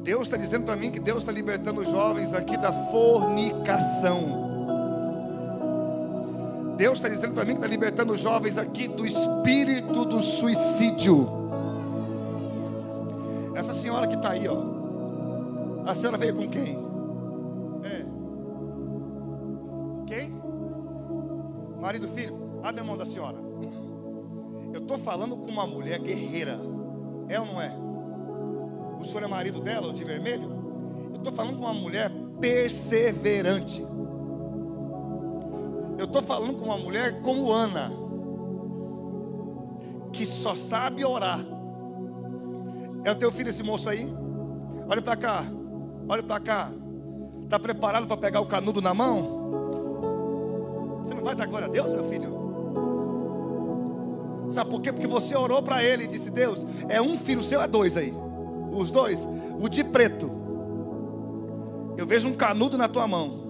Deus 0.03 0.27
está 0.27 0.37
dizendo 0.37 0.65
para 0.65 0.75
mim 0.75 0.91
que 0.91 0.99
Deus 0.99 1.19
está 1.19 1.31
libertando 1.31 1.85
jovens 1.85 2.35
aqui 2.35 2.57
da 2.57 2.73
fornicação. 2.91 4.45
Deus 6.77 6.99
está 6.99 7.09
dizendo 7.09 7.35
para 7.35 7.45
mim 7.45 7.53
que 7.53 7.59
está 7.59 7.69
libertando 7.69 8.17
jovens 8.17 8.59
aqui 8.59 8.89
do 8.89 9.07
espírito 9.07 10.05
do 10.05 10.21
suicídio. 10.21 11.29
Essa 13.55 13.73
senhora 13.73 14.09
que 14.09 14.17
está 14.17 14.31
aí, 14.31 14.49
ó. 14.49 14.65
A 15.89 15.95
senhora 15.95 16.19
veio 16.19 16.35
com 16.35 16.49
quem? 16.49 16.96
Marido, 21.87 22.09
filho. 22.09 22.35
Abre 22.65 22.81
a 22.81 22.85
mão 22.85 22.97
da 22.97 23.07
senhora. 23.07 23.37
Eu 24.75 24.81
estou 24.81 24.99
falando 24.99 25.37
com 25.37 25.49
uma 25.49 25.69
mulher 25.69 26.01
guerreira. 26.01 26.59
É 27.29 27.39
ou 27.39 27.47
não 27.47 27.63
é? 27.63 27.73
O 29.01 29.05
senhor 29.05 29.23
é 29.23 29.29
marido 29.29 29.61
dela, 29.61 29.93
de 29.93 30.03
vermelho? 30.03 30.51
Eu 31.11 31.19
estou 31.19 31.33
falando 31.33 31.59
com 31.59 31.63
uma 31.63 31.73
mulher 31.73 32.11
perseverante. 32.41 33.87
Eu 35.97 36.07
estou 36.07 36.21
falando 36.23 36.57
com 36.57 36.65
uma 36.65 36.77
mulher 36.77 37.21
como 37.21 37.53
Ana, 37.53 37.93
que 40.13 40.27
só 40.27 40.57
sabe 40.57 41.05
orar. 41.05 41.39
É 43.05 43.13
o 43.13 43.15
teu 43.15 43.31
filho 43.31 43.51
esse 43.51 43.63
moço 43.63 43.89
aí? 43.89 44.13
Olha 44.89 45.01
para 45.01 45.15
cá, 45.15 45.45
olha 46.09 46.23
para 46.25 46.41
cá. 46.41 46.73
Está 47.45 47.61
preparado 47.61 48.09
para 48.09 48.17
pegar 48.17 48.41
o 48.41 48.47
canudo 48.47 48.83
na 48.83 48.93
mão? 48.93 49.36
Você 51.07 51.15
não 51.15 51.23
vai 51.23 51.37
dar 51.37 51.47
glória 51.47 51.69
a 51.69 51.71
Deus, 51.71 51.93
meu 51.93 52.05
filho? 52.09 52.47
Sabe 54.51 54.71
por 54.71 54.83
quê? 54.83 54.93
Porque 54.93 55.07
você 55.07 55.37
orou 55.37 55.63
para 55.63 55.83
ele 55.85 56.05
e 56.05 56.09
disse: 56.09 56.31
Deus, 56.31 56.67
é 56.89 57.01
um 57.01 57.17
filho 57.17 57.43
seu, 57.43 57.61
é 57.61 57.69
dois 57.69 57.97
aí. 57.97 58.13
Os 58.73 58.91
dois, 58.91 59.27
o 59.59 59.69
de 59.69 59.85
preto. 59.85 60.31
Eu 61.97 62.07
vejo 62.07 62.29
um 62.29 62.35
canudo 62.35 62.77
na 62.77 62.89
tua 62.89 63.07
mão. 63.07 63.47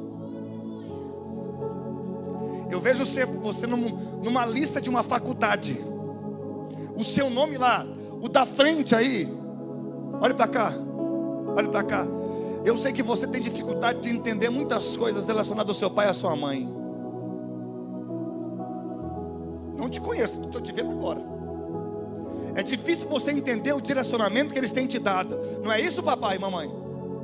Eu 2.70 2.80
vejo 2.80 3.04
você, 3.06 3.24
você 3.24 3.66
num, 3.66 3.88
numa 4.22 4.44
lista 4.44 4.80
de 4.80 4.90
uma 4.90 5.02
faculdade. 5.02 5.82
O 6.96 7.02
seu 7.02 7.30
nome 7.30 7.56
lá, 7.56 7.86
o 8.20 8.28
da 8.28 8.44
frente 8.44 8.94
aí. 8.94 9.32
Olhe 10.20 10.34
para 10.34 10.46
cá. 10.46 10.72
Olhe 11.56 11.68
para 11.68 11.82
cá. 11.82 12.06
Eu 12.64 12.76
sei 12.76 12.92
que 12.92 13.02
você 13.02 13.26
tem 13.26 13.40
dificuldade 13.40 14.00
de 14.00 14.10
entender 14.10 14.50
muitas 14.50 14.96
coisas 14.96 15.26
relacionadas 15.26 15.70
ao 15.70 15.74
seu 15.74 15.90
pai 15.90 16.06
e 16.06 16.10
à 16.10 16.14
sua 16.14 16.34
mãe. 16.34 16.85
Não 19.76 19.88
te 19.88 20.00
conheço, 20.00 20.40
estou 20.44 20.60
te 20.60 20.72
vendo 20.72 20.90
agora. 20.90 21.22
É 22.54 22.62
difícil 22.62 23.06
você 23.08 23.30
entender 23.32 23.74
o 23.74 23.80
direcionamento 23.80 24.52
que 24.52 24.58
eles 24.58 24.72
têm 24.72 24.86
te 24.86 24.98
dado. 24.98 25.38
Não 25.62 25.70
é 25.70 25.80
isso, 25.80 26.02
papai 26.02 26.36
e 26.36 26.38
mamãe? 26.38 26.70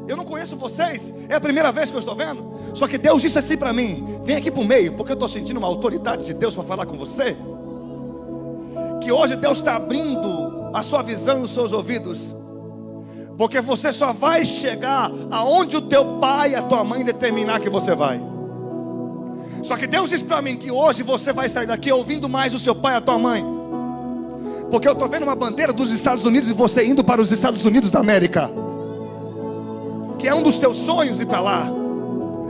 Eu 0.07 0.17
não 0.17 0.25
conheço 0.25 0.57
vocês, 0.57 1.15
é 1.29 1.35
a 1.35 1.41
primeira 1.41 1.71
vez 1.71 1.91
que 1.91 1.97
eu 1.97 2.01
estou 2.01 2.15
vendo. 2.15 2.45
Só 2.75 2.89
que 2.89 2.99
Deus 2.99 3.23
disse 3.23 3.39
assim 3.39 3.57
para 3.57 3.73
mim: 3.73 4.21
vem 4.25 4.37
aqui 4.37 4.51
para 4.51 4.61
o 4.61 4.65
meio, 4.65 4.93
porque 4.95 5.13
eu 5.13 5.15
estou 5.15 5.29
sentindo 5.29 5.59
uma 5.59 5.69
autoridade 5.69 6.25
de 6.25 6.35
Deus 6.35 6.55
para 6.55 6.65
falar 6.65 6.87
com 6.87 6.99
você. 6.99 7.37
Que 9.01 9.11
hoje 9.11 9.37
Deus 9.37 9.59
está 9.59 9.77
abrindo 9.77 10.71
a 10.75 10.83
sua 10.83 11.03
visão 11.03 11.41
e 11.41 11.43
os 11.43 11.51
seus 11.51 11.73
ouvidos, 11.73 12.35
porque 13.39 13.61
você 13.61 13.93
só 13.93 14.13
vai 14.13 14.45
chegar 14.45 15.11
aonde 15.31 15.77
o 15.77 15.81
teu 15.81 16.19
pai 16.19 16.53
e 16.53 16.57
a 16.57 16.63
tua 16.63 16.85
mãe 16.85 17.05
determinar 17.05 17.61
que 17.61 17.71
você 17.71 17.95
vai. 17.95 18.21
Só 19.63 19.77
que 19.77 19.87
Deus 19.87 20.11
disse 20.11 20.25
para 20.25 20.43
mim 20.43 20.57
que 20.57 20.71
hoje 20.71 21.03
você 21.03 21.33
vai 21.33 21.49
sair 21.49 21.67
daqui 21.67 21.91
ouvindo 21.93 22.29
mais 22.29 22.55
o 22.55 22.59
seu 22.59 22.75
pai 22.75 22.95
e 22.95 22.97
a 22.97 23.01
tua 23.01 23.19
mãe. 23.19 23.45
Porque 24.71 24.89
eu 24.89 24.93
estou 24.93 25.09
vendo 25.09 25.25
uma 25.25 25.37
bandeira 25.37 25.73
dos 25.73 25.91
Estados 25.91 26.25
Unidos 26.25 26.49
e 26.49 26.53
você 26.53 26.85
indo 26.85 27.05
para 27.05 27.21
os 27.21 27.31
Estados 27.31 27.65
Unidos 27.65 27.91
da 27.91 28.01
América 28.01 28.51
que 30.23 30.29
é 30.29 30.35
um 30.35 30.43
dos 30.43 30.57
teus 30.57 30.77
sonhos 30.77 31.19
ir 31.19 31.27
para 31.27 31.41
lá. 31.41 31.67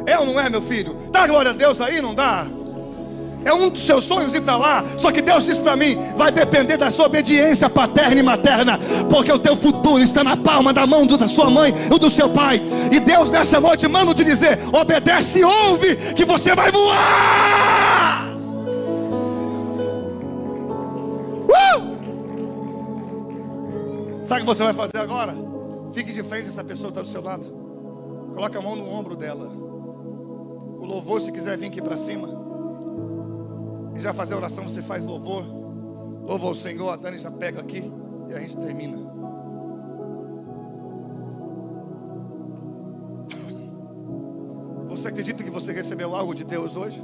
É 0.05 0.19
ou 0.19 0.27
não 0.27 0.39
é, 0.39 0.51
meu 0.51 0.61
filho? 0.61 0.95
Dá 1.11 1.27
glória 1.27 1.53
a 1.53 1.55
Deus 1.55 1.81
aí, 1.81 2.03
não 2.03 2.15
dá? 2.15 2.47
É 3.45 3.53
um 3.53 3.69
dos 3.69 3.85
seus 3.85 4.05
sonhos 4.05 4.35
ir 4.35 4.41
para 4.41 4.57
lá. 4.57 4.85
Só 4.97 5.11
que 5.11 5.21
Deus 5.21 5.45
disse 5.45 5.61
para 5.61 5.77
mim: 5.77 5.99
vai 6.17 6.31
depender 6.33 6.77
da 6.77 6.91
sua 6.91 7.07
obediência 7.07 7.69
paterna 7.69 8.21
e 8.21 8.23
materna, 8.23 8.79
porque 9.11 9.33
o 9.33 9.39
teu 9.39 9.57
futuro 9.57 10.03
está 10.03 10.23
na 10.25 10.37
palma 10.37 10.73
da 10.73 10.87
mão 10.87 11.07
da 11.07 11.29
sua 11.29 11.51
mãe 11.51 11.75
ou 11.91 11.99
do 11.99 12.09
seu 12.09 12.29
pai. 12.29 12.63
E 12.91 13.01
Deus 13.01 13.31
nessa 13.31 13.61
noite 13.61 13.87
manda 13.89 14.15
te 14.15 14.25
dizer: 14.25 14.59
obedece 14.73 15.41
e 15.41 15.45
ouve, 15.45 15.97
que 16.15 16.25
você 16.25 16.55
vai 16.55 16.71
voar. 16.71 18.29
Uh! 21.49 21.93
Sabe 24.25 24.43
o 24.43 24.45
que 24.45 24.47
você 24.47 24.63
vai 24.65 24.75
fazer 24.75 24.99
agora? 24.99 25.35
Fique 25.93 26.13
de 26.13 26.23
frente 26.23 26.49
essa 26.49 26.65
pessoa 26.65 26.89
está 26.89 27.03
do 27.03 27.09
seu 27.09 27.23
lado. 27.23 27.45
Coloque 28.35 28.57
a 28.57 28.63
mão 28.63 28.75
no 28.77 28.89
ombro 28.89 29.15
dela. 29.15 29.47
O 29.47 30.87
louvor, 30.87 31.21
se 31.21 31.31
quiser 31.31 31.59
vir 31.59 31.67
aqui 31.67 31.83
para 31.83 31.97
cima. 31.97 32.42
E 33.95 34.01
já 34.01 34.13
fazer 34.13 34.35
a 34.35 34.37
oração, 34.37 34.65
você 34.65 34.83
faz 34.83 35.05
louvor. 35.05 35.45
Louva 36.23 36.47
o 36.47 36.55
Senhor, 36.55 36.89
a 36.89 36.97
Dani 36.97 37.19
já 37.19 37.31
pega 37.31 37.61
aqui 37.61 37.93
e 38.29 38.33
a 38.33 38.39
gente 38.39 38.57
termina. 38.57 38.97
Você 44.89 45.09
acredita 45.09 45.43
que 45.43 45.51
você 45.51 45.73
recebeu 45.73 46.15
algo 46.15 46.35
de 46.35 46.45
Deus 46.45 46.77
hoje? 46.77 47.03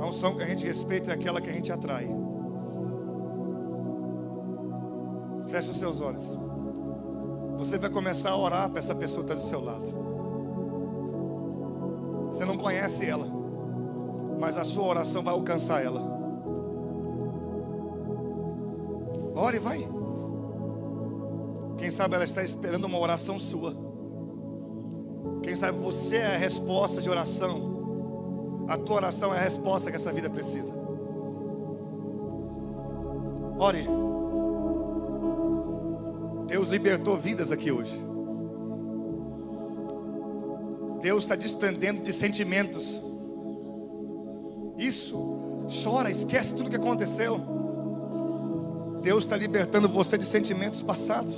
A 0.00 0.06
unção 0.06 0.34
que 0.34 0.42
a 0.42 0.46
gente 0.46 0.66
respeita 0.66 1.10
é 1.10 1.14
aquela 1.14 1.40
que 1.40 1.48
a 1.50 1.52
gente 1.52 1.70
atrai. 1.70 2.08
Feche 5.46 5.70
os 5.70 5.76
seus 5.78 6.00
olhos. 6.00 6.38
Você 7.58 7.78
vai 7.78 7.90
começar 7.90 8.30
a 8.30 8.36
orar 8.38 8.70
para 8.70 8.78
essa 8.78 8.94
pessoa 8.94 9.22
que 9.24 9.32
está 9.32 9.42
do 9.42 9.48
seu 9.48 9.60
lado. 9.62 9.86
Você 12.30 12.44
não 12.44 12.56
conhece 12.56 13.04
ela, 13.04 13.26
mas 14.40 14.56
a 14.56 14.64
sua 14.64 14.86
oração 14.86 15.22
vai 15.22 15.34
alcançar 15.34 15.84
ela. 15.84 16.00
Ore, 19.36 19.58
vai. 19.58 19.86
Quem 21.76 21.90
sabe 21.90 22.14
ela 22.14 22.24
está 22.24 22.42
esperando 22.42 22.84
uma 22.84 22.98
oração 22.98 23.38
sua. 23.38 23.76
Quem 25.42 25.54
sabe 25.54 25.78
você 25.78 26.16
é 26.16 26.34
a 26.34 26.38
resposta 26.38 27.02
de 27.02 27.10
oração. 27.10 28.64
A 28.66 28.78
tua 28.78 28.96
oração 28.96 29.34
é 29.34 29.38
a 29.38 29.42
resposta 29.42 29.90
que 29.90 29.96
essa 29.96 30.12
vida 30.12 30.30
precisa. 30.30 30.74
Ore. 33.58 33.86
Deus 36.46 36.68
libertou 36.68 37.16
vidas 37.16 37.52
aqui 37.52 37.70
hoje. 37.70 37.94
Deus 41.02 41.24
está 41.24 41.36
desprendendo 41.36 42.02
de 42.02 42.12
sentimentos. 42.12 43.00
Isso, 44.80 45.68
chora, 45.84 46.10
esquece 46.10 46.54
tudo 46.54 46.70
que 46.70 46.76
aconteceu. 46.76 47.38
Deus 49.02 49.24
está 49.24 49.36
libertando 49.36 49.86
você 49.86 50.16
de 50.16 50.24
sentimentos 50.24 50.82
passados. 50.82 51.34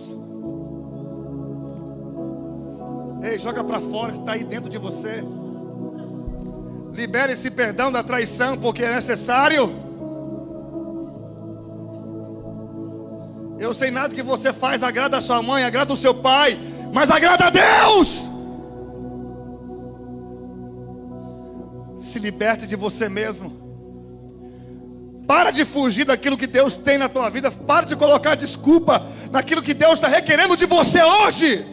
Ei, 3.21 3.41
joga 3.41 3.65
para 3.65 3.81
fora 3.81 4.13
que 4.13 4.21
está 4.21 4.33
aí 4.33 4.45
dentro 4.45 4.71
de 4.71 4.79
você. 4.79 5.25
Libere 6.93 7.33
esse 7.33 7.51
perdão 7.51 7.91
da 7.91 8.05
traição, 8.05 8.57
porque 8.57 8.85
é 8.85 8.95
necessário. 8.95 9.75
Eu 13.59 13.75
sei 13.75 13.91
nada 13.91 14.15
que 14.15 14.23
você 14.23 14.53
faz 14.53 14.85
agrada 14.85 15.17
a 15.17 15.21
sua 15.21 15.43
mãe, 15.43 15.65
agrada 15.65 15.93
o 15.93 15.97
seu 15.97 16.15
pai, 16.15 16.57
mas 16.95 17.11
agrada 17.11 17.47
a 17.47 17.51
Deus. 17.51 18.32
Se 22.13 22.19
liberte 22.19 22.67
de 22.67 22.77
você 22.77 23.09
mesmo. 23.09 23.49
Para 25.27 25.51
de 25.51 25.65
fugir 25.65 26.05
daquilo 26.05 26.37
que 26.37 26.47
Deus 26.47 26.77
tem 26.77 26.99
na 26.99 27.09
tua 27.09 27.31
vida. 27.31 27.51
Para 27.51 27.87
de 27.87 27.97
colocar 27.97 28.35
desculpa 28.35 29.07
naquilo 29.31 29.63
que 29.63 29.73
Deus 29.73 29.95
está 29.95 30.09
requerendo 30.09 30.55
de 30.55 30.67
você 30.67 31.03
hoje. 31.03 31.67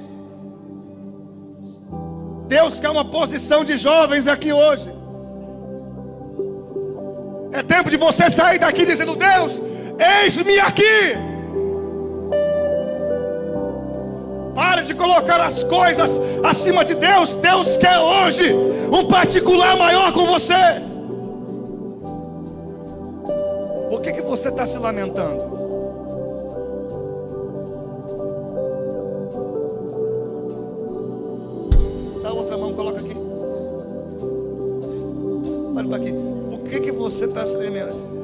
Deus 2.47 2.79
quer 2.79 2.89
uma 2.89 3.03
posição 3.03 3.65
de 3.65 3.75
jovens 3.75 4.27
aqui 4.29 4.53
hoje. 4.53 4.89
É 7.51 7.61
tempo 7.61 7.89
de 7.89 7.97
você 7.97 8.29
sair 8.29 8.59
daqui 8.59 8.85
dizendo: 8.85 9.17
Deus, 9.17 9.61
eis-me 10.23 10.57
aqui. 10.61 11.28
Pare 14.55 14.83
de 14.83 14.93
colocar 14.93 15.39
as 15.41 15.63
coisas 15.63 16.19
acima 16.43 16.83
de 16.83 16.95
Deus. 16.95 17.35
Deus 17.35 17.77
quer 17.77 17.97
hoje 17.99 18.53
um 18.91 19.07
particular 19.07 19.77
maior 19.77 20.11
com 20.13 20.25
você. 20.25 20.53
Por 23.89 24.01
que, 24.01 24.13
que 24.13 24.21
você 24.21 24.49
está 24.49 24.65
se 24.65 24.77
lamentando? 24.77 25.57
Dá 32.21 32.31
outra 32.33 32.57
mão, 32.57 32.73
coloca 32.73 32.99
aqui. 32.99 33.15
Olha 35.75 35.87
para 35.87 35.97
aqui. 35.97 36.13
Por 36.49 36.59
que, 36.59 36.79
que 36.79 36.91
você 36.91 37.25
está 37.25 37.45
se 37.45 37.55
lamentando? 37.55 38.18